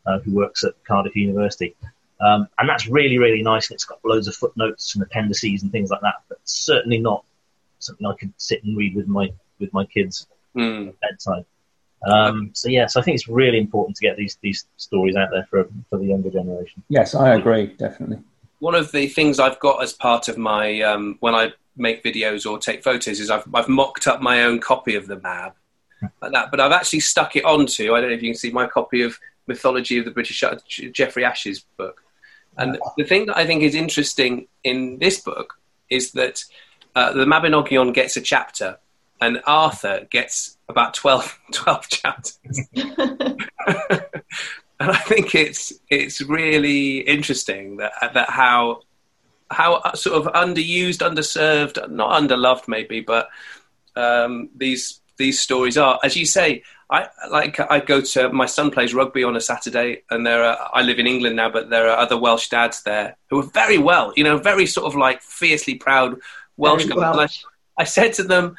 uh, 0.06 0.20
who 0.20 0.36
works 0.36 0.64
at 0.64 0.74
Cardiff 0.84 1.16
University. 1.16 1.76
Um, 2.22 2.48
and 2.60 2.70
that's 2.70 2.88
really, 2.88 3.18
really 3.18 3.42
nice, 3.42 3.70
and 3.70 3.76
it's 3.76 3.86
got 3.86 4.04
loads 4.06 4.28
of 4.28 4.36
footnotes 4.36 4.94
and 4.94 5.04
appendices 5.04 5.64
and 5.64 5.72
things 5.72 5.90
like 5.90 6.02
that. 6.02 6.16
But 6.28 6.38
certainly 6.44 7.00
not 7.00 7.24
something 7.80 8.06
I 8.06 8.14
could 8.16 8.34
sit 8.38 8.64
and 8.64 8.78
read 8.78 8.96
with 8.96 9.08
my 9.08 9.30
with 9.60 9.74
my 9.74 9.86
kids 9.86 10.28
mm. 10.56 10.90
at 10.90 10.96
bedtime. 11.00 11.46
Um, 12.08 12.52
so 12.54 12.70
yes, 12.70 12.96
I 12.96 13.02
think 13.02 13.16
it's 13.16 13.28
really 13.28 13.58
important 13.58 13.98
to 13.98 14.06
get 14.06 14.18
these 14.18 14.38
these 14.42 14.66
stories 14.78 15.16
out 15.16 15.30
there 15.32 15.46
for 15.50 15.68
for 15.90 15.98
the 15.98 16.06
younger 16.06 16.30
generation. 16.30 16.84
Yes, 16.90 17.16
I 17.16 17.36
agree, 17.36 17.68
definitely. 17.68 18.20
One 18.60 18.76
of 18.76 18.92
the 18.92 19.08
things 19.08 19.40
I've 19.40 19.60
got 19.60 19.82
as 19.84 19.94
part 19.94 20.28
of 20.28 20.38
my 20.38 20.82
um, 20.82 21.18
when 21.20 21.36
I 21.36 21.52
make 21.76 22.04
videos 22.04 22.50
or 22.50 22.58
take 22.58 22.84
photos 22.84 23.20
is 23.20 23.30
I've 23.30 23.44
I've 23.54 23.70
mocked 23.70 24.08
up 24.08 24.22
my 24.22 24.44
own 24.44 24.60
copy 24.60 24.96
of 24.96 25.08
the 25.08 25.20
map 25.20 25.58
like 26.22 26.32
that, 26.32 26.52
but 26.52 26.60
I've 26.60 26.72
actually 26.72 27.02
stuck 27.02 27.36
it 27.36 27.44
onto. 27.44 27.94
I 27.94 28.00
don't 28.00 28.10
know 28.10 28.16
if 28.16 28.24
you 28.24 28.32
can 28.32 28.38
see 28.38 28.52
my 28.52 28.68
copy 28.68 29.02
of 29.02 29.18
Mythology 29.48 29.98
of 29.98 30.06
the 30.06 30.12
British 30.12 30.44
Geoffrey 30.94 31.24
Ashe's 31.24 31.66
book. 31.78 32.02
And 32.58 32.78
the 32.98 33.04
thing 33.04 33.26
that 33.28 33.38
I 33.38 33.46
think 33.46 33.64
is 33.64 33.76
interesting 33.76 34.48
in 34.64 35.00
this 35.00 35.20
book 35.22 35.60
is 35.90 36.12
that 36.12 36.44
uh, 36.96 37.14
the 37.14 37.26
Mabinogion 37.26 37.94
gets 37.94 38.18
a 38.18 38.22
chapter, 38.22 38.78
and 39.22 39.42
Arthur 39.46 40.08
gets 40.10 40.58
about 40.68 40.94
12, 40.94 41.40
12 41.52 41.90
chapters. 41.90 42.68
and 44.80 44.92
I 44.92 44.98
think 44.98 45.36
it's 45.36 45.74
it's 45.90 46.22
really 46.22 47.00
interesting 47.00 47.78
that 47.78 47.92
that 48.14 48.30
how 48.30 48.82
how 49.52 49.76
uh, 49.76 49.96
sort 49.96 50.26
of 50.26 50.34
underused, 50.34 51.00
underserved, 51.00 51.90
not 51.90 52.22
underloved 52.22 52.68
maybe, 52.68 53.02
but 53.02 53.30
um, 53.96 54.50
these 54.56 55.02
these 55.18 55.40
stories 55.40 55.78
are. 55.78 56.00
As 56.04 56.16
you 56.16 56.26
say, 56.26 56.64
I 56.90 57.08
like 57.30 57.60
I 57.60 57.80
go 57.80 58.02
to 58.02 58.30
my 58.30 58.46
son 58.46 58.72
plays 58.72 58.94
rugby 58.94 59.24
on 59.24 59.36
a 59.36 59.42
Saturday, 59.42 60.04
and 60.10 60.26
there 60.26 60.44
are 60.44 60.70
I 60.74 60.82
live 60.82 61.00
in 61.00 61.08
England 61.08 61.36
now, 61.36 61.50
but 61.50 61.70
there 61.70 61.90
are 61.90 61.98
other 61.98 62.18
Welsh 62.18 62.50
dads 62.50 62.84
there 62.84 63.18
who 63.30 63.40
are 63.40 63.50
very 63.54 63.78
well, 63.78 64.14
you 64.16 64.24
know, 64.24 64.38
very 64.38 64.66
sort 64.66 64.88
of 64.88 64.96
like 64.96 65.22
fiercely 65.22 65.76
proud 65.76 66.20
Welsh. 66.60 66.86
Welsh. 66.88 67.44
I, 67.78 67.82
I 67.82 67.86
said 67.86 68.14
to 68.14 68.24
them, 68.24 68.56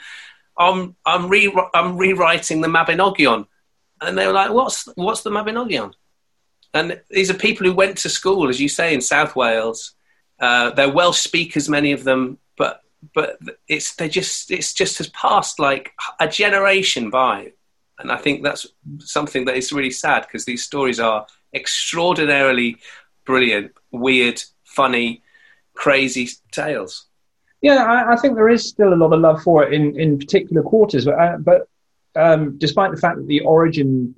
I'm 0.58 0.96
I'm 1.06 1.28
re 1.28 1.52
I'm 1.74 1.96
rewriting 1.96 2.60
the 2.60 2.68
Mabinogion, 2.68 3.46
and 4.00 4.18
they 4.18 4.26
were 4.26 4.32
like, 4.32 4.50
"What's 4.50 4.88
what's 4.94 5.22
the 5.22 5.30
Mabinogion?" 5.30 5.92
And 6.72 7.00
these 7.10 7.30
are 7.30 7.34
people 7.34 7.66
who 7.66 7.74
went 7.74 7.98
to 7.98 8.08
school, 8.08 8.48
as 8.48 8.60
you 8.60 8.68
say, 8.68 8.94
in 8.94 9.00
South 9.00 9.34
Wales. 9.34 9.94
Uh, 10.38 10.70
they're 10.70 10.90
Welsh 10.90 11.18
speakers, 11.18 11.68
many 11.68 11.92
of 11.92 12.04
them, 12.04 12.38
but 12.56 12.82
but 13.14 13.38
it's 13.68 13.94
they 13.96 14.08
just 14.08 14.50
it's 14.50 14.72
just 14.72 14.98
has 14.98 15.08
passed 15.08 15.58
like 15.58 15.92
a 16.18 16.28
generation 16.28 17.10
by, 17.10 17.52
and 17.98 18.12
I 18.12 18.16
think 18.16 18.42
that's 18.42 18.66
something 18.98 19.46
that 19.46 19.56
is 19.56 19.72
really 19.72 19.90
sad 19.90 20.22
because 20.22 20.44
these 20.44 20.64
stories 20.64 21.00
are 21.00 21.26
extraordinarily 21.54 22.76
brilliant, 23.24 23.72
weird, 23.90 24.42
funny, 24.64 25.22
crazy 25.74 26.28
tales. 26.52 27.06
Yeah, 27.62 27.84
I, 27.84 28.12
I, 28.12 28.16
think 28.16 28.34
there 28.34 28.48
is 28.48 28.66
still 28.66 28.94
a 28.94 28.96
lot 28.96 29.12
of 29.12 29.20
love 29.20 29.42
for 29.42 29.64
it 29.64 29.74
in, 29.74 29.98
in 29.98 30.18
particular 30.18 30.62
quarters, 30.62 31.04
but, 31.04 31.18
uh, 31.18 31.36
but 31.36 31.68
um, 32.16 32.56
despite 32.58 32.90
the 32.90 32.96
fact 32.96 33.18
that 33.18 33.26
the 33.26 33.40
origin 33.40 34.14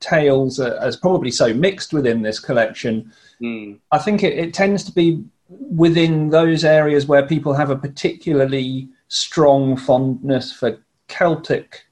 tales 0.00 0.60
are, 0.60 0.76
are 0.78 0.92
probably 1.00 1.30
so 1.30 1.52
mixed 1.52 1.92
within 1.92 2.22
this 2.22 2.38
collection, 2.38 3.12
mm. 3.40 3.78
I 3.90 3.98
think 3.98 4.22
it, 4.22 4.38
it 4.38 4.54
tends 4.54 4.84
to 4.84 4.92
be 4.92 5.24
within 5.48 6.30
those 6.30 6.64
areas 6.64 7.06
where 7.06 7.26
people 7.26 7.54
have 7.54 7.70
a 7.70 7.76
particularly 7.76 8.88
strong 9.08 9.76
fondness 9.76 10.52
for 10.52 10.78
Celtic 11.08 11.84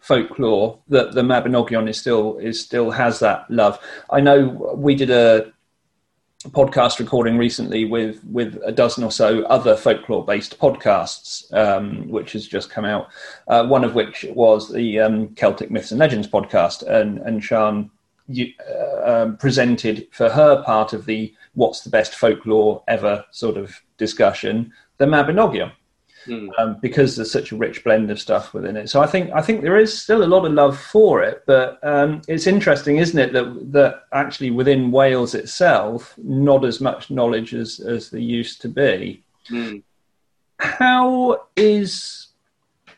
folklore 0.00 0.78
that 0.88 1.12
the 1.12 1.22
Mabinogion 1.22 1.88
is 1.88 1.98
still 1.98 2.38
is 2.38 2.60
still 2.60 2.90
has 2.90 3.18
that 3.20 3.50
love. 3.50 3.78
I 4.10 4.20
know 4.20 4.74
we 4.76 4.94
did 4.94 5.10
a 5.10 5.52
podcast 6.48 6.98
recording 6.98 7.36
recently 7.36 7.84
with 7.84 8.24
with 8.24 8.58
a 8.64 8.72
dozen 8.72 9.04
or 9.04 9.10
so 9.10 9.42
other 9.42 9.76
folklore 9.76 10.24
based 10.24 10.58
podcasts, 10.58 11.52
um, 11.52 12.08
which 12.08 12.32
has 12.32 12.46
just 12.46 12.70
come 12.70 12.84
out. 12.84 13.08
Uh, 13.46 13.66
one 13.66 13.84
of 13.84 13.94
which 13.94 14.24
was 14.30 14.72
the 14.72 14.98
um, 14.98 15.28
Celtic 15.34 15.70
Myths 15.70 15.90
and 15.90 16.00
Legends 16.00 16.26
podcast, 16.26 16.82
and 16.82 17.18
and 17.18 17.44
Sian 17.44 17.90
uh, 18.30 19.02
um, 19.04 19.36
presented 19.36 20.08
for 20.12 20.30
her 20.30 20.62
part 20.62 20.92
of 20.94 21.04
the 21.04 21.34
"What's 21.54 21.82
the 21.82 21.90
best 21.90 22.14
folklore 22.14 22.82
ever?" 22.88 23.24
sort 23.30 23.58
of 23.58 23.78
discussion, 23.98 24.72
the 24.96 25.04
Mabinogion 25.04 25.72
mm. 26.26 26.48
um, 26.58 26.76
because 26.80 27.16
there's 27.16 27.30
such 27.30 27.52
a 27.52 27.56
rich 27.56 27.82
blend 27.84 28.10
of 28.10 28.20
stuff 28.20 28.52
within 28.54 28.76
it. 28.76 28.88
So 28.88 29.00
I 29.00 29.06
think 29.06 29.30
I 29.32 29.42
think 29.42 29.62
there 29.62 29.76
is 29.76 29.96
still 29.96 30.22
a 30.22 30.24
lot 30.24 30.44
of 30.44 30.52
love 30.52 30.78
for 30.78 31.22
it, 31.22 31.42
but 31.46 31.78
um, 31.82 32.22
it's 32.28 32.46
interesting, 32.46 32.98
isn't 32.98 33.18
it, 33.18 33.32
that 33.32 33.72
that 33.72 34.04
actually 34.12 34.50
within 34.50 34.90
Wales 34.90 35.34
itself, 35.34 36.14
not 36.18 36.64
as 36.64 36.80
much 36.80 37.10
knowledge 37.10 37.54
as 37.54 37.80
as 37.80 38.10
there 38.10 38.20
used 38.20 38.60
to 38.62 38.68
be. 38.68 39.22
Mm. 39.50 39.82
How 40.58 41.46
is 41.56 42.28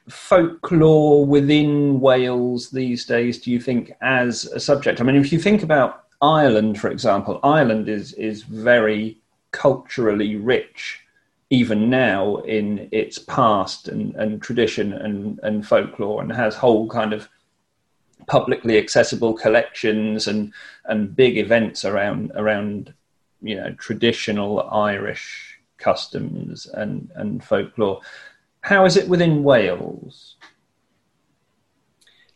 folklore 0.09 1.25
within 1.25 2.01
Wales 2.01 2.71
these 2.71 3.05
days? 3.05 3.41
Do 3.41 3.51
you 3.51 3.61
think 3.61 3.93
as 4.03 4.47
a 4.47 4.61
subject? 4.61 5.01
I 5.01 5.05
mean, 5.05 5.17
if 5.17 5.33
you 5.33 5.39
think 5.39 5.63
about 5.63 6.05
Ireland, 6.21 6.81
for 6.81 6.91
example, 6.91 7.39
Ireland 7.43 7.89
is 7.89 8.13
is 8.15 8.43
very 8.43 9.19
culturally 9.53 10.37
rich 10.37 11.03
even 11.53 11.91
now 11.91 12.37
in 12.37 12.89
its 12.93 13.19
past 13.19 13.87
and, 13.87 14.17
and 14.17 14.41
tradition 14.41 14.95
and, 14.95 15.39
and 15.43 15.69
folklore 15.69 16.23
and 16.23 16.33
has 16.33 16.55
whole 16.55 16.89
kind 16.89 17.13
of 17.13 17.29
publicly 18.27 18.79
accessible 18.79 19.35
collections 19.35 20.27
and 20.27 20.51
and 20.87 21.15
big 21.15 21.37
events 21.37 21.85
around 21.85 22.33
around 22.37 22.95
you 23.43 23.55
know 23.55 23.71
traditional 23.75 24.63
Irish 24.71 25.59
customs 25.77 26.65
and 26.73 27.11
and 27.17 27.45
folklore. 27.45 28.01
How 28.63 28.87
is 28.87 28.97
it 28.97 29.07
within 29.07 29.43
Wales? 29.43 30.37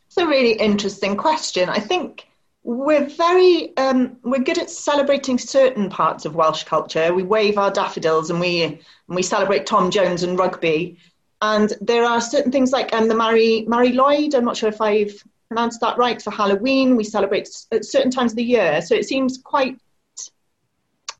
It's 0.09 0.19
a 0.19 0.27
really 0.27 0.61
interesting 0.61 1.17
question. 1.17 1.71
I 1.71 1.79
think 1.79 2.26
we're 2.67 3.07
very 3.07 3.77
um, 3.77 4.17
we're 4.25 4.43
good 4.43 4.59
at 4.59 4.69
celebrating 4.69 5.39
certain 5.39 5.89
parts 5.89 6.25
of 6.25 6.35
Welsh 6.35 6.65
culture. 6.65 7.15
We 7.15 7.23
wave 7.23 7.59
our 7.59 7.71
daffodils 7.71 8.29
and 8.29 8.41
we 8.41 8.65
and 8.65 8.81
we 9.07 9.23
celebrate 9.23 9.67
Tom 9.67 9.89
Jones 9.89 10.25
and 10.25 10.37
rugby. 10.37 10.99
And 11.41 11.73
there 11.81 12.05
are 12.05 12.21
certain 12.21 12.51
things 12.51 12.73
like 12.73 12.93
um, 12.93 13.07
the 13.07 13.15
Mari 13.15 13.65
Mari 13.69 13.93
Lwyd. 13.93 14.35
I'm 14.35 14.45
not 14.45 14.57
sure 14.57 14.69
if 14.69 14.81
I've 14.81 15.23
pronounced 15.47 15.81
that 15.81 15.97
right. 15.97 16.21
For 16.21 16.33
Halloween, 16.33 16.97
we 16.97 17.05
celebrate 17.05 17.49
at 17.71 17.85
certain 17.85 18.11
times 18.11 18.33
of 18.33 18.37
the 18.37 18.43
year. 18.43 18.83
So 18.83 18.97
it 18.97 19.07
seems 19.07 19.39
quite 19.39 19.79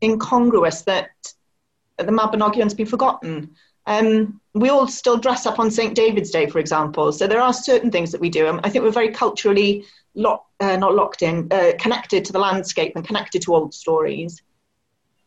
incongruous 0.03 0.81
that 0.81 1.11
the 1.97 2.11
Mabinogion's 2.11 2.73
been 2.73 2.87
forgotten. 2.87 3.55
Um, 3.85 4.41
we 4.53 4.67
all 4.67 4.85
still 4.85 5.15
dress 5.15 5.45
up 5.45 5.59
on 5.59 5.71
St. 5.71 5.95
David's 5.95 6.29
Day, 6.29 6.47
for 6.47 6.59
example. 6.59 7.13
So 7.13 7.25
there 7.25 7.39
are 7.39 7.53
certain 7.53 7.89
things 7.89 8.11
that 8.11 8.19
we 8.19 8.29
do. 8.29 8.47
Um, 8.47 8.59
I 8.65 8.69
think 8.69 8.83
we're 8.83 8.91
very 8.91 9.13
culturally 9.13 9.85
lock, 10.17 10.45
uh, 10.59 10.75
not 10.75 10.95
locked 10.95 11.21
in, 11.21 11.47
uh, 11.51 11.71
connected 11.79 12.25
to 12.25 12.33
the 12.33 12.39
landscape 12.39 12.93
and 12.95 13.05
connected 13.05 13.41
to 13.43 13.55
old 13.55 13.73
stories. 13.73 14.41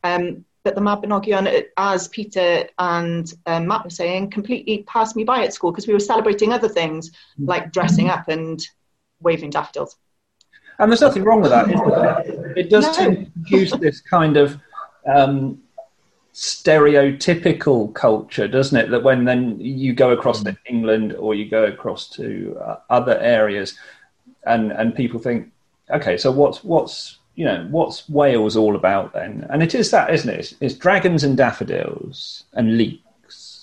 Um, 0.05 0.45
but 0.63 0.75
the 0.75 0.81
Mabinogion, 0.81 1.65
as 1.79 2.09
Peter 2.09 2.69
and 2.79 3.33
um, 3.47 3.67
Matt 3.67 3.85
were 3.85 3.91
saying, 3.91 4.31
completely 4.31 4.85
passed 4.87 5.17
me 5.17 5.25
by 5.25 5.43
at 5.43 5.55
school 5.55 5.73
because 5.73 5.87
we 5.87 5.95
were 5.95 6.01
celebrating 6.01 6.53
other 6.53 6.69
things 6.69 7.11
like 7.39 7.73
dressing 7.73 8.11
up 8.11 8.29
and 8.29 8.61
waving 9.21 9.51
daffodils. 9.51 9.97
And 10.79 10.91
there's 10.91 11.01
nothing 11.01 11.25
wrong 11.25 11.41
with 11.41 11.51
that. 11.51 11.69
It 12.57 12.69
does 12.69 12.85
no. 12.87 12.93
tend 12.93 13.27
to 13.27 13.33
produce 13.41 13.73
this 13.77 14.01
kind 14.03 14.37
of 14.37 14.59
um, 15.07 15.63
stereotypical 16.35 17.95
culture, 17.95 18.49
doesn't 18.49 18.77
it? 18.77 18.91
That 18.91 19.03
when 19.03 19.25
then 19.25 19.59
you 19.61 19.93
go 19.95 20.11
across 20.11 20.43
to 20.43 20.57
England 20.67 21.15
or 21.15 21.35
you 21.35 21.49
go 21.49 21.65
across 21.65 22.09
to 22.11 22.59
uh, 22.63 22.77
other 22.89 23.19
areas, 23.19 23.79
and 24.45 24.73
and 24.73 24.95
people 24.95 25.21
think, 25.21 25.51
okay, 25.91 26.17
so 26.17 26.31
what's 26.31 26.65
what's 26.65 27.19
you 27.35 27.45
know 27.45 27.67
what's 27.71 28.09
Wales 28.09 28.57
all 28.57 28.77
about 28.77 29.13
then? 29.13 29.47
And 29.51 29.63
it 29.63 29.75
is 29.75 29.91
that, 29.91 30.13
isn't 30.13 30.29
it? 30.29 30.39
It's, 30.39 30.55
it's 30.61 30.75
dragons 30.75 31.25
and 31.25 31.37
daffodils 31.37 32.45
and 32.53 32.77
leeks. 32.77 33.05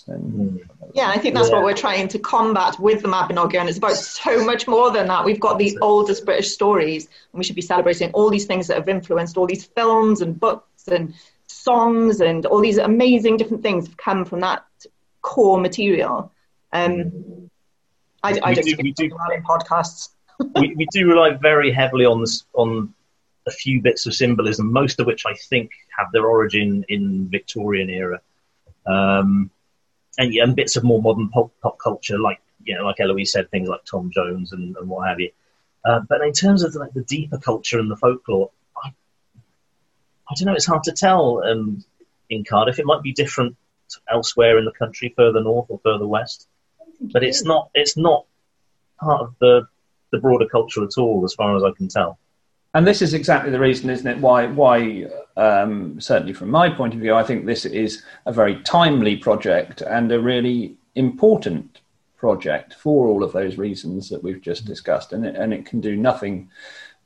And, 0.10 0.62
yeah, 0.94 1.10
I 1.10 1.18
think 1.18 1.36
that's 1.36 1.50
yeah. 1.50 1.56
what 1.56 1.66
we're 1.66 1.74
trying 1.74 2.08
to 2.08 2.20
combat 2.20 2.80
with 2.80 3.02
the 3.02 3.10
Mabinogion. 3.10 3.68
It's 3.68 3.78
about 3.78 3.98
so 3.98 4.46
much 4.46 4.66
more 4.66 4.90
than 4.90 5.08
that. 5.08 5.26
We've 5.26 5.40
got 5.40 5.58
the 5.60 5.78
oldest 5.82 6.24
British 6.24 6.52
stories, 6.52 7.06
and 7.06 7.40
we 7.40 7.44
should 7.44 7.58
be 7.58 7.62
celebrating 7.62 8.12
all 8.12 8.30
these 8.30 8.46
things 8.46 8.68
that 8.68 8.78
have 8.78 8.88
influenced 8.88 9.36
all 9.36 9.46
these 9.46 9.66
films 9.66 10.22
and 10.22 10.40
books 10.40 10.88
and 10.88 11.14
songs 11.48 12.22
and 12.22 12.46
all 12.46 12.62
these 12.62 12.78
amazing 12.78 13.36
different 13.36 13.64
things 13.64 13.86
have 13.86 13.98
come 13.98 14.24
from 14.24 14.40
that 14.40 14.64
core 15.22 15.60
material. 15.60 16.32
Um, 16.72 17.50
I, 18.24 18.40
I 18.42 18.54
don't 18.54 18.66
do, 18.66 18.76
we 18.82 18.94
do, 18.94 19.06
in 19.06 19.44
podcasts. 19.44 20.10
We, 20.56 20.76
we 20.76 20.88
do 20.92 21.08
rely 21.08 21.32
very 21.32 21.72
heavily 21.72 22.06
on 22.06 22.22
this, 22.22 22.46
on 22.54 22.94
a 23.48 23.52
few 23.52 23.82
bits 23.82 24.06
of 24.06 24.14
symbolism, 24.14 24.72
most 24.72 25.00
of 25.00 25.08
which 25.08 25.26
I 25.26 25.34
think 25.34 25.72
have 25.98 26.12
their 26.12 26.26
origin 26.26 26.86
in 26.90 27.30
Victorian 27.30 27.90
era, 27.90 28.22
um, 28.86 29.50
and, 30.18 30.34
yeah, 30.34 30.44
and 30.44 30.56
bits 30.56 30.76
of 30.76 30.84
more 30.84 31.02
modern 31.02 31.30
pop, 31.30 31.52
pop 31.62 31.78
culture, 31.80 32.20
like 32.20 32.40
you 32.64 32.76
know, 32.76 32.84
like 32.84 33.00
Eloise 33.00 33.32
said, 33.32 33.50
things 33.50 33.70
like 33.70 33.86
Tom 33.86 34.12
Jones 34.12 34.52
and, 34.52 34.76
and 34.76 34.90
what 34.90 35.08
have 35.08 35.20
you. 35.20 35.32
Uh, 35.86 36.02
but 36.10 36.22
in 36.22 36.34
terms 36.34 36.64
of 36.64 36.76
like 36.76 36.94
the 36.94 37.04
deeper 37.04 37.38
culture 37.38 37.80
and 37.80 37.90
the 37.90 37.96
folklore, 37.96 38.52
I 40.30 40.34
don't 40.36 40.48
know. 40.48 40.54
It's 40.54 40.66
hard 40.66 40.84
to 40.84 40.92
tell 40.92 41.42
um, 41.46 41.84
in 42.30 42.44
Cardiff. 42.44 42.80
It 42.80 42.86
might 42.86 43.02
be 43.02 43.14
different 43.14 43.56
elsewhere 44.12 44.58
in 44.58 44.66
the 44.66 44.72
country, 44.74 45.14
further 45.16 45.42
north 45.42 45.68
or 45.70 45.80
further 45.84 46.06
west, 46.06 46.48
but 47.00 47.24
it's 47.24 47.44
not. 47.44 47.70
It's 47.74 47.96
not 47.96 48.26
part 49.00 49.22
of 49.22 49.36
the 49.40 49.68
the 50.12 50.20
broader 50.20 50.48
culture 50.48 50.84
at 50.84 50.98
all, 50.98 51.24
as 51.26 51.34
far 51.34 51.56
as 51.56 51.64
I 51.64 51.72
can 51.72 51.88
tell. 51.88 52.18
And 52.74 52.86
this 52.86 53.02
is 53.02 53.14
exactly 53.14 53.52
the 53.52 53.60
reason, 53.60 53.90
isn't 53.90 54.08
it? 54.08 54.20
Why, 54.20 54.48
why? 54.48 55.08
Um, 55.36 56.00
certainly, 56.00 56.34
from 56.34 56.50
my 56.50 56.70
point 56.70 56.94
of 56.94 57.00
view, 57.00 57.16
I 57.16 57.24
think 57.24 57.46
this 57.46 57.66
is 57.66 58.04
a 58.26 58.34
very 58.34 58.62
timely 58.62 59.16
project 59.16 59.82
and 59.82 60.12
a 60.12 60.20
really 60.20 60.76
important 60.96 61.80
project 62.18 62.74
for 62.74 63.08
all 63.08 63.24
of 63.24 63.32
those 63.32 63.58
reasons 63.58 64.10
that 64.10 64.24
we've 64.24 64.42
just 64.42 64.66
discussed. 64.66 65.14
And 65.14 65.26
it, 65.26 65.36
and 65.36 65.54
it 65.54 65.66
can 65.66 65.80
do 65.80 65.96
nothing 65.96 66.50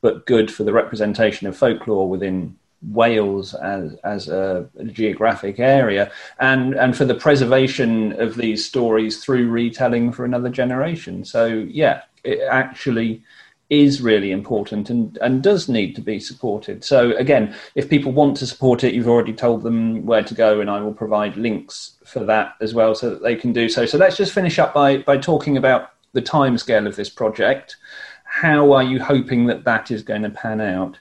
but 0.00 0.26
good 0.26 0.50
for 0.50 0.64
the 0.64 0.72
representation 0.72 1.46
of 1.46 1.56
folklore 1.56 2.08
within 2.08 2.56
Wales 2.90 3.54
as 3.54 3.94
as 4.02 4.28
a, 4.28 4.68
geographic 4.86 5.60
area, 5.60 6.10
and 6.40 6.74
and 6.74 6.96
for 6.96 7.04
the 7.04 7.14
preservation 7.14 8.12
of 8.20 8.34
these 8.34 8.64
stories 8.64 9.22
through 9.22 9.48
retelling 9.48 10.12
for 10.12 10.24
another 10.24 10.48
generation. 10.48 11.24
So 11.24 11.46
yeah, 11.46 12.02
it 12.24 12.40
actually 12.40 13.22
is 13.70 14.02
really 14.02 14.32
important 14.32 14.90
and, 14.90 15.16
and 15.22 15.42
does 15.42 15.66
need 15.66 15.96
to 15.96 16.02
be 16.02 16.20
supported. 16.20 16.84
So 16.84 17.16
again, 17.16 17.54
if 17.74 17.88
people 17.88 18.12
want 18.12 18.36
to 18.36 18.46
support 18.46 18.84
it, 18.84 18.92
you've 18.92 19.08
already 19.08 19.32
told 19.32 19.62
them 19.62 20.04
where 20.04 20.22
to 20.22 20.34
go, 20.34 20.60
and 20.60 20.70
I 20.70 20.80
will 20.82 20.92
provide 20.92 21.36
links 21.38 21.96
for 22.04 22.22
that 22.24 22.54
as 22.60 22.74
well, 22.74 22.94
so 22.94 23.08
that 23.08 23.22
they 23.22 23.34
can 23.34 23.52
do 23.52 23.70
so. 23.70 23.86
So 23.86 23.96
let's 23.96 24.18
just 24.18 24.32
finish 24.32 24.58
up 24.58 24.74
by 24.74 24.98
by 24.98 25.16
talking 25.16 25.56
about 25.56 25.92
the 26.12 26.20
timescale 26.20 26.86
of 26.86 26.96
this 26.96 27.08
project. 27.08 27.76
How 28.24 28.72
are 28.72 28.82
you 28.82 29.00
hoping 29.00 29.46
that 29.46 29.64
that 29.64 29.90
is 29.90 30.02
going 30.02 30.22
to 30.22 30.30
pan 30.30 30.60
out? 30.60 30.98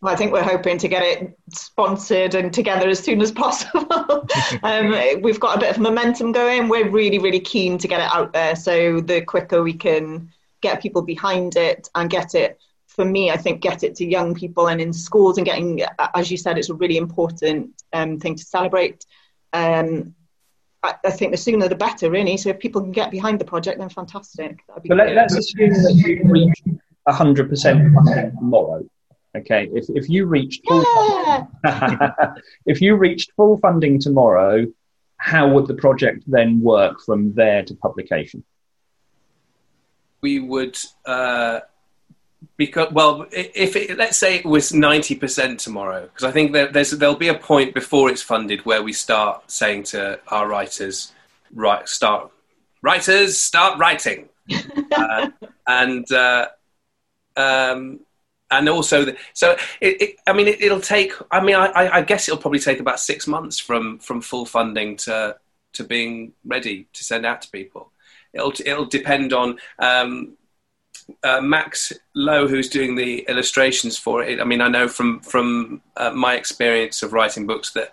Well, 0.00 0.12
I 0.12 0.16
think 0.16 0.32
we're 0.32 0.44
hoping 0.44 0.78
to 0.78 0.88
get 0.88 1.02
it 1.02 1.36
sponsored 1.52 2.36
and 2.36 2.52
together 2.52 2.88
as 2.88 3.00
soon 3.00 3.20
as 3.20 3.32
possible. 3.32 4.28
um, 4.62 5.22
we've 5.22 5.40
got 5.40 5.56
a 5.56 5.60
bit 5.60 5.70
of 5.70 5.80
momentum 5.80 6.30
going. 6.30 6.68
We're 6.68 6.88
really, 6.88 7.18
really 7.18 7.40
keen 7.40 7.78
to 7.78 7.88
get 7.88 8.00
it 8.00 8.08
out 8.12 8.32
there. 8.32 8.54
So 8.54 9.00
the 9.00 9.22
quicker 9.22 9.62
we 9.62 9.72
can 9.72 10.30
get 10.60 10.80
people 10.80 11.02
behind 11.02 11.56
it 11.56 11.88
and 11.96 12.08
get 12.08 12.36
it, 12.36 12.60
for 12.86 13.04
me, 13.04 13.30
I 13.30 13.36
think 13.36 13.60
get 13.60 13.82
it 13.82 13.96
to 13.96 14.06
young 14.06 14.34
people 14.34 14.68
and 14.68 14.80
in 14.80 14.92
schools 14.92 15.36
and 15.36 15.44
getting, 15.44 15.82
as 16.14 16.30
you 16.30 16.36
said, 16.36 16.58
it's 16.58 16.68
a 16.68 16.74
really 16.74 16.96
important 16.96 17.82
um, 17.92 18.20
thing 18.20 18.36
to 18.36 18.44
celebrate. 18.44 19.04
Um, 19.52 20.14
I, 20.84 20.94
I, 21.04 21.10
think 21.10 21.32
the 21.32 21.36
sooner 21.36 21.68
the 21.68 21.74
better, 21.74 22.08
really. 22.08 22.36
So 22.36 22.50
if 22.50 22.60
people 22.60 22.82
can 22.82 22.92
get 22.92 23.10
behind 23.10 23.40
the 23.40 23.44
project, 23.44 23.78
then 23.78 23.88
fantastic. 23.88 24.60
So 24.68 24.94
let, 24.94 25.16
us 25.16 25.36
assume 25.36 25.70
that 25.70 26.02
we 26.04 26.20
reach 26.22 26.78
100% 27.08 27.94
funding 27.94 28.36
tomorrow 28.36 28.84
Okay, 29.38 29.68
if 29.72 29.86
if 29.88 30.08
you 30.08 30.26
reached 30.26 30.62
full 30.68 30.82
yeah. 30.82 31.46
funding, 31.64 32.08
if 32.66 32.80
you 32.80 32.96
reached 32.96 33.32
full 33.36 33.58
funding 33.58 33.98
tomorrow, 33.98 34.66
how 35.16 35.48
would 35.48 35.66
the 35.66 35.74
project 35.74 36.24
then 36.26 36.60
work 36.60 37.00
from 37.00 37.34
there 37.34 37.62
to 37.64 37.74
publication? 37.74 38.44
We 40.20 40.40
would. 40.40 40.78
Uh, 41.04 41.60
because 42.56 42.92
well, 42.92 43.26
if 43.32 43.74
it, 43.74 43.98
let's 43.98 44.16
say 44.16 44.36
it 44.36 44.44
was 44.44 44.72
ninety 44.72 45.14
percent 45.14 45.60
tomorrow, 45.60 46.02
because 46.02 46.24
I 46.24 46.30
think 46.30 46.52
that 46.52 46.72
there's 46.72 46.90
there'll 46.92 47.16
be 47.16 47.28
a 47.28 47.34
point 47.34 47.74
before 47.74 48.10
it's 48.10 48.22
funded 48.22 48.64
where 48.64 48.82
we 48.82 48.92
start 48.92 49.50
saying 49.50 49.84
to 49.84 50.20
our 50.28 50.48
writers, 50.48 51.12
right, 51.52 51.88
start 51.88 52.30
writers 52.82 53.36
start 53.38 53.78
writing, 53.78 54.28
uh, 54.96 55.30
and 55.66 56.10
uh, 56.12 56.46
um, 57.36 58.00
and 58.50 58.68
also 58.68 59.04
the, 59.04 59.16
so 59.34 59.56
it, 59.80 60.00
it, 60.02 60.16
i 60.26 60.32
mean 60.32 60.48
it, 60.48 60.60
will 60.70 60.80
take 60.80 61.12
i 61.30 61.40
mean 61.40 61.54
I, 61.54 61.98
I, 61.98 62.02
guess 62.02 62.28
it'll 62.28 62.40
probably 62.40 62.60
take 62.60 62.80
about 62.80 63.00
six 63.00 63.26
months 63.26 63.58
from 63.58 63.98
from 63.98 64.20
full 64.20 64.46
funding 64.46 64.96
to 64.98 65.36
to 65.74 65.84
being 65.84 66.32
ready 66.44 66.88
to 66.92 67.04
send 67.04 67.26
out 67.26 67.42
to 67.42 67.50
people 67.50 67.92
it'll 68.32 68.52
it'll 68.64 68.86
depend 68.86 69.32
on 69.32 69.58
um, 69.78 70.36
uh, 71.22 71.40
Max 71.40 71.92
Low, 72.14 72.46
who's 72.46 72.68
doing 72.68 72.94
the 72.94 73.20
illustrations 73.28 73.96
for 73.96 74.22
it. 74.22 74.40
I 74.40 74.44
mean, 74.44 74.60
I 74.60 74.68
know 74.68 74.88
from 74.88 75.20
from 75.20 75.82
uh, 75.96 76.10
my 76.10 76.34
experience 76.34 77.02
of 77.02 77.12
writing 77.12 77.46
books 77.46 77.72
that 77.72 77.92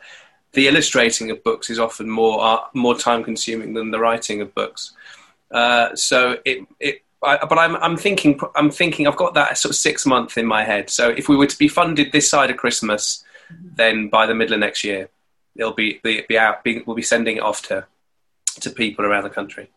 the 0.54 0.68
illustrating 0.68 1.32
of 1.32 1.44
books 1.44 1.70
is 1.70 1.80
often 1.80 2.10
more 2.10 2.44
uh, 2.44 2.60
more 2.74 2.96
time 2.96 3.24
consuming 3.24 3.74
than 3.74 3.92
the 3.92 4.00
writing 4.00 4.42
of 4.42 4.54
books. 4.54 4.94
Uh, 5.52 5.96
so 5.96 6.38
it 6.46 6.68
it 6.80 7.04
but 7.50 7.58
I'm, 7.58 7.76
I'm 7.78 7.98
thinking, 7.98 8.40
I'm 8.56 8.72
thinking, 8.72 9.08
I've 9.08 9.16
got 9.16 9.34
that 9.34 9.58
sort 9.58 9.72
of 9.72 9.76
six 9.76 10.06
month 10.06 10.38
in 10.38 10.46
my 10.46 10.64
head. 10.64 10.90
So 10.90 11.10
if 11.10 11.28
we 11.30 11.36
were 11.36 11.48
to 11.48 11.58
be 11.58 11.68
funded 11.68 12.12
this 12.12 12.30
side 12.30 12.50
of 12.50 12.58
Christmas, 12.58 13.24
then 13.50 14.10
by 14.10 14.26
the 14.26 14.36
middle 14.36 14.54
of 14.54 14.60
next 14.60 14.84
year, 14.84 15.10
it'll 15.56 15.74
be 15.74 16.00
be, 16.04 16.24
be 16.28 16.38
out. 16.38 16.64
Be, 16.64 16.84
we'll 16.86 16.96
be 16.96 17.02
sending 17.02 17.38
it 17.38 17.44
off 17.44 17.62
to 17.64 17.86
to 18.62 18.70
people 18.70 19.06
around 19.06 19.24
the 19.24 19.30
country. 19.30 19.70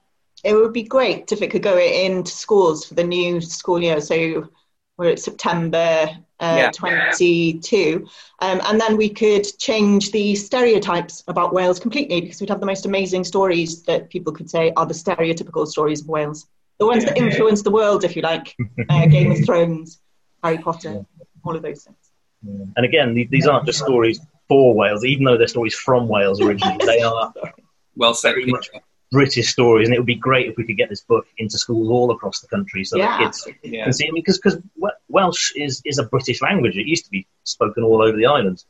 It 0.44 0.54
would 0.54 0.72
be 0.72 0.84
great 0.84 1.32
if 1.32 1.42
it 1.42 1.50
could 1.50 1.62
go 1.62 1.78
into 1.78 2.30
schools 2.30 2.84
for 2.84 2.94
the 2.94 3.04
new 3.04 3.40
school 3.40 3.82
year. 3.82 4.00
So 4.00 4.48
we're 4.96 5.10
at 5.10 5.18
September 5.18 6.08
uh, 6.40 6.56
yeah. 6.56 6.70
22. 6.70 8.06
Um, 8.40 8.60
and 8.64 8.80
then 8.80 8.96
we 8.96 9.08
could 9.08 9.46
change 9.58 10.12
the 10.12 10.36
stereotypes 10.36 11.24
about 11.26 11.52
Wales 11.52 11.80
completely 11.80 12.20
because 12.20 12.40
we'd 12.40 12.50
have 12.50 12.60
the 12.60 12.66
most 12.66 12.86
amazing 12.86 13.24
stories 13.24 13.82
that 13.82 14.08
people 14.10 14.32
could 14.32 14.48
say 14.48 14.72
are 14.76 14.86
the 14.86 14.94
stereotypical 14.94 15.66
stories 15.66 16.02
of 16.02 16.08
Wales 16.08 16.46
the 16.78 16.86
ones 16.86 17.04
that 17.04 17.16
influence 17.16 17.62
the 17.62 17.70
world, 17.70 18.04
if 18.04 18.16
you 18.16 18.22
like, 18.22 18.54
uh, 18.88 19.06
Game 19.06 19.32
of 19.32 19.44
Thrones, 19.44 20.00
Harry 20.42 20.58
Potter, 20.58 21.04
all 21.44 21.56
of 21.56 21.62
those 21.62 21.84
things. 21.84 21.96
And 22.76 22.84
again, 22.84 23.14
these 23.30 23.46
aren't 23.46 23.66
just 23.66 23.80
stories 23.80 24.20
for 24.46 24.74
Wales, 24.74 25.04
even 25.04 25.24
though 25.24 25.36
they're 25.36 25.48
stories 25.48 25.74
from 25.74 26.08
Wales 26.08 26.40
originally. 26.40 26.76
They 26.84 27.02
are 27.02 27.32
well 27.96 28.14
said. 28.14 28.36
British 29.10 29.48
stories, 29.48 29.88
and 29.88 29.94
it 29.94 29.98
would 29.98 30.06
be 30.06 30.14
great 30.14 30.48
if 30.48 30.56
we 30.58 30.66
could 30.66 30.76
get 30.76 30.90
this 30.90 31.00
book 31.00 31.26
into 31.38 31.56
schools 31.56 31.88
all 31.88 32.10
across 32.10 32.40
the 32.40 32.48
country 32.48 32.84
so 32.84 32.98
yeah. 32.98 33.06
that 33.06 33.24
kids 33.24 33.48
yeah. 33.62 33.84
can 33.84 33.92
see 33.92 34.06
it. 34.06 34.14
Because 34.14 34.38
because 34.38 34.60
Welsh 35.08 35.52
is, 35.56 35.80
is 35.86 35.98
a 35.98 36.04
British 36.04 36.42
language. 36.42 36.76
It 36.76 36.86
used 36.86 37.06
to 37.06 37.10
be 37.10 37.26
spoken 37.44 37.84
all 37.84 38.02
over 38.02 38.16
the 38.16 38.26
island. 38.26 38.62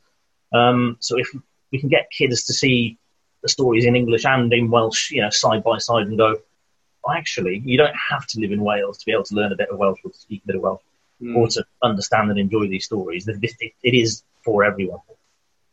Um, 0.55 0.97
so 1.01 1.19
if 1.19 1.29
we 1.73 1.81
can 1.81 1.89
get 1.89 2.09
kids 2.17 2.45
to 2.45 2.55
see 2.55 2.99
the 3.43 3.49
stories 3.49 3.85
in 3.85 3.97
English 3.97 4.25
and 4.25 4.53
in 4.53 4.71
Welsh, 4.71 5.11
you 5.11 5.23
know, 5.23 5.31
side 5.31 5.65
by 5.65 5.79
side, 5.79 6.07
and 6.07 6.17
go, 6.17 6.37
actually, 7.14 7.62
you 7.64 7.76
don't 7.76 7.94
have 8.11 8.26
to 8.26 8.40
live 8.40 8.53
in 8.53 8.62
Wales 8.62 8.99
to 8.99 9.07
be 9.07 9.12
able 9.12 9.24
to 9.24 9.34
learn 9.34 9.53
a 9.53 9.57
bit 9.57 9.70
of 9.70 9.78
Welsh 9.78 10.01
or 10.05 10.11
to 10.11 10.18
speak 10.18 10.42
a 10.44 10.46
bit 10.49 10.57
of 10.57 10.62
Welsh 10.62 10.80
mm. 11.22 11.36
or 11.36 11.49
to 11.49 11.64
understand 11.82 12.30
and 12.30 12.38
enjoy 12.38 12.68
these 12.68 12.84
stories. 12.84 13.26
It, 13.28 13.38
it, 13.42 13.72
it 13.82 13.94
is 13.94 14.22
for 14.42 14.64
everyone. 14.64 15.01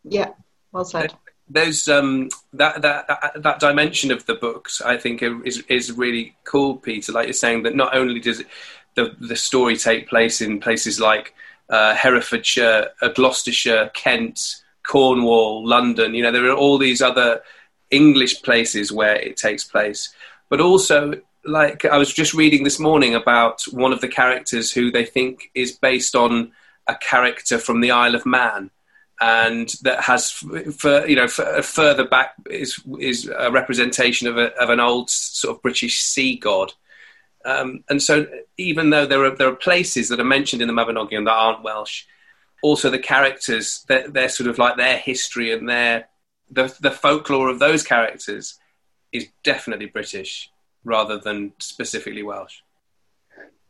Yeah, 0.04 0.30
well 0.72 0.86
said. 0.86 1.14
There's 1.48 1.88
um, 1.88 2.30
that, 2.54 2.82
that 2.82 3.34
that 3.36 3.60
dimension 3.60 4.12
of 4.12 4.26
the 4.26 4.34
books. 4.34 4.82
I 4.82 4.98
think 4.98 5.22
is 5.22 5.64
is 5.68 5.92
really 5.92 6.36
cool, 6.44 6.78
Peter. 6.78 7.12
Like 7.12 7.28
you're 7.28 7.34
saying 7.34 7.64
that 7.64 7.76
not 7.76 7.96
only 7.96 8.20
does 8.20 8.40
it, 8.40 8.48
the 8.96 9.16
the 9.20 9.36
story 9.36 9.78
take 9.78 10.10
place 10.10 10.42
in 10.42 10.60
places 10.60 11.00
like 11.00 11.36
uh, 11.70 11.94
Herefordshire, 11.94 12.90
uh, 13.02 13.10
Gloucestershire, 13.10 13.92
Kent, 13.94 14.64
Cornwall, 14.84 15.66
London. 15.66 16.16
You 16.16 16.24
know, 16.24 16.32
there 16.32 16.50
are 16.50 16.56
all 16.56 16.80
these 16.80 17.02
other 17.02 17.42
English 17.92 18.42
places 18.42 18.92
where 18.92 19.16
it 19.16 19.38
takes 19.38 19.64
place 19.64 20.14
but 20.50 20.62
also 20.62 21.14
like 21.46 21.86
I 21.86 21.98
was 21.98 22.14
just 22.14 22.34
reading 22.34 22.64
this 22.64 22.80
morning 22.80 23.16
about 23.16 23.64
one 23.72 23.94
of 23.94 24.02
the 24.02 24.08
characters 24.08 24.72
who 24.72 24.92
they 24.92 25.06
think 25.06 25.52
is 25.54 25.74
based 25.74 26.16
on 26.16 26.52
a 26.88 26.96
character 26.96 27.58
from 27.58 27.82
the 27.82 27.92
Isle 27.92 28.16
of 28.16 28.26
Man. 28.26 28.72
and 29.22 29.70
that 29.84 30.02
has 30.02 30.42
you 31.08 31.16
know 31.16 31.28
for, 31.28 31.62
further 31.62 32.06
back 32.06 32.34
is 32.50 32.82
is 33.00 33.32
a 33.38 33.52
representation 33.52 34.28
of, 34.28 34.38
a, 34.38 34.54
of 34.62 34.70
an 34.70 34.80
old 34.80 35.10
sort 35.10 35.56
of 35.56 35.62
British 35.62 36.02
sea 36.02 36.36
god. 36.38 36.74
Um, 37.46 37.84
and 37.90 38.02
so, 38.02 38.26
even 38.58 38.90
though 38.90 39.06
there 39.06 39.24
are 39.24 39.36
there 39.36 39.48
are 39.48 39.56
places 39.56 40.10
that 40.10 40.20
are 40.20 40.26
mentioned 40.26 40.62
in 40.62 40.68
the 40.68 40.74
Mabinogion 40.74 41.26
that 41.26 41.32
aren't 41.32 41.64
Welsh, 41.64 42.06
also 42.64 42.90
the 42.90 43.00
characters, 43.00 43.86
they're, 43.88 44.10
they're 44.10 44.30
sort 44.30 44.50
of 44.50 44.58
like 44.58 44.78
their 44.78 44.98
history 44.98 45.54
and 45.54 45.70
their 45.70 46.10
the 46.50 46.76
the 46.82 46.92
folklore 46.92 47.50
of 47.50 47.60
those 47.60 47.84
characters 47.84 48.58
is 49.16 49.28
definitely 49.44 49.88
British 49.88 50.50
rather 50.84 51.18
than 51.18 51.54
specifically 51.60 52.24
Welsh. 52.24 52.58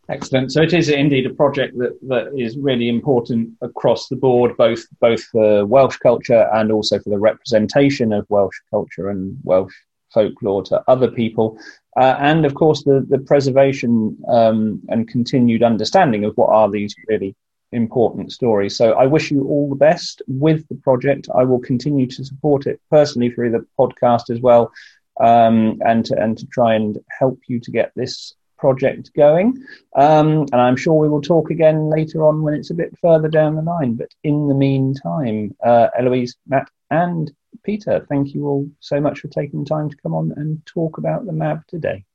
Excellent. 0.08 0.52
So 0.52 0.62
it 0.62 0.74
is 0.74 0.90
indeed 0.90 1.26
a 1.26 1.34
project 1.34 1.78
that, 1.80 1.98
that 2.08 2.32
is 2.38 2.58
really 2.58 2.90
important 2.90 3.50
across 3.62 4.08
the 4.08 4.16
board, 4.16 4.56
both 4.56 4.84
both 5.00 5.24
for 5.32 5.66
Welsh 5.66 5.98
culture 5.98 6.48
and 6.54 6.72
also 6.72 7.00
for 7.00 7.10
the 7.10 7.18
representation 7.18 8.14
of 8.14 8.28
Welsh 8.30 8.60
culture 8.70 9.10
and 9.10 9.38
Welsh 9.44 9.74
folklore 10.14 10.64
to 10.64 10.84
other 10.88 11.10
people, 11.10 11.58
uh, 12.00 12.16
and 12.20 12.46
of 12.46 12.54
course 12.54 12.84
the 12.84 13.06
the 13.10 13.18
preservation 13.18 14.16
um, 14.28 14.80
and 14.90 15.08
continued 15.08 15.64
understanding 15.64 16.24
of 16.24 16.38
what 16.38 16.50
are 16.50 16.70
these 16.70 16.94
really 17.10 17.36
important 17.72 18.32
stories. 18.32 18.78
So 18.78 18.94
I 18.94 19.08
wish 19.08 19.32
you 19.32 19.48
all 19.48 19.70
the 19.70 19.76
best 19.76 20.22
with 20.28 20.68
the 20.70 20.76
project. 20.76 21.28
I 21.36 21.44
will 21.44 21.60
continue 21.60 22.08
to 22.08 22.24
support 22.24 22.68
it 22.68 22.80
personally 22.92 23.32
through 23.32 23.52
the 23.52 23.66
podcast 23.80 24.30
as 24.30 24.40
well, 24.40 24.72
um, 25.20 25.80
and 25.86 26.06
to, 26.06 26.22
and 26.22 26.38
to 26.38 26.46
try 26.48 26.76
and 26.76 26.98
help 27.10 27.40
you 27.48 27.60
to 27.62 27.72
get 27.72 27.92
this 27.96 28.34
project 28.58 29.12
going. 29.16 29.58
Um, 29.96 30.46
and 30.52 30.56
I'm 30.62 30.76
sure 30.76 30.94
we 30.94 31.10
will 31.10 31.22
talk 31.22 31.52
again 31.52 31.90
later 31.90 32.26
on 32.26 32.42
when 32.42 32.54
it's 32.54 32.72
a 32.72 32.76
bit 32.76 32.98
further 33.00 33.28
down 33.28 33.56
the 33.56 33.62
line. 33.62 33.96
But 33.96 34.10
in 34.24 34.48
the 34.48 34.56
meantime, 34.56 35.56
uh, 35.64 35.88
Eloise, 35.98 36.36
Matt, 36.48 36.70
and 36.90 37.32
Peter, 37.64 38.06
thank 38.10 38.34
you 38.34 38.48
all 38.48 38.68
so 38.80 39.00
much 39.00 39.20
for 39.20 39.28
taking 39.28 39.64
the 39.64 39.70
time 39.70 39.90
to 39.90 39.98
come 39.98 40.14
on 40.14 40.32
and 40.36 40.66
talk 40.66 40.98
about 40.98 41.26
the 41.26 41.32
MAB 41.32 41.66
today. 41.68 42.06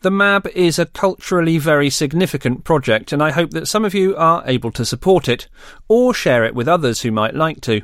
The 0.00 0.10
MAB 0.10 0.46
is 0.48 0.78
a 0.78 0.86
culturally 0.86 1.58
very 1.58 1.88
significant 1.88 2.64
project, 2.64 3.12
and 3.12 3.22
I 3.22 3.30
hope 3.30 3.50
that 3.52 3.66
some 3.66 3.84
of 3.84 3.94
you 3.94 4.14
are 4.16 4.42
able 4.46 4.70
to 4.72 4.84
support 4.84 5.26
it 5.28 5.48
or 5.88 6.12
share 6.12 6.44
it 6.44 6.54
with 6.54 6.68
others 6.68 7.00
who 7.00 7.10
might 7.10 7.34
like 7.34 7.60
to. 7.62 7.82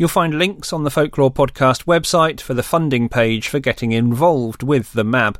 You'll 0.00 0.08
find 0.08 0.36
links 0.38 0.72
on 0.72 0.84
the 0.84 0.90
Folklore 0.90 1.30
Podcast 1.30 1.84
website 1.84 2.40
for 2.40 2.54
the 2.54 2.62
funding 2.62 3.10
page 3.10 3.48
for 3.48 3.58
getting 3.58 3.92
involved 3.92 4.62
with 4.62 4.94
the 4.94 5.04
MAB. 5.04 5.38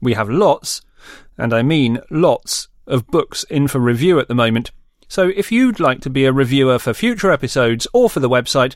We 0.01 0.15
have 0.15 0.31
lots, 0.31 0.83
and 1.37 1.53
I 1.53 1.63
mean 1.63 2.01
lots, 2.11 2.69
of 2.87 3.07
books 3.07 3.45
in 3.45 3.69
for 3.69 3.79
review 3.79 4.19
at 4.21 4.29
the 4.29 4.35
moment, 4.35 4.71
so 5.09 5.31
if 5.37 5.53
you'd 5.53 5.81
like 5.81 6.01
to 6.01 6.11
be 6.11 6.25
a 6.25 6.33
reviewer 6.33 6.79
for 6.79 6.95
future 6.95 7.31
episodes 7.31 7.87
or 7.93 8.11
for 8.11 8.21
the 8.21 8.29
website, 8.29 8.75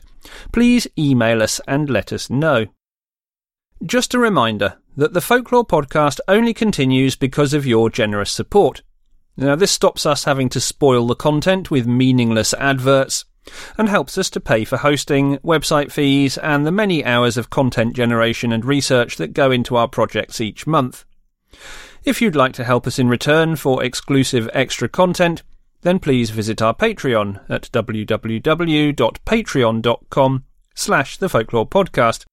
please 0.51 0.87
email 0.97 1.41
us 1.43 1.59
and 1.67 1.89
let 1.89 2.13
us 2.13 2.29
know. 2.29 2.67
Just 3.85 4.13
a 4.13 4.19
reminder 4.19 4.77
that 4.95 5.13
the 5.13 5.21
Folklore 5.21 5.65
podcast 5.65 6.19
only 6.27 6.53
continues 6.53 7.15
because 7.15 7.53
of 7.53 7.65
your 7.65 7.89
generous 7.89 8.31
support. 8.31 8.83
Now, 9.37 9.55
this 9.55 9.71
stops 9.71 10.05
us 10.05 10.25
having 10.25 10.49
to 10.49 10.59
spoil 10.59 11.07
the 11.07 11.15
content 11.15 11.71
with 11.71 11.87
meaningless 11.87 12.53
adverts 12.55 13.25
and 13.77 13.87
helps 13.87 14.17
us 14.17 14.29
to 14.31 14.41
pay 14.41 14.65
for 14.65 14.77
hosting, 14.77 15.37
website 15.37 15.91
fees, 15.91 16.37
and 16.37 16.65
the 16.65 16.71
many 16.71 17.05
hours 17.05 17.37
of 17.37 17.49
content 17.49 17.95
generation 17.95 18.51
and 18.51 18.65
research 18.65 19.15
that 19.15 19.33
go 19.33 19.49
into 19.49 19.77
our 19.77 19.87
projects 19.87 20.41
each 20.41 20.67
month. 20.67 21.05
If 22.09 22.21
you'd 22.23 22.35
like 22.35 22.53
to 22.53 22.63
help 22.63 22.87
us 22.87 22.97
in 22.97 23.07
return 23.07 23.55
for 23.55 23.83
exclusive 23.83 24.49
extra 24.51 24.89
content, 24.89 25.43
then 25.81 25.99
please 25.99 26.31
visit 26.31 26.59
our 26.59 26.73
Patreon 26.73 27.39
at 27.47 27.69
www.patreon.com 27.71 30.43
slash 30.73 31.17
the 31.17 31.29
folklore 31.29 31.69
podcast. 31.69 32.25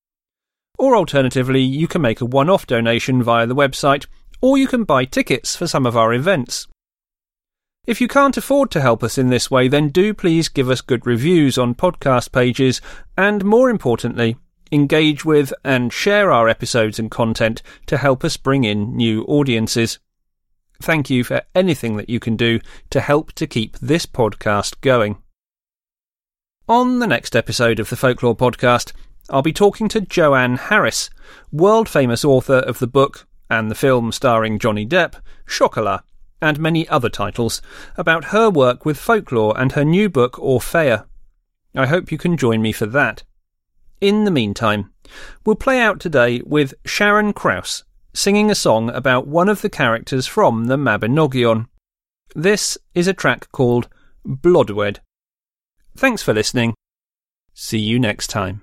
Or 0.78 0.96
alternatively, 0.96 1.60
you 1.60 1.86
can 1.86 2.00
make 2.00 2.22
a 2.22 2.24
one-off 2.24 2.66
donation 2.66 3.22
via 3.22 3.46
the 3.46 3.54
website, 3.54 4.06
or 4.40 4.56
you 4.56 4.66
can 4.66 4.84
buy 4.84 5.04
tickets 5.04 5.54
for 5.54 5.66
some 5.66 5.84
of 5.84 5.94
our 5.94 6.14
events. 6.14 6.66
If 7.86 8.00
you 8.00 8.08
can't 8.08 8.38
afford 8.38 8.70
to 8.70 8.80
help 8.80 9.04
us 9.04 9.18
in 9.18 9.28
this 9.28 9.50
way, 9.50 9.68
then 9.68 9.90
do 9.90 10.14
please 10.14 10.48
give 10.48 10.70
us 10.70 10.80
good 10.80 11.06
reviews 11.06 11.58
on 11.58 11.74
podcast 11.74 12.32
pages, 12.32 12.80
and 13.14 13.44
more 13.44 13.68
importantly, 13.68 14.38
engage 14.72 15.24
with 15.24 15.52
and 15.64 15.92
share 15.92 16.30
our 16.30 16.48
episodes 16.48 16.98
and 16.98 17.10
content 17.10 17.62
to 17.86 17.96
help 17.96 18.24
us 18.24 18.36
bring 18.36 18.64
in 18.64 18.96
new 18.96 19.22
audiences. 19.24 19.98
Thank 20.82 21.08
you 21.08 21.24
for 21.24 21.42
anything 21.54 21.96
that 21.96 22.10
you 22.10 22.20
can 22.20 22.36
do 22.36 22.60
to 22.90 23.00
help 23.00 23.32
to 23.32 23.46
keep 23.46 23.78
this 23.78 24.06
podcast 24.06 24.80
going. 24.80 25.18
On 26.68 26.98
the 26.98 27.06
next 27.06 27.36
episode 27.36 27.78
of 27.78 27.90
the 27.90 27.96
Folklore 27.96 28.36
Podcast, 28.36 28.92
I'll 29.30 29.42
be 29.42 29.52
talking 29.52 29.88
to 29.88 30.00
Joanne 30.00 30.56
Harris, 30.56 31.10
world 31.52 31.88
famous 31.88 32.24
author 32.24 32.58
of 32.58 32.78
the 32.78 32.86
book 32.86 33.26
and 33.48 33.70
the 33.70 33.74
film 33.74 34.12
starring 34.12 34.58
Johnny 34.58 34.86
Depp, 34.86 35.20
Chocolat, 35.46 36.02
and 36.40 36.58
many 36.58 36.88
other 36.88 37.08
titles, 37.08 37.62
about 37.96 38.26
her 38.26 38.50
work 38.50 38.84
with 38.84 38.98
folklore 38.98 39.58
and 39.58 39.72
her 39.72 39.84
new 39.84 40.08
book, 40.08 40.34
Orfeia. 40.34 41.06
I 41.74 41.86
hope 41.86 42.12
you 42.12 42.18
can 42.18 42.36
join 42.36 42.60
me 42.60 42.72
for 42.72 42.86
that. 42.86 43.22
In 44.00 44.24
the 44.24 44.30
meantime, 44.30 44.92
we'll 45.44 45.56
play 45.56 45.80
out 45.80 46.00
today 46.00 46.42
with 46.44 46.74
Sharron 46.84 47.34
Kraus 47.34 47.84
singing 48.16 48.50
a 48.50 48.54
song 48.54 48.88
about 48.90 49.26
one 49.26 49.48
of 49.48 49.60
the 49.60 49.68
characters 49.68 50.26
from 50.26 50.66
the 50.66 50.76
Mabinogion. 50.76 51.66
This 52.34 52.78
is 52.94 53.06
a 53.06 53.14
track 53.14 53.52
called 53.52 53.88
Blodeuwedd. 54.26 54.98
Thanks 55.96 56.22
for 56.22 56.32
listening. 56.32 56.74
See 57.52 57.78
you 57.78 57.98
next 57.98 58.28
time. 58.28 58.62